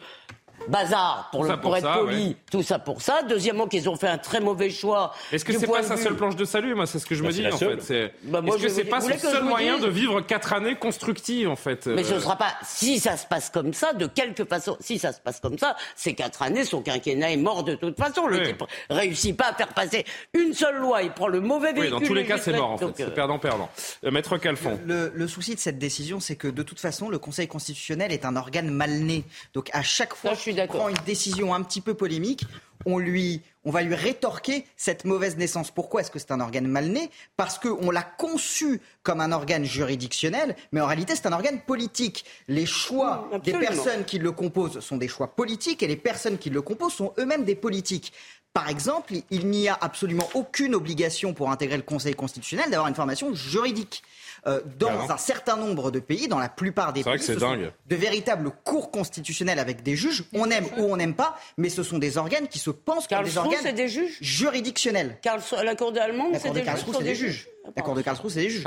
[0.68, 3.22] bazar, pour, le, pour, être poli, tout ça pour ça.
[3.28, 5.12] Deuxièmement, qu'ils ont fait un très mauvais choix.
[5.32, 7.28] Est-ce que c'est pas sa seule planche de salut Moi, c'est ce que je me
[7.28, 8.12] bah, dis, en fait.
[8.24, 11.86] Bah, Est-ce que c'est pas son seul moyen de vivre quatre années constructives, en fait
[11.86, 12.54] Mais ce ne euh sera pas.
[12.62, 15.76] Si ça se passe comme ça, de quelque façon, si ça se passe comme ça,
[15.94, 18.26] ces quatre années, son quinquennat est mort de toute façon.
[18.26, 20.04] Le type réussit pas à faire passer
[20.34, 21.02] une seule loi.
[21.02, 21.94] Il prend le mauvais véhicule.
[21.94, 22.86] Oui, dans tous les cas, c'est mort, en fait.
[22.96, 23.68] C'est euh, perdant-perdant.
[24.04, 24.78] Euh, Maître Calfon.
[24.86, 28.24] Le, le, souci de cette décision, c'est que de toute façon, le Conseil constitutionnel est
[28.24, 29.24] un organe mal né.
[29.54, 30.34] Donc à chaque fois
[30.66, 32.44] prend une décision un petit peu polémique,
[32.84, 35.70] on, lui, on va lui rétorquer cette mauvaise naissance.
[35.70, 37.10] Pourquoi est-ce que c'est un organe mal né?
[37.36, 42.24] Parce qu'on l'a conçu comme un organe juridictionnel, mais en réalité c'est un organe politique.
[42.48, 46.50] Les choix des personnes qui le composent sont des choix politiques et les personnes qui
[46.50, 48.12] le composent sont eux-mêmes des politiques.
[48.52, 52.94] Par exemple, il n'y a absolument aucune obligation pour intégrer le Conseil constitutionnel d'avoir une
[52.94, 54.02] formation juridique.
[54.46, 57.96] Euh, dans un certain nombre de pays, dans la plupart des pays, ce sont de
[57.96, 60.24] véritables cours constitutionnels avec des juges.
[60.32, 63.24] On aime ou on n'aime pas, mais ce sont des organes qui se pensent comme
[63.24, 65.18] des organes des juges juridictionnels.
[65.62, 67.48] la Cour d'Allemagne, c'est des, juges.
[67.74, 68.64] La Cour de Karlsruhe, c'est des juges.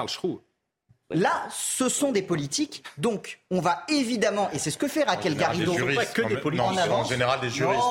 [1.12, 2.84] Là, ce sont des politiques.
[2.98, 6.92] Donc, on va évidemment, et c'est ce que fait Raquel Garrido, pas que des politiques.
[6.92, 7.84] En, général, des juristes.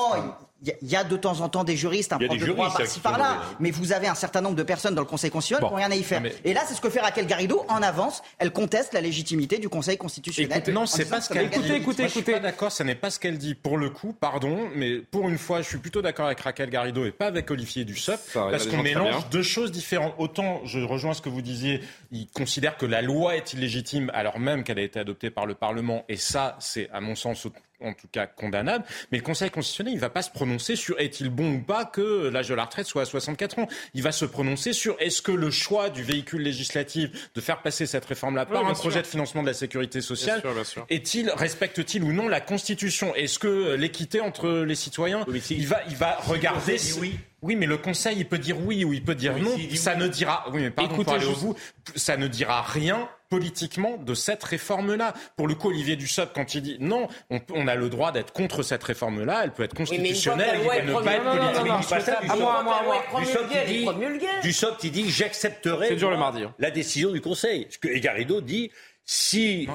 [0.61, 3.41] Il y, a de temps en temps des juristes, un prof de droit par-ci par-là,
[3.59, 5.91] mais vous avez un certain nombre de personnes dans le Conseil constitutionnel qui n'ont rien
[5.91, 6.21] à y faire.
[6.43, 8.21] Et là, c'est ce que fait Raquel Garrido en avance.
[8.39, 10.57] Elle conteste la légitimité du Conseil constitutionnel.
[10.57, 11.57] Écoutez, non, c'est pas ce qu'elle dit.
[11.57, 12.03] Écoutez, écoutez, écoutez.
[12.03, 13.55] Je suis pas d'accord, ce n'est pas ce qu'elle dit.
[13.55, 17.05] Pour le coup, pardon, mais pour une fois, je suis plutôt d'accord avec Raquel Garrido
[17.05, 20.13] et pas avec Olivier Dussopt, parce qu'on mélange deux choses différentes.
[20.17, 21.81] Autant, je rejoins ce que vous disiez,
[22.11, 25.55] il considère que la loi est illégitime alors même qu'elle a été adoptée par le
[25.55, 27.45] Parlement, et ça, c'est à mon sens
[27.81, 28.85] en tout cas condamnable.
[29.11, 31.85] Mais le Conseil constitutionnel, il ne va pas se prononcer sur est-il bon ou pas
[31.85, 33.67] que l'âge de la retraite soit à 64 ans.
[33.93, 37.85] Il va se prononcer sur est-ce que le choix du véhicule législatif de faire passer
[37.85, 40.43] cette réforme-là par un projet de financement de la sécurité sociale
[40.89, 43.15] est-il respecte-t-il ou non la Constitution?
[43.15, 47.19] Est-ce que l'équité entre les citoyens, il va, il va regarder si, oui.
[47.41, 49.55] Oui, mais le Conseil, il peut dire oui ou il peut dire non.
[49.75, 51.55] ça ne dira, oui, mais pardon, Écoutez, au bout,
[51.95, 55.13] ça ne dira rien politiquement de cette réforme-là.
[55.35, 58.63] Pour le coup, Olivier Dussopt, quand il dit non, on, a le droit d'être contre
[58.63, 62.09] cette réforme-là, elle peut être constitutionnelle, oui, ne pas être politique.
[62.29, 64.41] À moi, à moi, à moi.
[64.41, 66.53] Dussopt, il dit, j'accepterai hein.
[66.57, 67.67] la décision du Conseil.
[67.69, 68.71] Ce que Garrido dit,
[69.05, 69.67] si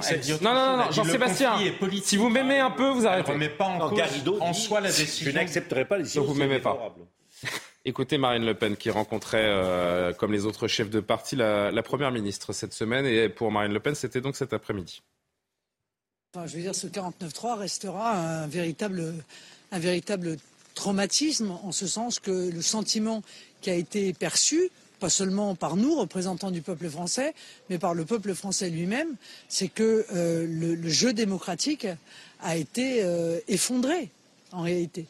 [0.43, 1.55] non, non, non, Jean-Sébastien,
[2.03, 3.33] si vous m'aimez un peu, vous arrêtez.
[3.35, 5.31] Mais pas en, Garrido en soi la décision.
[5.31, 6.23] Je n'accepterai pas la décision.
[6.23, 6.95] Donc vous m'aimez pas.
[7.87, 12.11] Écoutez Marine Le Pen qui rencontrait, euh, comme les autres chefs de parti, la, Première
[12.11, 13.05] ministre cette semaine.
[13.05, 15.03] Et pour Marine Le Pen, c'était donc cet après-midi.
[16.35, 19.15] Je veux dire, ce 49-3 restera un véritable,
[19.71, 20.39] un véritable
[20.75, 23.23] traumatisme, en ce sens que le sentiment
[23.61, 24.71] qui a été perçu
[25.01, 27.35] pas seulement par nous, représentants du peuple français,
[27.69, 29.17] mais par le peuple français lui-même,
[29.49, 31.87] c'est que euh, le, jeu démocratique
[32.41, 34.09] a été euh, effondré,
[34.53, 35.05] en réalité.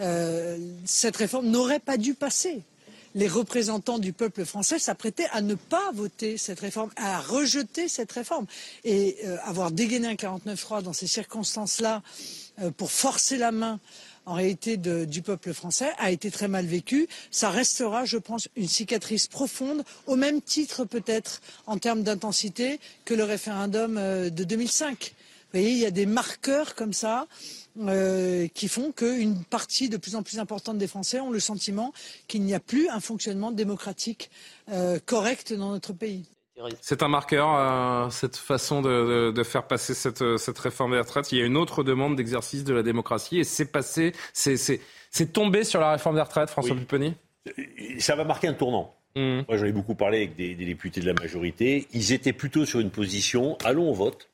[0.00, 2.62] Euh, cette réforme n'aurait pas dû passer.
[3.16, 8.12] Les représentants du peuple français s'apprêtaient à ne pas voter cette réforme, à rejeter cette
[8.12, 8.46] réforme.
[8.84, 12.02] Et avoir dégainé un 49-3 dans ces circonstances-là
[12.76, 13.80] pour forcer la main
[14.26, 17.08] en réalité du peuple français a été très mal vécu.
[17.30, 23.14] Ça restera, je pense, une cicatrice profonde, au même titre peut-être en termes d'intensité que
[23.14, 25.14] le référendum euh, de 2005.
[25.52, 27.26] Vous voyez, il y a des marqueurs comme ça
[27.78, 31.92] euh, qui font qu'une partie de plus en plus importante des Français ont le sentiment
[32.28, 34.30] qu'il n'y a plus un fonctionnement démocratique
[34.70, 36.24] euh, correct dans notre pays.
[36.82, 41.32] C'est un marqueur, euh, cette façon de, faire passer cette, cette, réforme des retraites.
[41.32, 45.64] Il y a une autre demande d'exercice de la démocratie et c'est passé, c'est tombé
[45.64, 47.14] sur la réforme des retraites, François oui.
[47.98, 48.94] Ça va marquer un tournant.
[49.16, 49.40] Mmh.
[49.48, 51.88] Moi, j'en ai beaucoup parlé avec des, députés de la majorité.
[51.92, 54.29] Ils étaient plutôt sur une position allons au vote.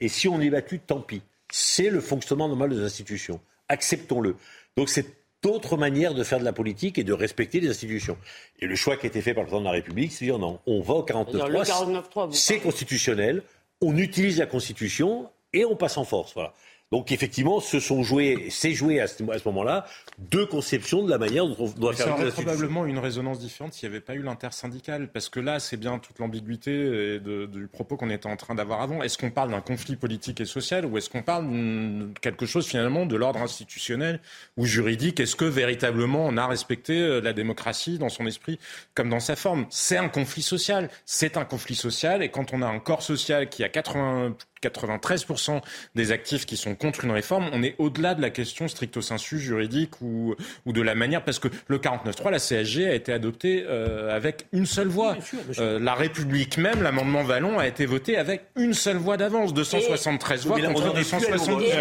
[0.00, 1.22] Et si on est battu, tant pis.
[1.50, 3.40] C'est le fonctionnement normal des institutions.
[3.68, 4.36] Acceptons-le.
[4.76, 5.06] Donc, c'est
[5.42, 8.18] d'autres manières de faire de la politique et de respecter les institutions.
[8.60, 10.30] Et le choix qui a été fait par le président de la République, c'est de
[10.30, 13.42] dire non, on va au 49.3, c'est constitutionnel,
[13.80, 16.34] on utilise la Constitution et on passe en force.
[16.34, 16.52] Voilà.
[16.90, 19.84] Donc effectivement, se sont joués, c'est joué à ce, moment-là
[20.18, 22.06] deux conceptions de la manière dont on doit faire.
[22.06, 25.60] Ça aurait probablement une résonance différente s'il n'y avait pas eu l'intersyndical, parce que là,
[25.60, 29.02] c'est bien toute l'ambiguïté du propos qu'on était en train d'avoir avant.
[29.02, 32.66] Est-ce qu'on parle d'un conflit politique et social, ou est-ce qu'on parle de quelque chose
[32.66, 34.20] finalement de l'ordre institutionnel
[34.56, 35.20] ou juridique?
[35.20, 38.58] Est-ce que véritablement on a respecté euh, la démocratie dans son esprit
[38.94, 39.66] comme dans sa forme?
[39.68, 40.88] C'est un conflit social.
[41.04, 45.60] C'est un conflit social, et quand on a un corps social qui a 80 93%
[45.94, 49.38] des actifs qui sont contre une réforme, on est au-delà de la question stricto sensu
[49.38, 50.34] juridique ou,
[50.66, 54.46] ou de la manière, parce que le 49.3, la CSG a été adoptée euh, avec
[54.52, 55.16] une seule voix.
[55.58, 60.46] Euh, la République même, l'amendement Vallon, a été voté avec une seule voix d'avance, 273
[60.46, 61.72] voix contre 270.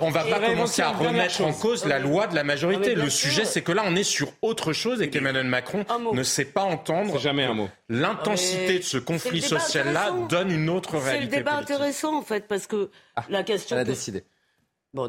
[0.00, 2.94] On ne va pas commencer à remettre en cause la loi de la majorité.
[2.94, 6.44] Le sujet, c'est que là, on est sur autre chose et qu'Emmanuel Macron ne sait
[6.44, 7.18] pas entendre.
[7.18, 7.68] Jamais un mot.
[7.88, 13.24] L'intensité de ce conflit social-là donne une autre réalité intéressant en fait parce que ah,
[13.28, 13.76] la question.
[13.76, 14.24] Elle a décidé.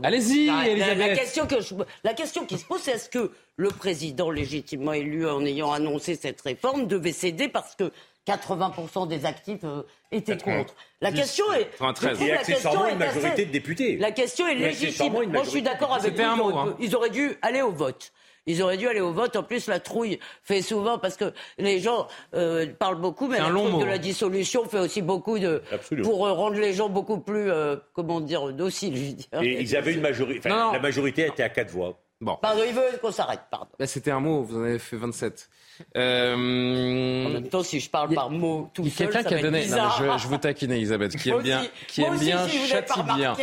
[0.04, 0.98] Allez-y, Elisabeth.
[0.98, 1.56] La, question que
[2.04, 6.16] la question qui se pose, c'est est-ce que le président légitimement élu, en ayant annoncé
[6.16, 7.92] cette réforme, devait céder parce que
[8.28, 10.76] 80% des actifs euh, étaient contre?
[11.02, 11.70] La question est.
[12.22, 13.98] Et accessoirement une majorité de députés.
[13.98, 15.14] La question est légitime.
[15.14, 16.50] Moi, je suis d'accord avec vous.
[16.50, 16.76] Hein.
[16.80, 18.12] Ils auraient dû aller au vote.
[18.48, 19.36] Ils auraient dû aller au vote.
[19.36, 23.50] En plus, la trouille fait souvent, parce que les gens euh, parlent beaucoup, mais la
[23.50, 23.98] trouille de la hein.
[23.98, 25.62] dissolution fait aussi beaucoup de.
[26.04, 29.42] Pour euh, rendre les gens beaucoup plus, euh, comment dire, dociles, je veux dire.
[29.42, 30.50] Et ils avaient une majorité.
[30.50, 32.00] La majorité était à quatre voix.
[32.20, 32.38] Bon.
[32.40, 33.72] Pardon, il veut qu'on s'arrête, pardon.
[33.80, 35.50] Bah, C'était un mot, vous en avez fait 27.
[35.98, 37.26] Euh...
[37.26, 39.68] En même temps, si je parle par mot tout seul, quelqu'un qui a donné.
[39.68, 43.36] Non, je, je, vous taquine, Elisabeth, qui aime bien, qui aime bien, châtie bien.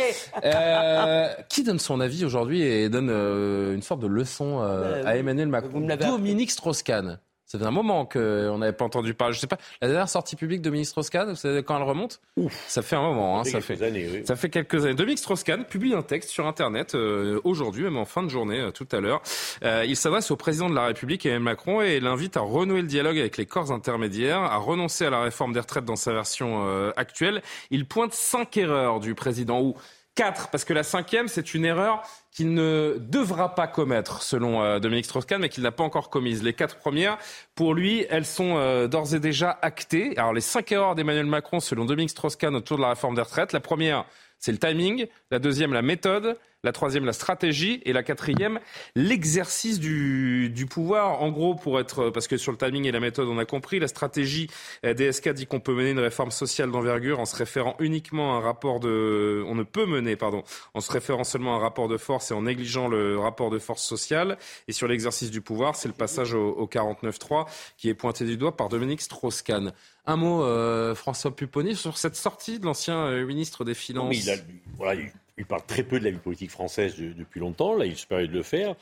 [0.43, 5.17] Euh, qui donne son avis aujourd'hui et donne euh, une sorte de leçon euh, à
[5.17, 5.81] Emmanuel Macron?
[5.81, 7.19] Dominique Strauss-Kahn.
[7.51, 9.33] Ça fait un moment qu'on n'avait pas entendu parler.
[9.33, 12.21] Je sais pas, la dernière sortie publique de ministre Strauss-Kahn, vous savez quand elle remonte
[12.67, 14.93] Ça fait un moment, hein, ça, fait, années, ça fait quelques années.
[14.93, 18.69] Dominique Strauss-Kahn publie un texte sur Internet euh, aujourd'hui, même en fin de journée, euh,
[18.69, 19.23] tout à l'heure.
[19.63, 22.87] Euh, il s'adresse au président de la République, Emmanuel Macron, et l'invite à renouer le
[22.87, 26.91] dialogue avec les corps intermédiaires, à renoncer à la réforme des retraites dans sa version
[26.97, 27.41] actuelle.
[27.71, 29.75] Il pointe cinq erreurs du président ou
[30.19, 34.79] quatre, parce que la cinquième, c'est une erreur qu'il ne devra pas commettre, selon euh,
[34.79, 36.43] Dominique Strauss-Kahn, mais qu'il n'a pas encore commises.
[36.43, 37.17] Les quatre premières,
[37.55, 40.17] pour lui, elles sont euh, d'ores et déjà actées.
[40.17, 43.53] Alors, les cinq erreurs d'Emmanuel Macron, selon Dominique Strauss-Kahn, autour de la réforme des retraites.
[43.53, 44.03] La première,
[44.39, 45.07] c'est le timing.
[45.31, 46.37] La deuxième, la méthode.
[46.63, 47.81] La troisième, la stratégie.
[47.85, 48.59] Et la quatrième,
[48.95, 51.21] l'exercice du, du, pouvoir.
[51.21, 53.79] En gros, pour être, parce que sur le timing et la méthode, on a compris,
[53.79, 54.47] la stratégie
[54.85, 58.37] euh, DSK dit qu'on peut mener une réforme sociale d'envergure en se référant uniquement à
[58.37, 61.87] un rapport de, on ne peut mener, pardon, en se référant seulement à un rapport
[61.87, 64.37] de force et en négligeant le rapport de force sociale.
[64.67, 67.45] Et sur l'exercice du pouvoir, c'est le passage au, au 49.3
[67.77, 69.71] qui est pointé du doigt par Dominique Strauss-Kahn.
[70.05, 74.15] Un mot, euh, François Pupponi, sur cette sortie de l'ancien euh, ministre des Finances.
[74.15, 74.43] il,
[74.77, 75.01] voilà,
[75.39, 77.75] il, parle très peu de la vie politique française depuis longtemps.
[77.75, 78.75] Là, il se permet de le faire.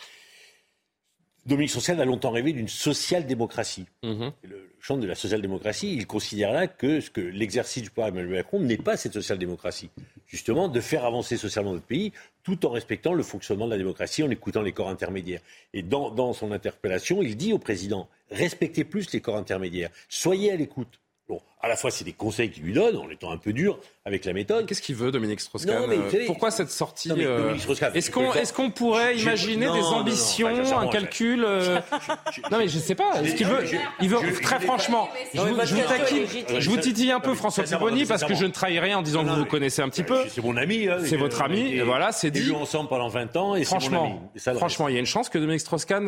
[1.47, 3.85] Dominique Social a longtemps rêvé d'une social-démocratie.
[4.03, 4.33] Mhm.
[4.43, 8.59] Le champ de la social-démocratie, il considère là que, que l'exercice du pouvoir Emmanuel Macron
[8.59, 9.89] n'est pas cette social-démocratie.
[10.27, 12.11] Justement, de faire avancer socialement notre pays
[12.43, 15.39] tout en respectant le fonctionnement de la démocratie, en écoutant les corps intermédiaires.
[15.73, 20.51] Et dans, dans son interpellation, il dit au président respectez plus les corps intermédiaires, soyez
[20.51, 20.99] à l'écoute.
[21.29, 23.79] Bon, à la fois, c'est des conseils qu'il lui donne, en étant un peu dur
[24.05, 24.67] avec la méthode.
[24.67, 27.55] Qu'est-ce qu'il veut, Dominique Strauss-Kahn euh, Pourquoi cette sortie euh,
[27.95, 31.79] Est-ce qu'on est pourrait imaginer des ambitions, un calcul euh,
[32.51, 33.21] Non, mais je ne sais pas.
[33.23, 33.65] Est-ce qu'il veut
[34.01, 35.09] Il veut très franchement.
[35.33, 38.99] Je vous, je vous titille un peu, François Pupponi, parce que je ne trahis rien
[38.99, 40.25] en disant que vous vous connaissez un petit peu.
[40.29, 40.87] C'est mon ami.
[40.87, 41.73] Hein, c'est votre ami.
[41.73, 42.51] Et voilà, c'est dit.
[42.51, 46.07] ensemble pendant 20 ans et franchement, franchement, il y a une chance que Dominique Strauss-Kahn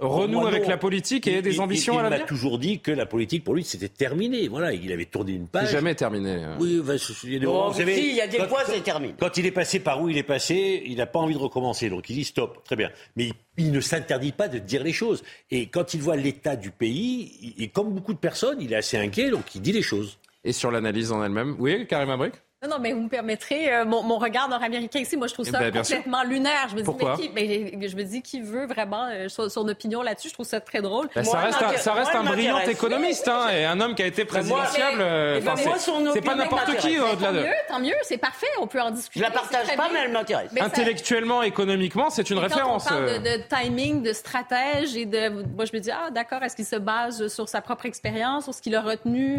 [0.00, 2.18] renoue avec la politique et ait des ambitions à l'avenir.
[2.18, 4.43] Il m'a toujours dit que la politique pour lui c'était terminé.
[4.48, 5.66] Voilà, il avait tourné une page.
[5.66, 6.44] C'est jamais terminé.
[6.58, 9.14] Oui, il y a des, il y a des fois, c'est terminé.
[9.18, 11.88] Quand il est passé par où il est passé, il n'a pas envie de recommencer.
[11.88, 12.90] Donc il dit stop, très bien.
[13.16, 15.22] Mais il, ne s'interdit pas de dire les choses.
[15.50, 18.96] Et quand il voit l'état du pays, et comme beaucoup de personnes, il est assez
[18.96, 20.18] inquiet, donc il dit les choses.
[20.44, 22.34] Et sur l'analyse en elle-même, oui, Karim Abrik?
[22.68, 25.52] Non, mais vous me permettrez, euh, mon, mon, regard nord-américain ici, moi, je trouve eh
[25.52, 26.66] ça ben, complètement lunaire.
[26.70, 27.16] Je me dis, Pourquoi?
[27.34, 30.28] mais qui, je me dis, qui veut vraiment euh, son, opinion là-dessus?
[30.28, 31.08] Je trouve ça très drôle.
[31.14, 34.06] Ben, ça, reste un, ça reste un brillant économiste, hein, et un homme qui a
[34.06, 35.00] été présidentiable.
[35.00, 35.40] Euh,
[36.12, 37.38] c'est pas n'importe qui au-delà de.
[37.38, 39.20] Tant mieux, tant mieux, c'est parfait, on peut en discuter.
[39.20, 40.50] Je la partage pas, mais elle m'intéresse.
[40.58, 42.84] Intellectuellement, économiquement, c'est une référence.
[42.84, 45.28] Quand on parle de, timing, de stratège et de.
[45.28, 48.54] Moi, je me dis, ah, d'accord, est-ce qu'il se base sur sa propre expérience, sur
[48.54, 49.38] ce qu'il a retenu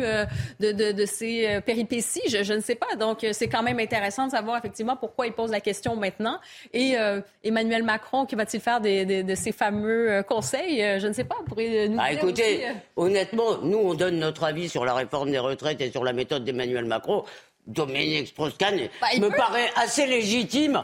[0.60, 2.22] de, de, de, ses péripéties?
[2.28, 2.96] Je, je ne sais pas.
[2.96, 6.40] Donc, c'est quand même intéressant de savoir effectivement pourquoi il pose la question maintenant.
[6.74, 10.82] Et euh, Emmanuel Macron, qui va-t-il faire de ces fameux euh, conseils?
[10.82, 11.36] Euh, Je ne sais pas.
[11.40, 12.66] Vous pourriez nous bah, Écoutez,
[12.96, 16.44] honnêtement, nous, on donne notre avis sur la réforme des retraites et sur la méthode
[16.44, 17.24] d'Emmanuel Macron.
[17.68, 20.84] Dominique Strauss-Kahn bah, me paraît assez légitime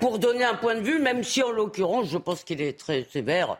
[0.00, 3.04] pour donner un point de vue, même si en l'occurrence, je pense qu'il est très
[3.12, 3.58] sévère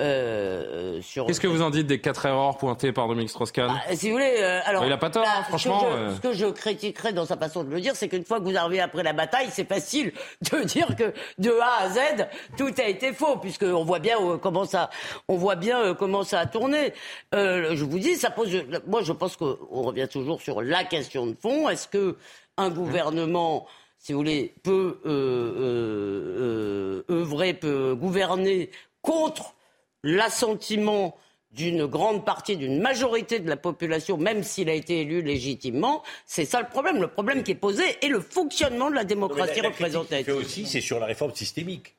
[0.00, 4.08] euh, Qu'est-ce que vous en dites des quatre erreurs pointées par Dominique Strauss-Kahn bah, Si
[4.08, 5.86] vous voulez, euh, alors il a pas tort, hein, franchement.
[5.88, 6.12] Euh.
[6.16, 8.56] Ce que, je, critiquerais dans sa façon de le dire, c'est qu'une fois que vous
[8.56, 10.12] arrivez après la bataille, c'est facile
[10.52, 12.26] de dire que de A à Z
[12.56, 14.90] tout a été faux, puisqu'on voit bien comment ça,
[15.28, 16.92] on voit bien comment ça a tourné.
[17.32, 18.50] je vous dis, ça pose.
[18.88, 21.68] Moi, je pense qu'on revient toujours sur la question de fond.
[21.68, 22.16] Est-ce que
[22.56, 23.66] un gouvernement
[23.98, 25.00] si vous voulez, peut
[27.08, 29.53] œuvrer, peut gouverner contre
[30.04, 31.16] l'assentiment
[31.50, 36.02] d'une grande partie, d'une majorité de la population, même s'il a été élu légitimement.
[36.26, 37.00] C'est ça le problème.
[37.00, 40.34] Le problème qui est posé est le fonctionnement de la démocratie représentative.
[40.34, 41.94] aussi, c'est sur la réforme systémique.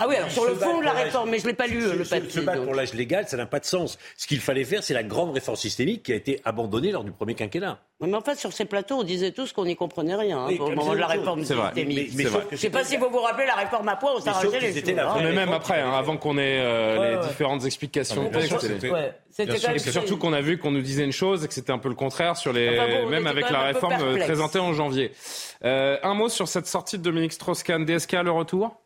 [0.00, 1.80] Ah oui, alors sur le fond de la réforme, mais je ne l'ai pas lu,
[1.80, 2.30] le papier.
[2.30, 3.98] Se battre pour l'âge légal, ça n'a pas de sens.
[4.16, 7.10] Ce qu'il fallait faire, c'est la grande réforme systémique qui a été abandonnée lors du
[7.10, 7.80] premier quinquennat.
[8.00, 10.70] Mais en fait, sur ces plateaux, on disait tous qu'on n'y comprenait rien hein, au
[10.70, 12.12] moment de la réforme systémique.
[12.14, 14.60] Mais, je ne sais pas si vous vous rappelez la réforme à poids, on s'arrachait
[14.60, 15.00] les cheveux.
[15.00, 15.16] Hein.
[15.20, 18.30] Mais même après, hein, avant qu'on ait euh, les différentes explications.
[19.30, 21.88] C'était surtout qu'on a vu qu'on nous disait une chose et que c'était un peu
[21.88, 22.70] le contraire sur les,
[23.10, 25.10] même avec la réforme euh, présentée en janvier.
[25.64, 28.76] Euh, un mot sur cette sortie de Dominique Strauss-Kahn, DSK, le retour?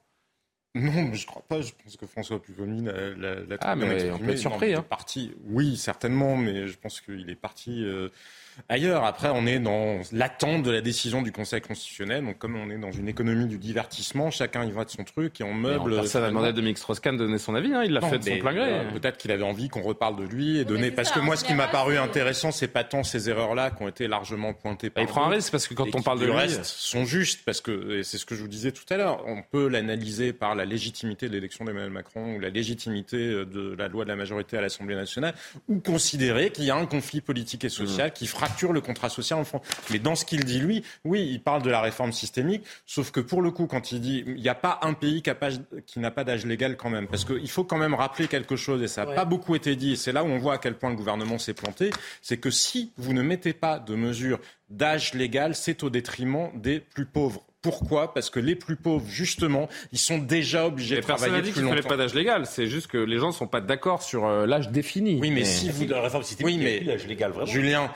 [0.75, 1.61] Non, mais je crois pas.
[1.61, 4.75] Je pense que François Pupponi l'a Ah, mais on peut être surpris.
[4.75, 4.85] Hein.
[4.89, 8.09] Parti, oui, certainement, mais je pense qu'il est parti euh,
[8.69, 9.05] ailleurs.
[9.05, 12.25] Après, on est dans l'attente de la décision du Conseil constitutionnel.
[12.25, 15.41] Donc, comme on est dans une économie du divertissement, chacun y va de son truc
[15.41, 15.97] et on meuble.
[15.97, 17.73] personne n'a demandé à Dominique Strauss-Kahn de donner son avis.
[17.75, 17.83] Hein.
[17.85, 18.87] Il l'a fait de son plein gré.
[18.93, 20.91] Peut-être qu'il avait envie qu'on reparle de lui et donner.
[20.91, 23.89] Parce que moi, ce qui m'a paru intéressant, c'est pas tant ces erreurs-là qui ont
[23.89, 25.03] été largement pointées par.
[25.03, 27.61] il prend un risque parce que quand on parle de le reste, sont justes parce
[27.61, 29.25] que c'est ce que je vous disais tout à l'heure.
[29.27, 33.89] On peut l'analyser par la légitimité de l'élection d'Emmanuel Macron ou la légitimité de la
[33.89, 35.35] loi de la majorité à l'Assemblée nationale,
[35.69, 38.13] ou considérer qu'il y a un conflit politique et social mmh.
[38.13, 39.23] qui fracture le contrat social
[39.91, 43.21] mais dans ce qu'il dit, lui, oui, il parle de la réforme systémique, sauf que
[43.21, 46.25] pour le coup, quand il dit il n'y a pas un pays qui n'a pas
[46.25, 49.13] d'âge légal quand même, parce qu'il faut quand même rappeler quelque chose, et ça n'a
[49.13, 51.39] pas beaucoup été dit, et c'est là où on voit à quel point le gouvernement
[51.39, 51.91] s'est planté,
[52.21, 54.41] c'est que si vous ne mettez pas de mesures
[54.71, 57.45] d'âge légal, c'est au détriment des plus pauvres.
[57.63, 58.13] Pourquoi?
[58.13, 61.33] Parce que les plus pauvres, justement, ils sont déjà obligés de travailler plus longtemps.
[61.33, 62.45] Personne n'a dit qu'il fallait pas d'âge légal.
[62.47, 65.21] C'est juste que les gens ne sont pas d'accord sur euh, l'âge défini.
[65.21, 65.87] Oui, mais, si vous...
[65.87, 66.81] La réforme oui, mais...
[66.81, 67.47] l'âge légal, vraiment.
[67.47, 67.89] Julien,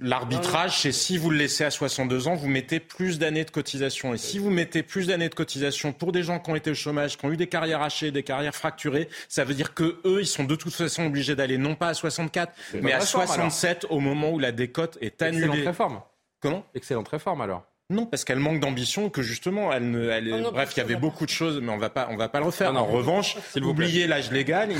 [0.00, 4.14] l'arbitrage, c'est si vous le laissez à 62 ans, vous mettez plus d'années de cotisation.
[4.14, 6.74] Et si vous mettez plus d'années de cotisation pour des gens qui ont été au
[6.74, 10.20] chômage, qui ont eu des carrières hachées, des carrières fracturées, ça veut dire que eux,
[10.20, 14.00] ils sont de toute façon obligés d'aller non pas à 64, mais à 67 au
[14.00, 15.44] moment où la décote est annulée.
[15.44, 16.00] Excellente réforme.
[16.40, 16.64] Comment?
[16.74, 17.64] Excellente réforme alors.
[17.90, 21.26] Non, parce qu'elle manque d'ambition, que justement, elle ne, elle, bref, il y avait beaucoup
[21.26, 22.74] de choses, mais on va pas, on va pas le refaire.
[22.74, 24.70] en revanche, oubliez l'âge légal.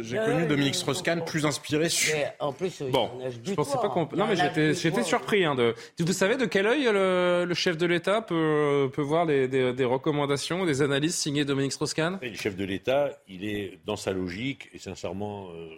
[0.00, 2.14] J'ai connu Dominique Strauss-Kahn plus inspiré sur.
[2.40, 3.10] en plus, bon,
[3.44, 4.08] je pensais pas qu'on.
[4.16, 5.44] Non, mais j'étais, j'étais surpris.
[5.44, 5.74] Hein, de...
[5.98, 10.64] Vous savez de quel œil le, chef de l'État peut, peut voir les, des, recommandations,
[10.64, 12.18] des analyses signées Dominique Strauss-Kahn?
[12.22, 15.48] Le chef de l'État, il est dans sa logique et sincèrement.
[15.50, 15.68] Euh,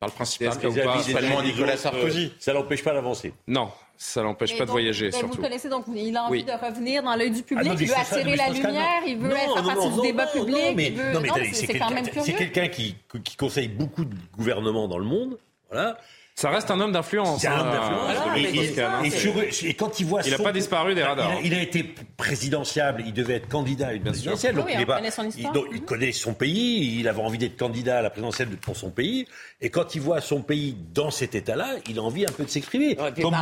[0.00, 2.32] par le principal, pas, Nicolas Sarkozy?
[2.38, 3.34] Ça l'empêche pas d'avancer.
[3.46, 5.36] Non, ça l'empêche pas de voyager, surtout.
[5.36, 7.94] Vous connaissez donc, il a envie de revenir dans l'œil du public, ah il veut
[7.94, 10.56] attirer la lumière, il veut être à partir du débat public.
[10.56, 15.04] Non, mais, c'est quand même C'est quelqu'un qui, qui conseille beaucoup de gouvernements dans le
[15.04, 15.38] monde
[15.70, 15.98] Voilà.
[16.38, 17.40] Ça reste un homme d'influence.
[17.40, 19.64] C'est un homme hein, d'influence.
[19.64, 21.32] et, quand il voit il n'a pas disparu des radars.
[21.42, 21.82] Il a, été
[22.16, 24.54] présidentiable, il devait être candidat à une présidentielle.
[24.54, 28.02] Donc il, connaît son il, il, connaît son pays, il avait envie d'être candidat à
[28.02, 29.26] la présidentielle pour son pays.
[29.60, 32.50] Et quand il voit son pays dans cet état-là, il a envie un peu de
[32.50, 32.94] s'exprimer.
[32.94, 33.34] comme,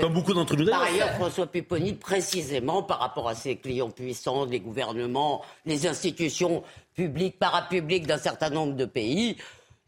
[0.00, 4.44] comme, beaucoup d'entre nous Par ailleurs, François Pupponi, précisément par rapport à ses clients puissants,
[4.44, 6.62] les gouvernements, les institutions
[6.94, 9.36] publiques, parapubliques d'un certain nombre de pays,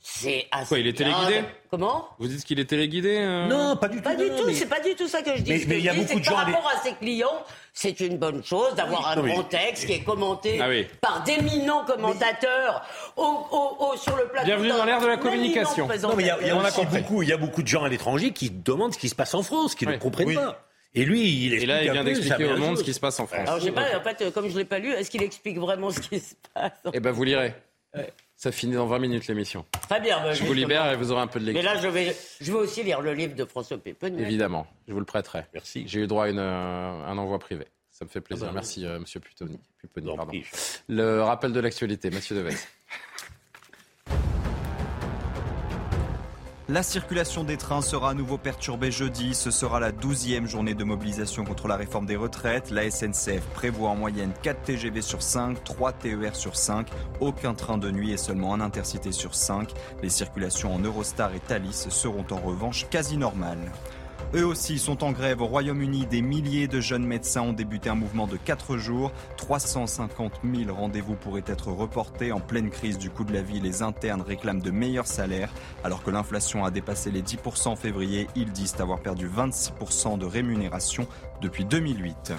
[0.02, 0.68] c'est assez.
[0.68, 4.02] Quoi, il est téléguidé Comment Vous dites qu'il est téléguidé euh Non, pas du tout.
[4.02, 5.66] Pas du tout, c'est pas du tout ça que je dis.
[5.68, 6.36] Mais, il y a beaucoup de gens.
[6.36, 7.44] Par rapport à ses clients,
[7.74, 10.68] c'est une bonne chose d'avoir un bon texte qui est commenté ah
[11.02, 12.82] par d'éminents commentateurs
[13.16, 14.46] au, sur le plateau.
[14.46, 15.86] Bienvenue dans l'ère de la communication.
[15.86, 18.50] Non, mais il y a, beaucoup, il y a beaucoup de gens à l'étranger qui
[18.50, 20.66] demandent ce qui se passe en France, qui ne comprennent pas.
[20.92, 23.20] Et lui, il explique Et là, il vient d'expliquer au monde ce qui se passe
[23.20, 23.46] en France.
[23.46, 25.90] Alors, je sais pas, en fait, comme je l'ai pas lu, est-ce qu'il explique vraiment
[25.90, 27.54] ce qui se passe Eh ben, vous lirez.
[28.40, 29.66] Ça finit dans 20 minutes l'émission.
[29.82, 30.18] Très bien.
[30.22, 31.62] Bah, je vous libère et vous aurez un peu de lecture.
[31.62, 34.16] Mais là, je vais, je vais aussi lire le livre de François Pépin.
[34.16, 35.44] Évidemment, je vous le prêterai.
[35.52, 35.84] Merci.
[35.86, 37.66] J'ai eu droit à une, euh, un envoi privé.
[37.90, 38.46] Ça me fait plaisir.
[38.46, 39.60] Ah bah Merci, euh, Monsieur Pupponi.
[40.88, 42.56] Le rappel de l'actualité, Monsieur Devez.
[46.72, 49.34] La circulation des trains sera à nouveau perturbée jeudi.
[49.34, 52.70] Ce sera la douzième journée de mobilisation contre la réforme des retraites.
[52.70, 56.86] La SNCF prévoit en moyenne 4 TGV sur 5, 3 TER sur 5,
[57.18, 59.72] aucun train de nuit et seulement un intercité sur 5.
[60.00, 63.72] Les circulations en Eurostar et Thalys seront en revanche quasi normales.
[64.32, 66.06] Eux aussi sont en grève au Royaume-Uni.
[66.06, 69.10] Des milliers de jeunes médecins ont débuté un mouvement de 4 jours.
[69.36, 72.30] 350 000 rendez-vous pourraient être reportés.
[72.30, 75.52] En pleine crise du coût de la vie, les internes réclament de meilleurs salaires.
[75.82, 80.26] Alors que l'inflation a dépassé les 10% en février, ils disent avoir perdu 26% de
[80.26, 81.08] rémunération
[81.42, 82.32] depuis 2008.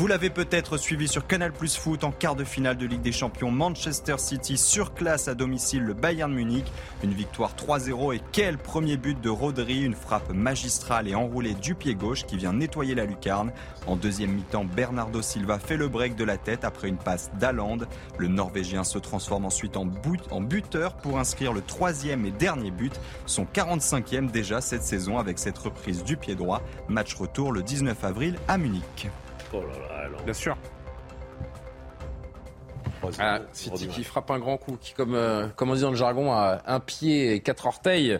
[0.00, 3.12] Vous l'avez peut-être suivi sur Canal Plus Foot en quart de finale de Ligue des
[3.12, 3.50] Champions.
[3.50, 6.64] Manchester City surclasse à domicile le Bayern Munich.
[7.04, 9.82] Une victoire 3-0 et quel premier but de Rodri.
[9.82, 13.52] Une frappe magistrale et enroulée du pied gauche qui vient nettoyer la lucarne.
[13.86, 17.80] En deuxième mi-temps, Bernardo Silva fait le break de la tête après une passe d'Aland.
[18.16, 19.86] Le Norvégien se transforme ensuite en,
[20.30, 22.98] en buteur pour inscrire le troisième et dernier but.
[23.26, 26.62] Son 45e déjà cette saison avec cette reprise du pied droit.
[26.88, 29.10] Match retour le 19 avril à Munich.
[29.52, 30.56] Oh là là, Bien sûr.
[33.18, 35.96] Ah, City qui frappe un grand coup, qui, comme, euh, comme on dit dans le
[35.96, 38.18] jargon, a un pied et quatre orteils.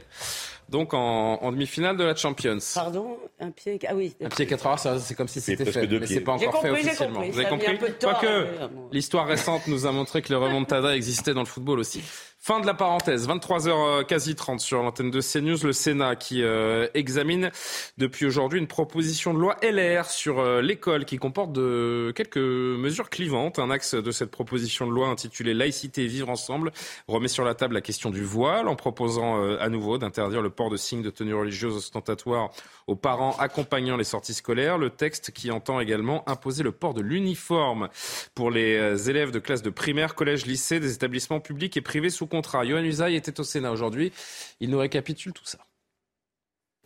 [0.71, 2.59] Donc en, demi-finale de la Champions.
[2.75, 3.19] Pardon?
[3.41, 4.15] Un pied Ah oui.
[4.23, 5.87] Un pied et quatre orteils, c'est comme si c'était fait.
[5.87, 7.23] Mais c'est pas encore fait officiellement.
[7.23, 8.47] Vous avez compris Quoique,
[8.93, 12.03] l'histoire récente nous a montré que le remontada existait dans le football aussi.
[12.43, 16.43] Fin de la parenthèse, 23h euh, quasi 30 sur l'antenne de CNews, le Sénat qui
[16.43, 17.51] euh, examine
[17.99, 23.11] depuis aujourd'hui une proposition de loi LR sur euh, l'école qui comporte de quelques mesures
[23.11, 23.59] clivantes.
[23.59, 26.73] Un axe de cette proposition de loi intitulée Laïcité et vivre ensemble
[27.09, 30.71] remet sur la table la question du voile en proposant à nouveau d'interdire le port
[30.71, 32.49] de signes de tenue religieuse ostentatoire
[32.87, 34.79] aux parents accompagnant les sorties scolaires.
[34.79, 37.91] Le texte qui entend également imposer le port de l'uniforme
[38.35, 42.30] pour les élèves de classe de primaire, collège, lycée, des établissements publics et privés sous
[42.31, 42.65] contrat.
[42.65, 44.13] Yohann Usaï était au Sénat aujourd'hui.
[44.61, 45.59] Il nous récapitule tout ça.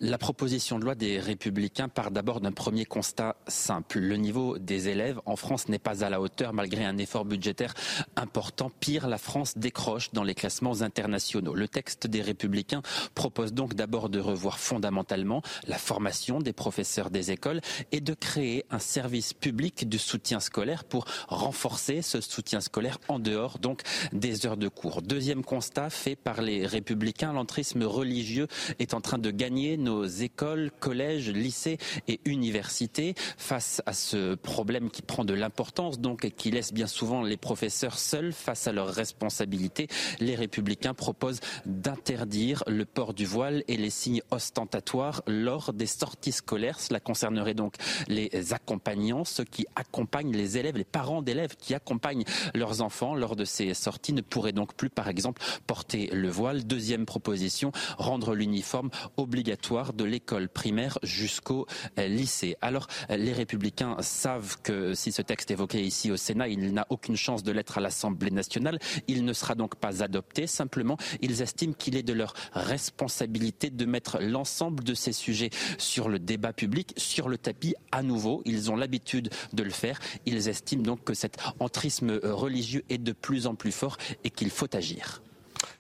[0.01, 4.01] La proposition de loi des Républicains part d'abord d'un premier constat simple.
[4.01, 7.75] Le niveau des élèves en France n'est pas à la hauteur malgré un effort budgétaire
[8.17, 8.73] important.
[8.81, 11.55] Pire, la France décroche dans les classements internationaux.
[11.55, 12.83] Le texte des Républicains
[13.15, 17.61] propose donc d'abord de revoir fondamentalement la formation des professeurs des écoles
[17.93, 23.21] et de créer un service public de soutien scolaire pour renforcer ce soutien scolaire en
[23.21, 25.03] dehors donc des heures de cours.
[25.03, 28.49] Deuxième constat fait par les Républicains, l'entrisme religieux
[28.81, 31.79] est en train de gagner nos écoles, collèges, lycées
[32.09, 36.87] et universités face à ce problème qui prend de l'importance donc et qui laisse bien
[36.87, 39.89] souvent les professeurs seuls face à leurs responsabilités.
[40.21, 46.33] Les républicains proposent d'interdire le port du voile et les signes ostentatoires lors des sorties
[46.33, 46.81] scolaires.
[46.81, 47.75] Cela concernerait donc
[48.09, 52.25] les accompagnants, ceux qui accompagnent les élèves, les parents d'élèves qui accompagnent
[52.55, 56.65] leurs enfants lors de ces sorties ne pourraient donc plus, par exemple, porter le voile.
[56.65, 61.67] Deuxième proposition, rendre l'uniforme obligatoire de l'école primaire jusqu'au
[61.99, 62.57] euh, lycée.
[62.61, 66.87] Alors, euh, les républicains savent que si ce texte évoqué ici au Sénat, il n'a
[66.91, 68.79] aucune chance de l'être à l'Assemblée nationale.
[69.09, 70.47] Il ne sera donc pas adopté.
[70.47, 76.09] Simplement, ils estiment qu'il est de leur responsabilité de mettre l'ensemble de ces sujets sur
[76.09, 78.43] le débat public, sur le tapis à nouveau.
[78.45, 79.99] Ils ont l'habitude de le faire.
[80.25, 84.31] Ils estiment donc que cet entrisme euh, religieux est de plus en plus fort et
[84.31, 85.21] qu'il faut agir.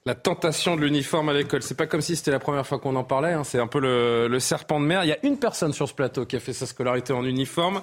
[0.06, 2.94] La tentation de l'uniforme à l'école, c'est pas comme si c'était la première fois qu'on
[2.94, 3.32] en parlait.
[3.32, 3.42] Hein.
[3.42, 5.02] C'est un peu le, le, serpent de mer.
[5.02, 7.80] Il y a une personne sur ce plateau qui a fait sa scolarité en uniforme.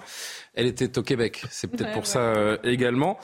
[0.54, 1.44] Elle était au Québec.
[1.50, 3.18] C'est peut-être pour ça euh, également.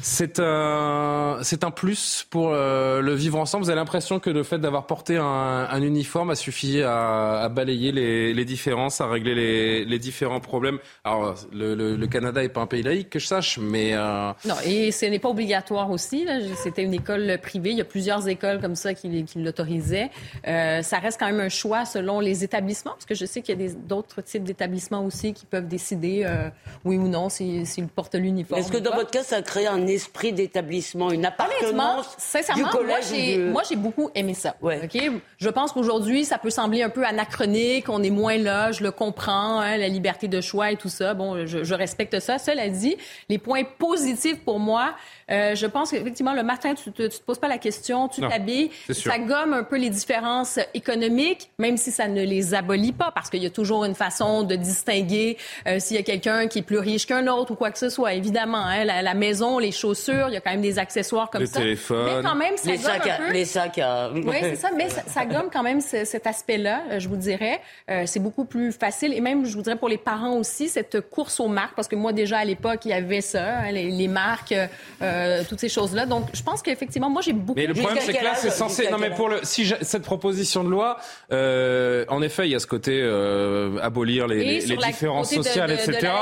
[0.00, 3.64] C'est un, c'est un plus pour euh, le vivre ensemble.
[3.64, 7.48] Vous avez l'impression que le fait d'avoir porté un, un, uniforme a suffi à, à
[7.50, 10.78] balayer les, les, différences, à régler les, les différents problèmes.
[11.04, 13.90] Alors, le, le, le Canada n'est pas un pays laïque, que je sache, mais...
[13.92, 14.32] Euh...
[14.44, 16.26] Non, et ce n'est pas obligatoire aussi.
[16.56, 17.70] C'était une école privée.
[17.70, 20.10] Il y a plusieurs écoles comme ça qui, qui l'autorisaient.
[20.48, 23.60] Euh, ça reste quand même un choix selon les établissements, parce que je sais qu'il
[23.60, 26.48] y a d'autres types d'établissements aussi qui peuvent décider euh,
[26.86, 28.58] oui ou non s'il porte l'uniforme.
[28.58, 32.70] Est-ce que dans votre cas, ça a créé un esprit d'établissement, une appartenance sincèrement, du
[32.70, 33.12] collège
[33.52, 34.56] Moi, j'ai beaucoup aimé ça.
[34.62, 34.88] Ouais.
[35.36, 38.90] Je pense qu'aujourd'hui, ça peut sembler un peu anachronique, on est moins là, je le
[38.90, 41.12] comprends, hein, la liberté de choix et tout ça.
[41.12, 42.38] Bon, je, je respecte ça.
[42.38, 42.96] Cela dit,
[43.28, 44.94] les points positifs pour moi,
[45.30, 48.70] euh, je pense qu'effectivement, le matin, tu ne te, poses pas la question, tu t'habilles.
[48.90, 53.30] Ça gomme un peu les différences économiques, même si ça ne les abolit pas, parce
[53.30, 55.36] qu'il y a toujours une façon de distinguer
[55.66, 57.88] euh, s'il y a quelqu'un qui est plus riche qu'un autre ou quoi que ce
[57.88, 58.14] soit.
[58.14, 61.60] Évidemment, hein, la, maison, les chaussures, il y a quand même des accessoires comme ça.
[61.60, 61.76] Mais
[62.22, 63.32] quand même, ça les gomme sacs, un peu.
[63.32, 63.78] les sacs.
[63.78, 64.10] À...
[64.12, 64.70] Oui, c'est ça.
[64.76, 67.60] Mais ça, gomme quand même cet aspect-là, euh, je vous dirais.
[68.06, 69.12] c'est beaucoup plus facile.
[69.14, 71.96] Et même, je vous dirais, pour les parents aussi, cette course aux marques, parce que
[71.96, 74.54] moi, déjà, à l'époque, il y avait ça, hein, les, marques.
[75.02, 76.06] Euh, toutes ces choses-là.
[76.06, 77.58] Donc, je pense qu'effectivement, moi, j'ai beaucoup.
[77.58, 78.90] Mais le problème, c'est que là, c'est censé.
[78.90, 80.98] Non, mais pour le, si cette proposition de loi,
[81.32, 86.12] euh, en effet, il y a ce côté euh, abolir les, les, différences sociales, etc.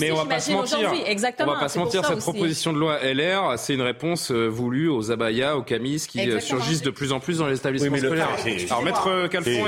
[0.00, 0.92] mais on va pas se mentir.
[1.06, 1.52] Exactement.
[1.52, 2.04] On va pas se mentir.
[2.04, 6.82] Cette proposition de loi LR, c'est une réponse voulue aux abayas, aux camis qui surgissent
[6.82, 8.36] de plus en plus dans les établissements scolaires.
[8.66, 9.66] Alors, maître Calfon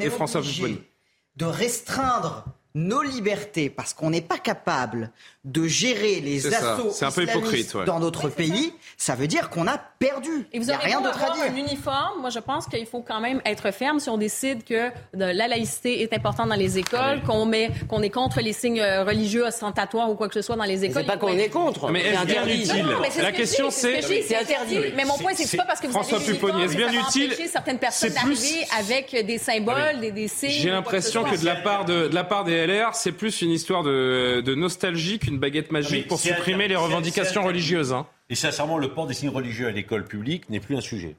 [0.00, 0.80] et, François Pupponi.
[1.36, 2.44] De restreindre
[2.76, 5.10] nos libertés parce qu'on n'est pas capable
[5.46, 9.78] de gérer les assauts un peu hypocrite, dans notre pays, ça veut dire qu'on a
[9.78, 10.48] perdu.
[10.52, 11.44] Et vous avez rien d'autre à dire.
[11.44, 12.20] un uniforme.
[12.20, 16.02] Moi, je pense qu'il faut quand même être ferme si on décide que la laïcité
[16.02, 20.10] est importante dans les écoles, qu'on met, qu'on est contre les signes euh, religieux ostentatoires
[20.10, 21.02] ou quoi que ce soit dans les écoles.
[21.02, 21.90] C'est pas qu'on est contre.
[21.90, 22.86] Mais est-ce bien utile
[23.18, 24.02] La question, c'est.
[24.02, 24.78] C'est interdit.
[24.96, 28.10] Mais mon point, c'est pas parce que vous François Pupponi, est-ce bien utile certaines personnes
[28.12, 30.50] d'arriver avec des symboles, des signes.
[30.50, 33.84] J'ai l'impression que de la part de la part des LR, c'est plus une histoire
[33.84, 37.92] de nostalgie qu'une baguette magique pour supprimer les revendications religieuses.
[37.92, 38.06] Hein.
[38.30, 41.16] Et sincèrement, le port des signes religieux à l'école publique n'est plus un sujet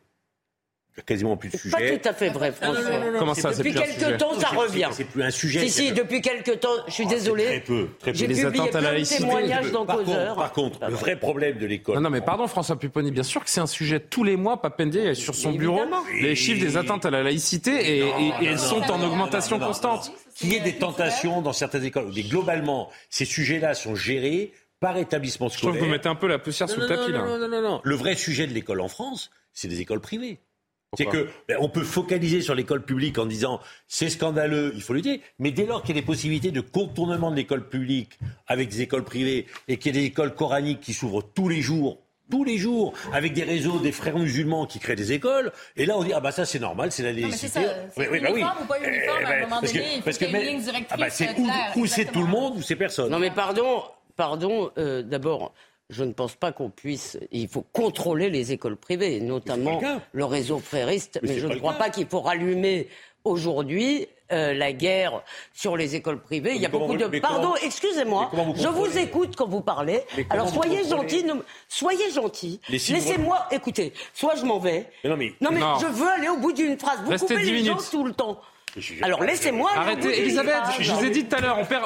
[1.05, 1.77] quasiment plus de sujet.
[1.77, 2.83] Pas tout à fait vrai, François.
[3.19, 4.89] Comment ça, Depuis quelques temps, ça revient.
[4.91, 5.67] C'est plus un sujet.
[5.67, 7.45] Si, si, depuis quelques temps, je suis ah, désolé.
[7.45, 8.17] Très peu, très peu.
[8.17, 10.27] J'ai publié plein de témoignages dans par Causeur.
[10.27, 11.95] Contre, par contre, le vrai problème de l'école.
[11.95, 14.61] Non, non, mais pardon, François Pupponi, bien sûr que c'est un sujet tous les mois.
[14.61, 15.81] Papendier est sur son bureau
[16.19, 18.11] les chiffres des atteintes à la laïcité et,
[18.41, 20.11] elles sont en augmentation constante.
[20.35, 24.97] Qu'il y ait des tentations dans certaines écoles, mais globalement, ces sujets-là sont gérés par
[24.97, 25.73] établissement scolaire.
[25.73, 27.25] Je trouve que vous mettez un peu la poussière sous le tapis, là.
[27.25, 27.81] Non, non, non, non.
[27.83, 30.39] Le vrai sujet de l'école en France, c'est des écoles privées.
[30.95, 34.93] C'est que ben, on peut focaliser sur l'école publique en disant c'est scandaleux, il faut
[34.93, 38.17] le dire, mais dès lors qu'il y a des possibilités de contournement de l'école publique
[38.47, 41.61] avec des écoles privées et qu'il y a des écoles coraniques qui s'ouvrent tous les
[41.61, 41.99] jours,
[42.31, 45.97] tous les jours, avec des réseaux des frères musulmans qui créent des écoles, et là
[45.97, 47.59] on dit ah bah ça c'est normal, c'est la laïcité.
[47.97, 48.41] Oui, oui, bah oui.
[48.43, 51.35] ou pas uniforme, à un moment donné, ligne directrice ah bah c'est
[51.75, 53.11] ou, c'est tout le monde ou c'est personne?
[53.11, 53.83] Non mais pardon,
[54.15, 55.53] pardon, euh, d'abord
[55.89, 57.17] je ne pense pas qu'on puisse.
[57.31, 59.81] Il faut contrôler les écoles privées, notamment
[60.11, 62.89] le, réseau frériste, mais, je ne crois pas qu'il faut rallumer
[63.23, 65.23] aujourd'hui euh, la guerre
[65.53, 66.55] sur les écoles privées.
[66.55, 67.19] il y a beaucoup de.
[67.19, 68.31] Pardon, excusez-moi.
[68.55, 70.01] Je vous écoute quand vous parlez.
[70.29, 71.25] Alors soyez gentils.
[71.69, 72.59] Soyez gentils.
[72.69, 73.47] Laissez-moi.
[73.51, 74.89] Écoutez, soit je m'en vais.
[75.05, 76.99] non mais, non, mais je veux aller au bout d'une phrase.
[77.05, 78.41] Vous coupez les gens tout le temps.
[79.01, 79.71] Alors laissez-moi.
[79.75, 80.63] Arrêtez, Elisabeth.
[80.79, 81.85] Je vous ai dit tout à l'heure, on perd.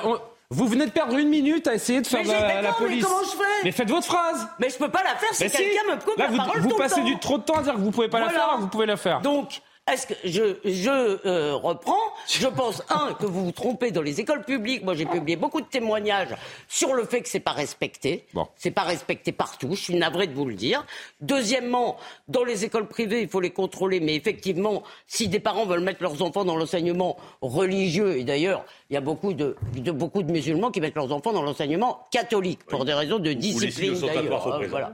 [0.53, 3.03] Vous venez de perdre une minute à essayer de faire la, la, police.
[3.05, 4.47] Mais comment je fais Mais faites votre phrase.
[4.59, 6.69] Mais je peux pas la faire si quelqu'un me coupe Là, la vous, parole vous
[6.69, 7.11] tout passez le temps.
[7.13, 8.97] du trop de temps à dire que vous pouvez pas la faire, vous pouvez la
[8.97, 9.21] faire.
[9.21, 9.61] Donc,
[9.93, 11.95] est-ce que je, je euh, reprends?
[12.27, 14.83] Je pense un que vous vous trompez dans les écoles publiques.
[14.83, 16.35] Moi, j'ai publié beaucoup de témoignages
[16.67, 18.25] sur le fait que c'est pas respecté.
[18.33, 18.47] Bon.
[18.55, 19.69] C'est pas respecté partout.
[19.71, 20.85] Je suis navré de vous le dire.
[21.19, 21.97] Deuxièmement,
[22.27, 23.99] dans les écoles privées, il faut les contrôler.
[23.99, 28.93] Mais effectivement, si des parents veulent mettre leurs enfants dans l'enseignement religieux, et d'ailleurs, il
[28.93, 32.63] y a beaucoup de, de, beaucoup de musulmans qui mettent leurs enfants dans l'enseignement catholique
[32.65, 34.91] pour des raisons de discipline d'ailleurs.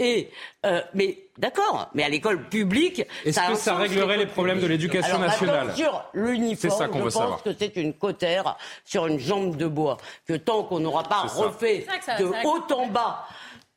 [0.00, 0.30] Et
[0.64, 5.18] euh, mais d'accord, mais à l'école publique, est-ce que ça réglerait les problèmes de l'éducation
[5.18, 5.74] nationale?
[5.76, 9.98] Sur l'uniforme, ça qu'on je pense que c'est une cotère sur une jambe de bois.
[10.26, 11.86] Que tant qu'on n'aura pas refait
[12.18, 13.26] de haut en bas.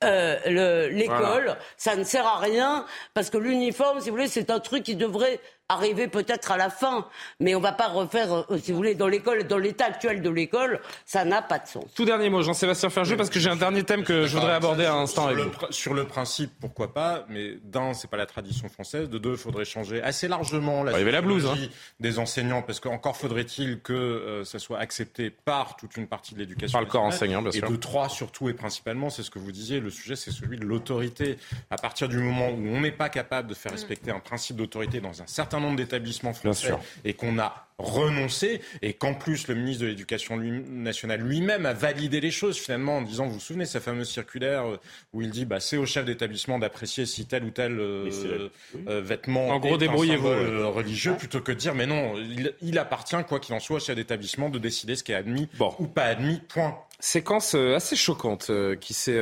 [0.04, 4.60] Euh, l'école, ça ne sert à rien parce que l'uniforme, si vous voulez, c'est un
[4.60, 5.40] truc qui devrait
[5.74, 7.08] arriver peut-être à la fin.
[7.40, 10.22] Mais on ne va pas refaire, euh, si vous voulez, dans l'école, dans l'état actuel
[10.22, 11.86] de l'école, ça n'a pas de sens.
[11.96, 14.86] Tout dernier mot, Jean-Sébastien Ferjeux, parce que j'ai un dernier thème que je voudrais aborder
[14.86, 15.30] à l'instant.
[15.30, 19.10] Sur, le, sur le principe, pourquoi pas, mais d'un, c'est pas la tradition française.
[19.10, 21.56] De deux, il faudrait changer assez largement la, la blouse, hein.
[22.00, 26.40] des enseignants, parce qu'encore faudrait-il que euh, ça soit accepté par toute une partie de
[26.40, 26.78] l'éducation.
[26.78, 27.66] Par le corps enseignant, bien sûr.
[27.66, 30.58] Et de trois, surtout et principalement, c'est ce que vous disiez, le sujet, c'est celui
[30.58, 31.38] de l'autorité.
[31.70, 35.00] À partir du moment où on n'est pas capable de faire respecter un principe d'autorité
[35.00, 36.74] dans un certain nombre d'établissements français
[37.06, 42.22] et qu'on a renoncé et qu'en plus le ministre de l'Éducation nationale lui-même a validé
[42.22, 44.80] les choses finalement en disant, vous vous souvenez, sa fameuse circulaire euh,
[45.14, 48.50] où il dit, bah, c'est au chef d'établissement d'apprécier si tel ou tel euh,
[48.88, 52.14] euh, vêtement en gros, débrouillez-vous religieux plutôt que de dire, mais non,
[52.62, 55.50] il, appartient, quoi qu'il en soit, au chef d'établissement de décider ce qui est admis
[55.80, 56.78] ou pas admis, point.
[57.00, 58.50] Séquence assez choquante
[58.80, 59.22] qui s'est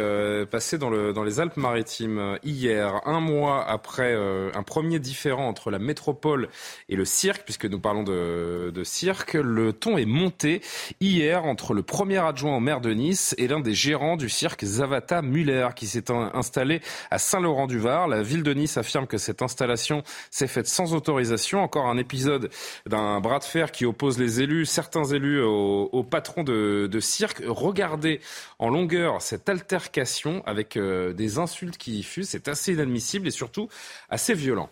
[0.51, 5.79] passée dans, le, dans les Alpes-Maritimes hier, un mois après un premier différend entre la
[5.79, 6.49] métropole
[6.89, 9.33] et le cirque, puisque nous parlons de, de cirque.
[9.33, 10.61] Le ton est monté
[10.99, 14.63] hier entre le premier adjoint au maire de Nice et l'un des gérants du cirque
[14.63, 18.07] Zavata Muller, qui s'est installé à Saint-Laurent-du-Var.
[18.07, 21.61] La ville de Nice affirme que cette installation s'est faite sans autorisation.
[21.61, 22.49] Encore un épisode
[22.87, 26.99] d'un bras de fer qui oppose les élus, certains élus au, au patron de, de
[26.99, 28.21] cirque Regardez
[28.59, 32.29] en longueur cette altercation avec euh, des insultes qui y fusent.
[32.29, 33.69] C'est assez inadmissible et surtout
[34.09, 34.69] assez violent.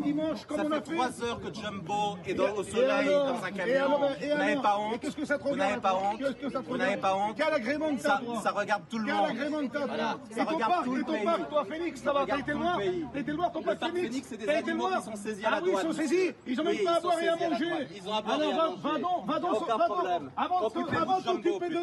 [0.00, 3.26] Dimanche, comme ça on a fait 3 heures que Jumbo est dans, au soleil alors,
[3.34, 3.98] dans un camion.
[4.20, 5.00] Vous n'avez pas honte.
[5.00, 6.20] Qu'est-ce que ça te Vous n'avez pas honte.
[6.68, 7.36] Vous n'avez pas honte.
[7.36, 9.26] Quel agrément de ça, ça regarde tout le monde.
[9.28, 10.16] Quel agrément de ta voilà.
[10.30, 11.18] Ça regarde parc, tout le pays.
[11.18, 12.78] Ton parc, toi, Phoenix, ça va T'as été loin.
[13.12, 15.56] T'as été loin, ton parc Phoenix c'est des animaux qui sont saisis à la.
[15.56, 16.32] Ah oui, ils sont saisis.
[16.46, 17.70] Ils n'ont même pas à boire et à manger.
[18.04, 21.80] va donc, va donc, va donc Avant de t'occuper de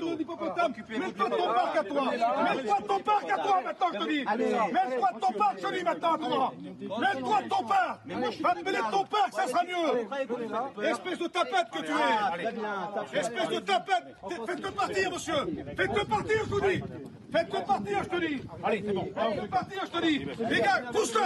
[1.00, 2.12] mets-toi de ton parc à toi.
[2.12, 5.68] Mets-toi de ton parc à toi maintenant, je te dis Mets-toi de ton parc, je
[5.68, 5.84] te dis.
[5.84, 10.86] maintenant à toi Mets-toi ton parc Va me mêler de ton parc, ça sera mieux.
[10.86, 13.20] Espèce de tapette que tu es.
[13.20, 14.16] Espèce de tapette.
[14.46, 15.48] Faites-le partir, monsieur.
[15.76, 16.82] Faites-le partir, je vous dis.
[17.30, 18.42] Faites-le partir, je te dis.
[18.64, 19.10] Allez, c'est bon.
[19.14, 20.20] Faites-le partir, je te dis.
[20.50, 21.20] Les gars, pousse-le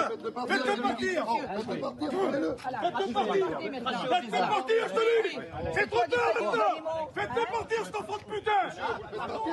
[0.47, 1.25] Faites-le partir.
[1.57, 2.07] Faites-le partir
[4.09, 5.37] Faites-le partir, je te dis.
[5.73, 7.09] C'est trop tard maintenant.
[7.13, 8.63] Faites-le partir, cet enfant de putain.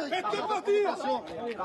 [0.08, 0.96] Faites-le partir.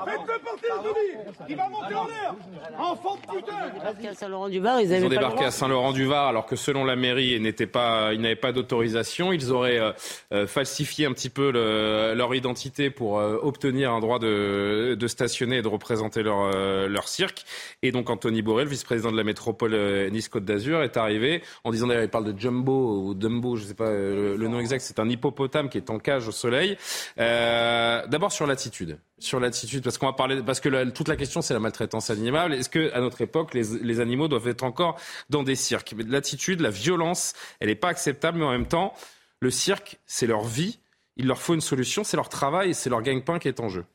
[0.06, 1.14] Faites-le partir, je te dis.
[1.50, 2.36] Il va monter en l'air.
[2.78, 4.14] Enfant de putain.
[4.14, 8.52] Saint-Laurent-du-Var, ils avaient pas Saint-Laurent-du-Var, alors que selon la mairie, ils pas, ils n'avaient pas
[8.52, 9.32] d'autorisation.
[9.32, 9.92] Ils auraient euh,
[10.34, 15.58] euh, falsifié un petit peu le, leur identité pour euh, obtenir un droit de, stationner
[15.58, 17.46] et de représenter leur, cirque.
[17.82, 19.74] Et donc Anthony Borel, vice-président de la métropole
[20.12, 23.68] Nice-Côte d'Azur, est arrivé en disant d'ailleurs, il parle de Jumbo ou Dumbo, je ne
[23.68, 24.82] sais pas le, nom exact.
[24.82, 26.78] C'est un hippopotame qui est en cage au soleil.
[27.18, 31.54] D'abord sur l'attitude sur l'attitude Parce qu'on va parler, parce que toute la question c'est
[31.54, 32.54] la maltraitance animale.
[32.54, 35.96] Est-ce que à notre époque les, les, animaux doivent être encore dans des cirques?
[36.08, 38.94] L'attitude, la violence, elle n'est pas acceptable, mais en même temps,
[39.40, 40.80] le cirque, c'est leur vie.
[41.18, 43.86] Il leur faut une solution, c'est leur travail, c'est leur gagne-pain qui est en jeu.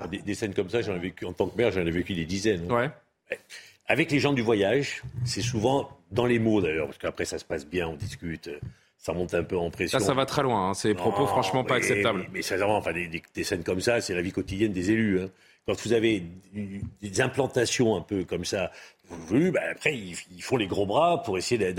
[0.00, 2.14] Ah, des, scènes comme ça, j'en ai vécu en tant que maire, j'en ai vécu
[2.14, 2.70] des dizaines.
[2.70, 2.92] Hein.
[3.30, 3.38] Ouais.
[3.86, 7.44] Avec les gens du voyage, c'est souvent dans les mots d'ailleurs, parce qu'après ça se
[7.44, 8.48] passe bien, on discute
[8.98, 9.98] ça monte un peu en pression.
[9.98, 10.70] Ça, ça va très loin.
[10.70, 10.74] Hein.
[10.74, 12.20] C'est des propos franchement pas acceptables.
[12.20, 15.20] Mais, mais sincèrement, enfin, des, scènes comme ça, c'est la vie quotidienne des élus.
[15.20, 15.28] Hein.
[15.66, 16.22] Quand vous avez
[17.02, 18.72] des implantations un peu comme ça,
[19.30, 21.72] ben après, ils, font les gros bras pour essayer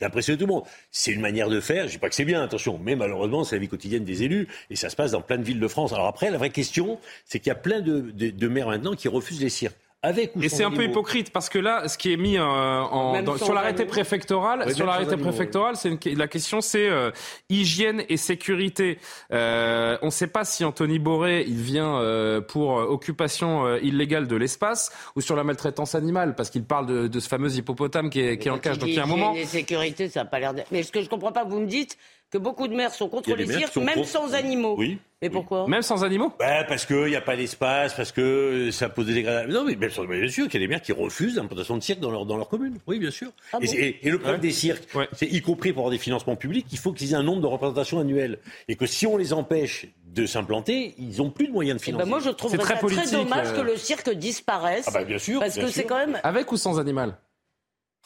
[0.00, 0.64] d'impressionner tout le monde.
[0.90, 1.86] C'est une manière de faire.
[1.86, 4.48] Je dis pas que c'est bien, attention, mais malheureusement, c'est la vie quotidienne des élus
[4.70, 5.92] et ça se passe dans plein de villes de France.
[5.92, 9.08] Alors après, la vraie question, c'est qu'il y a plein de, de maires maintenant qui
[9.08, 9.76] refusent les cirques
[10.14, 13.54] et c'est un peu hypocrite parce que là, ce qui est mis euh, en, sur
[13.54, 17.10] l'arrêté préfectoral, sur l'arrêté préfectoral, c'est la question, c'est euh,
[17.48, 18.98] hygiène et sécurité.
[19.32, 22.00] Euh, on ne sait pas si Anthony Boré il vient
[22.48, 27.20] pour occupation illégale de l'espace ou sur la maltraitance animale, parce qu'il parle de, de,
[27.20, 28.78] ce fameux hippopotame qui est, qui est en cage.
[28.78, 29.34] Donc il y a un moment.
[29.34, 30.54] Et sécurité, ça n'a pas l'air.
[30.54, 30.62] De...
[30.70, 31.96] Mais ce que je comprends pas, vous me dites,
[32.30, 34.74] que beaucoup de maires sont contre les cirques, même sans animaux.
[34.78, 34.98] Oui.
[35.22, 35.66] Mais pourquoi?
[35.66, 36.32] Même sans animaux?
[36.38, 39.50] Bah, Parce qu'il n'y a pas d'espace, parce que ça pose des dégradations.
[39.50, 42.10] Non, mais bien sûr, qu'il y a des maires qui refusent l'implantation de cirques dans
[42.10, 42.78] leur, dans leur commune.
[42.86, 43.30] Oui, bien sûr.
[43.52, 46.78] Ah et, le problème des cirques, c'est y compris pour avoir des financements publics, il
[46.78, 48.38] faut qu'ils aient un nombre de représentations annuelles.
[48.68, 51.92] Et que si on les empêche de s'implanter, ils n'ont plus de moyens de eh
[51.92, 52.10] ben, financer.
[52.10, 53.64] moi, je trouve très, très dommage que euh.
[53.64, 54.84] le cirque disparaisse.
[54.88, 55.40] Ah bah, bien sûr.
[55.40, 56.18] Parce que c'est quand même.
[56.24, 57.16] Avec ou sans animal?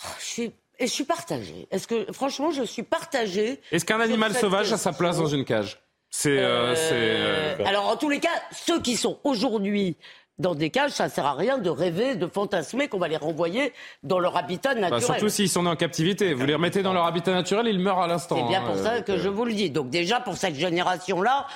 [0.02, 1.68] Ah, je suis et je suis partagée.
[1.70, 3.60] Est-ce que, franchement, je suis partagée.
[3.70, 5.78] Est-ce qu'un animal sauvage a sa place dans une cage?
[6.10, 6.38] C'est.
[6.38, 9.96] Euh, euh, euh, alors, en tous les cas, ceux qui sont aujourd'hui
[10.38, 13.18] dans des cages, ça ne sert à rien de rêver, de fantasmer qu'on va les
[13.18, 15.02] renvoyer dans leur habitat bah, naturel.
[15.02, 16.32] surtout s'ils sont en captivité.
[16.32, 18.36] Vous les remettez dans leur habitat naturel, ils meurent à l'instant.
[18.36, 19.68] C'est bien pour hein, ça que je vous le dis.
[19.68, 21.46] Donc déjà, pour cette génération-là,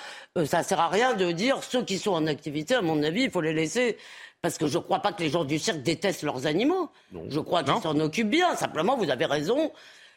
[0.44, 3.22] ça ne sert à rien de dire ceux qui sont en activité, à mon avis,
[3.22, 3.96] il faut les laisser
[4.44, 6.90] Parce que je ne crois pas que les gens du cirque détestent leurs animaux.
[7.30, 8.54] Je crois qu'ils s'en occupent bien.
[8.56, 9.72] Simplement, vous avez raison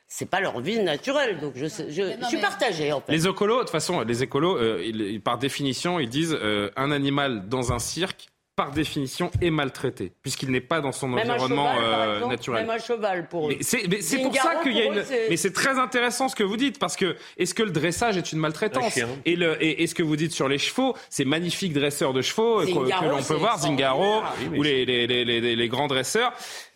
[0.05, 1.39] c'est pas leur vie naturelle.
[1.39, 3.09] Donc je, je, suis partagé en fait.
[3.13, 7.47] Les écolos, de toute façon, les écolos, euh, par définition, ils disent euh, un animal
[7.47, 8.27] dans un cirque
[8.57, 12.65] par définition, est maltraité, puisqu'il n'est pas dans son environnement euh, naturel.
[12.65, 13.55] Même un cheval pour eux.
[13.61, 13.87] C'est
[14.23, 15.03] pour ça qu'il y a une.
[15.29, 18.31] mais c'est très intéressant ce que vous dites, parce que est-ce que le dressage est
[18.31, 22.13] une maltraitance Et, le, et, ce que vous dites sur les chevaux, ces magnifiques dresseurs
[22.13, 24.23] de chevaux que, l'on peut voir, Zingaro,
[24.55, 26.33] ou les, les, les, les grands dresseurs.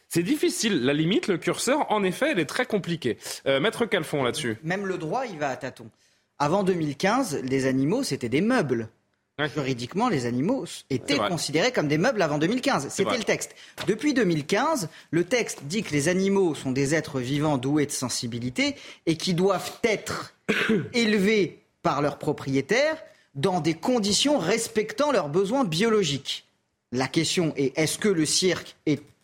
[0.07, 0.85] C'est difficile.
[0.85, 3.17] La limite, le curseur, en effet, elle est très compliquée.
[3.47, 4.57] Euh, Maître Calfon là-dessus.
[4.61, 5.89] Même le droit, il va à tâtons.
[6.37, 8.89] Avant 2015, les animaux, c'était des meubles.
[9.47, 12.87] Juridiquement, les animaux étaient considérés comme des meubles avant 2015.
[12.89, 13.55] C'était le texte.
[13.87, 18.75] Depuis 2015, le texte dit que les animaux sont des êtres vivants doués de sensibilité
[19.05, 20.33] et qui doivent être
[20.93, 22.97] élevés par leurs propriétaires
[23.35, 26.45] dans des conditions respectant leurs besoins biologiques.
[26.91, 28.75] La question est est-ce que le cirque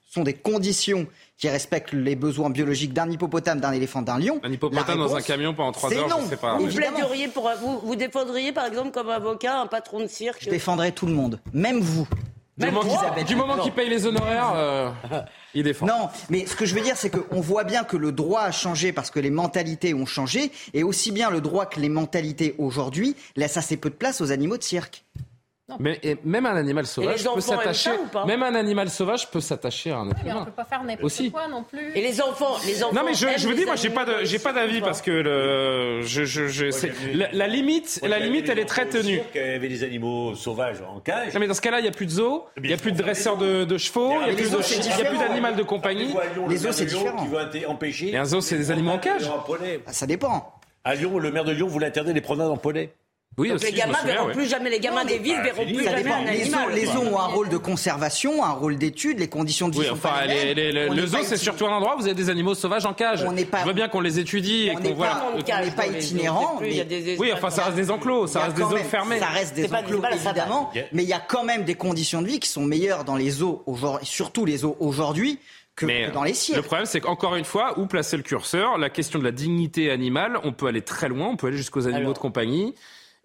[0.09, 1.07] sont des conditions
[1.37, 4.39] qui respectent les besoins biologiques d'un hippopotame, d'un éléphant, d'un lion.
[4.43, 6.21] Un hippopotame dans un camion pendant trois heures, non.
[6.23, 6.57] je sais pas.
[6.57, 6.67] Vous,
[7.33, 11.05] pour, vous, vous défendriez par exemple comme avocat un patron de cirque Je défendrais tout
[11.05, 12.07] le monde, même vous.
[12.57, 14.89] Du, moment qu'il paye les honoraires, euh,
[15.53, 15.85] il défend.
[15.85, 18.51] Non, mais ce que je veux dire, c'est qu'on voit bien que le droit a
[18.51, 22.55] changé parce que les mentalités ont changé, et aussi bien le droit que les mentalités
[22.57, 25.05] aujourd'hui laissent assez peu de place aux animaux de cirque.
[25.79, 27.89] Mais même un animal sauvage peut s'attacher.
[28.25, 30.37] Même un animal sauvage peut s'attacher à un être humain.
[30.41, 31.91] On peut pas faire n'importe quoi non plus.
[31.93, 32.95] Et les enfants, les enfants.
[32.95, 35.11] Non mais je, je vous dis, moi j'ai pas de, j'ai pas d'avis parce que
[35.11, 39.19] le, je, je, je la, la, limite, la limite, elle est très tenue.
[39.35, 41.33] Il y avait des animaux sauvages en cage.
[41.33, 42.93] Non mais dans ce cas-là, il y a plus de zoo, il y a plus
[42.93, 45.55] de dresseurs de, de chevaux, il y a plus de, il y a plus d'animal
[45.55, 46.13] de compagnie.
[46.47, 47.27] Les zoos c'est différent.
[47.67, 48.11] empêcher.
[48.11, 49.29] Et un zoo c'est des animaux en cage.
[49.85, 50.53] Ah, ça dépend.
[50.85, 52.91] À Lyon, le maire de Lyon voulait interdire les promenades en poney.
[53.37, 56.73] Oui, les gamins verront plus jamais, les gamins des villes verront plus jamais un animal.
[56.73, 59.89] Les zoos ont un rôle de conservation, un rôle d'étude, les conditions de vie oui,
[59.91, 62.93] enfin, les, le zoo, c'est surtout un endroit où vous avez des animaux sauvages en
[62.93, 63.23] cage.
[63.23, 65.33] On pas, Je veux bien qu'on les étudie et qu'on voit.
[65.35, 66.59] On n'est pas itinérant.
[66.61, 69.19] Oui, enfin, ça reste des enclos, ça reste des zoos fermés.
[69.19, 70.71] Ça reste des enclos, évidemment.
[70.91, 73.29] Mais il y a quand même des conditions de vie qui sont meilleures dans les
[73.29, 73.63] zoos,
[74.01, 75.37] surtout les zoos aujourd'hui,
[75.75, 76.57] que dans les cirques.
[76.57, 78.79] Le problème, c'est qu'encore une fois, où placer le curseur?
[78.79, 81.87] La question de la dignité animale, on peut aller très loin, on peut aller jusqu'aux
[81.87, 82.73] animaux de compagnie.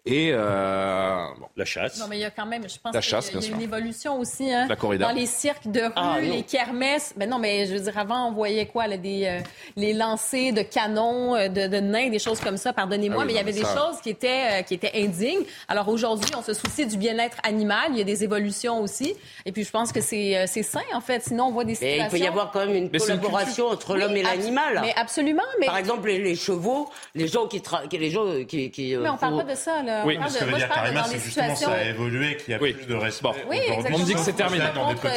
[0.05, 1.97] Et euh, bon, la chasse.
[1.97, 4.51] Non, mais il y a quand même, je pense qu'il y a, une évolution aussi.
[4.51, 5.07] Hein, la corrida.
[5.07, 7.13] Dans les cirques de rue, ah, les kermesses.
[7.15, 8.87] Ben non, mais je veux dire, avant, on voyait quoi?
[8.87, 9.39] Là, des, euh,
[9.77, 13.31] les lancers de canons, euh, de, de, nains, des choses comme ça, pardonnez-moi, ah mais
[13.31, 15.45] il y avait des choses qui étaient, euh, qui étaient indignes.
[15.69, 17.91] Alors aujourd'hui, on se soucie du bien-être animal.
[17.91, 19.15] Il y a des évolutions aussi.
[19.45, 21.23] Et puis, je pense que c'est sain, en fait.
[21.23, 22.03] Sinon, on voit des situations...
[22.03, 24.79] Mais il peut y avoir quand même une collaboration entre l'homme et l'animal.
[24.81, 25.43] Mais absolument.
[25.61, 25.67] Mais...
[25.67, 27.61] Par exemple, les, chevaux, les gens qui...
[27.93, 29.92] Les gens qui, qui mais on parle pas de ça, là.
[30.05, 32.87] Oui, ce que veut dire Karima, c'est justement ça a évolué, qu'il y a plus
[32.87, 33.29] de respect.
[33.49, 34.63] Oui, on me dit que c'est terminé.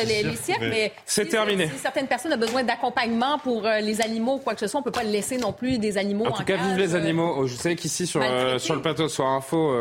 [0.04, 0.24] les,
[0.60, 1.68] mais c'est terminé.
[1.68, 4.80] Si certaines personnes ont besoin d'accompagnement pour euh, les animaux ou quoi que ce soit,
[4.80, 6.98] on peut pas laisser non plus des animaux en, en tout cas, vive les euh,
[6.98, 7.34] animaux.
[7.36, 9.74] Oh, je sais qu'ici sur euh, sur le plateau Soir Info,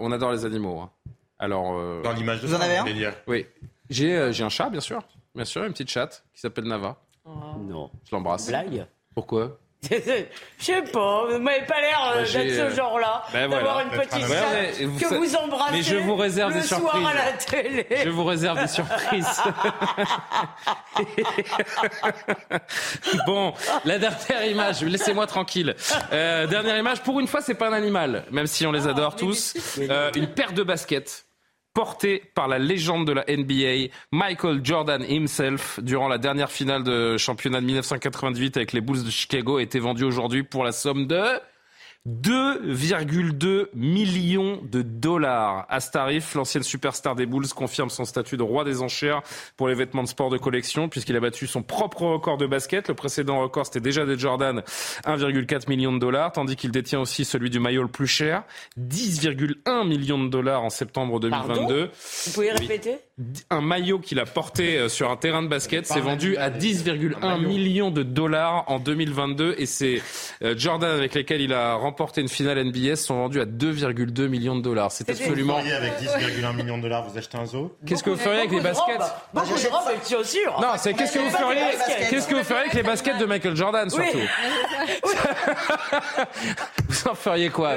[0.00, 0.80] on adore les animaux.
[0.80, 0.90] Hein.
[1.38, 2.84] Alors dans l'image de vous en avez un
[3.26, 3.46] Oui,
[3.90, 5.02] j'ai j'ai un chat, bien sûr,
[5.34, 6.96] bien sûr, une petite chatte qui s'appelle Nava.
[7.24, 7.30] Oh.
[7.60, 7.90] Non.
[8.04, 8.48] Je l'embrasse.
[8.48, 8.86] Blague.
[9.14, 9.58] Pourquoi?
[9.90, 10.24] Je
[10.60, 14.28] sais pas, vous m'avez pas l'air euh, d'être ce euh, genre-là, ben d'avoir une petite
[14.28, 17.06] chatte que vous embrassez mais je vous réserve le des soir surprises.
[17.06, 17.86] à la télé.
[18.04, 19.42] Je vous réserve des surprises.
[23.26, 23.52] bon,
[23.84, 25.74] la dernière image, laissez-moi tranquille.
[26.12, 29.16] Euh, dernière image, pour une fois, c'est pas un animal, même si on les adore
[29.16, 29.54] tous.
[30.14, 31.26] une paire de baskets
[31.74, 37.16] porté par la légende de la NBA, Michael Jordan himself, durant la dernière finale de
[37.16, 41.06] championnat de 1998 avec les Bulls de Chicago, a été vendu aujourd'hui pour la somme
[41.06, 41.22] de
[42.08, 45.66] 2,2 millions de dollars.
[45.68, 49.22] À ce tarif, l'ancienne superstar des Bulls confirme son statut de roi des enchères
[49.56, 52.88] pour les vêtements de sport de collection puisqu'il a battu son propre record de basket.
[52.88, 54.62] Le précédent record, c'était déjà des Jordan,
[55.04, 58.42] 1,4 million de dollars, tandis qu'il détient aussi celui du maillot le plus cher,
[58.80, 61.90] 10,1 millions de dollars en septembre 2022.
[62.26, 62.96] Vous pouvez répéter?
[63.50, 67.46] Un maillot qu'il a porté euh, sur un terrain de basket s'est vendu à 10,1
[67.46, 70.00] millions de dollars en 2022 et c'est
[70.42, 74.56] euh, Jordan avec lesquels il a remporté une finale NBS sont vendus à 2,2 millions
[74.56, 74.90] de dollars.
[74.92, 75.60] C'est absolument.
[75.60, 77.76] Vous avec 10,1 millions de dollars, vous achetez un zoo?
[77.86, 79.02] Qu'est-ce que vous feriez avec les baskets.
[79.34, 79.42] Non,
[80.78, 81.60] c'est qu'est-ce que vous feriez
[82.08, 84.18] Qu'est-ce que vous feriez avec les baskets de Michael Jordan surtout?
[86.88, 87.74] Vous en feriez quoi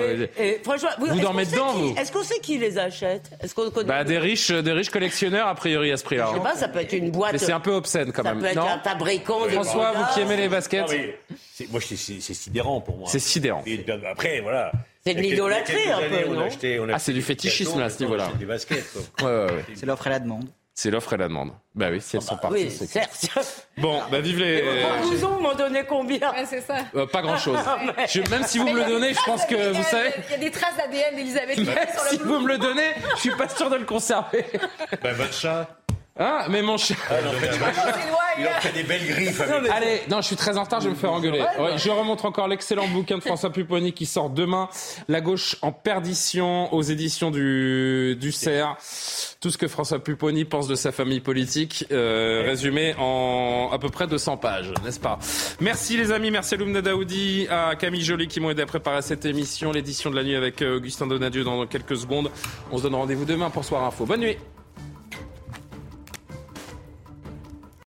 [0.99, 1.95] vous dormez dedans, vous?
[1.97, 3.31] Est-ce qu'on sait qui les achète?
[3.41, 6.27] Est-ce qu'on connaît bah, des riches, des riches collectionneurs a priori à ce prix-là.
[6.31, 7.33] Je sais pas, ça peut être une boîte.
[7.33, 8.41] Mais c'est un peu obscène quand même.
[8.41, 9.39] Ça peut être un fabricant.
[9.49, 10.85] François, vous qui aimez les baskets
[11.69, 11.95] Moi, c'est
[12.33, 13.07] sidérant pour moi.
[13.09, 13.63] C'est sidérant.
[14.09, 14.71] Après, voilà.
[15.05, 16.47] C'est de l'idolâtrie un peu, non
[16.93, 18.29] Ah, c'est du fétichisme à ce niveau-là.
[18.31, 18.85] C'est des baskets.
[19.21, 20.49] Ouais, ouais, C'est l'offre et la demande.
[20.77, 21.51] C'est l'offre et la demande.
[21.73, 22.65] Bah oui, si elles Ah sont bah parties.
[22.65, 23.67] oui, c'est certes.
[23.77, 24.61] Bon, bah vive les.
[25.01, 26.75] Pour 12 ans, on m'en donnait combien c'est ça.
[26.95, 27.57] Euh, pas grand chose.
[27.97, 30.11] Mais- même si vous me le donnez, je pense que vous savez.
[30.27, 31.65] Il y a des traces d'ADN d'Elisabeth le
[32.09, 34.45] Si vous me le donnez, je suis pas sûr de le conserver.
[35.01, 35.65] Bah, votre chat.
[36.17, 36.95] Hein Mais mon chat.
[38.37, 39.39] Il en fait des belles griffes.
[39.39, 41.39] Avec- Allez, non, je suis très en retard, je vais me faire engueuler.
[41.57, 44.67] Ouais, je remontre encore l'excellent bouquin de François Pupponi qui sort demain.
[45.07, 49.37] La gauche en perdition aux éditions du, du CERF.
[49.39, 53.89] Tout ce que François Pupponi pense de sa famille politique, euh, résumé en à peu
[53.89, 55.17] près 200 pages, n'est-ce pas?
[55.61, 59.01] Merci les amis, merci à Lumna Daoudi, à Camille Joly qui m'ont aidé à préparer
[59.01, 62.31] cette émission, l'édition de la nuit avec euh, Augustin Donadieu dans quelques secondes.
[62.71, 64.05] On se donne rendez-vous demain pour Soir Info.
[64.05, 64.37] Bonne nuit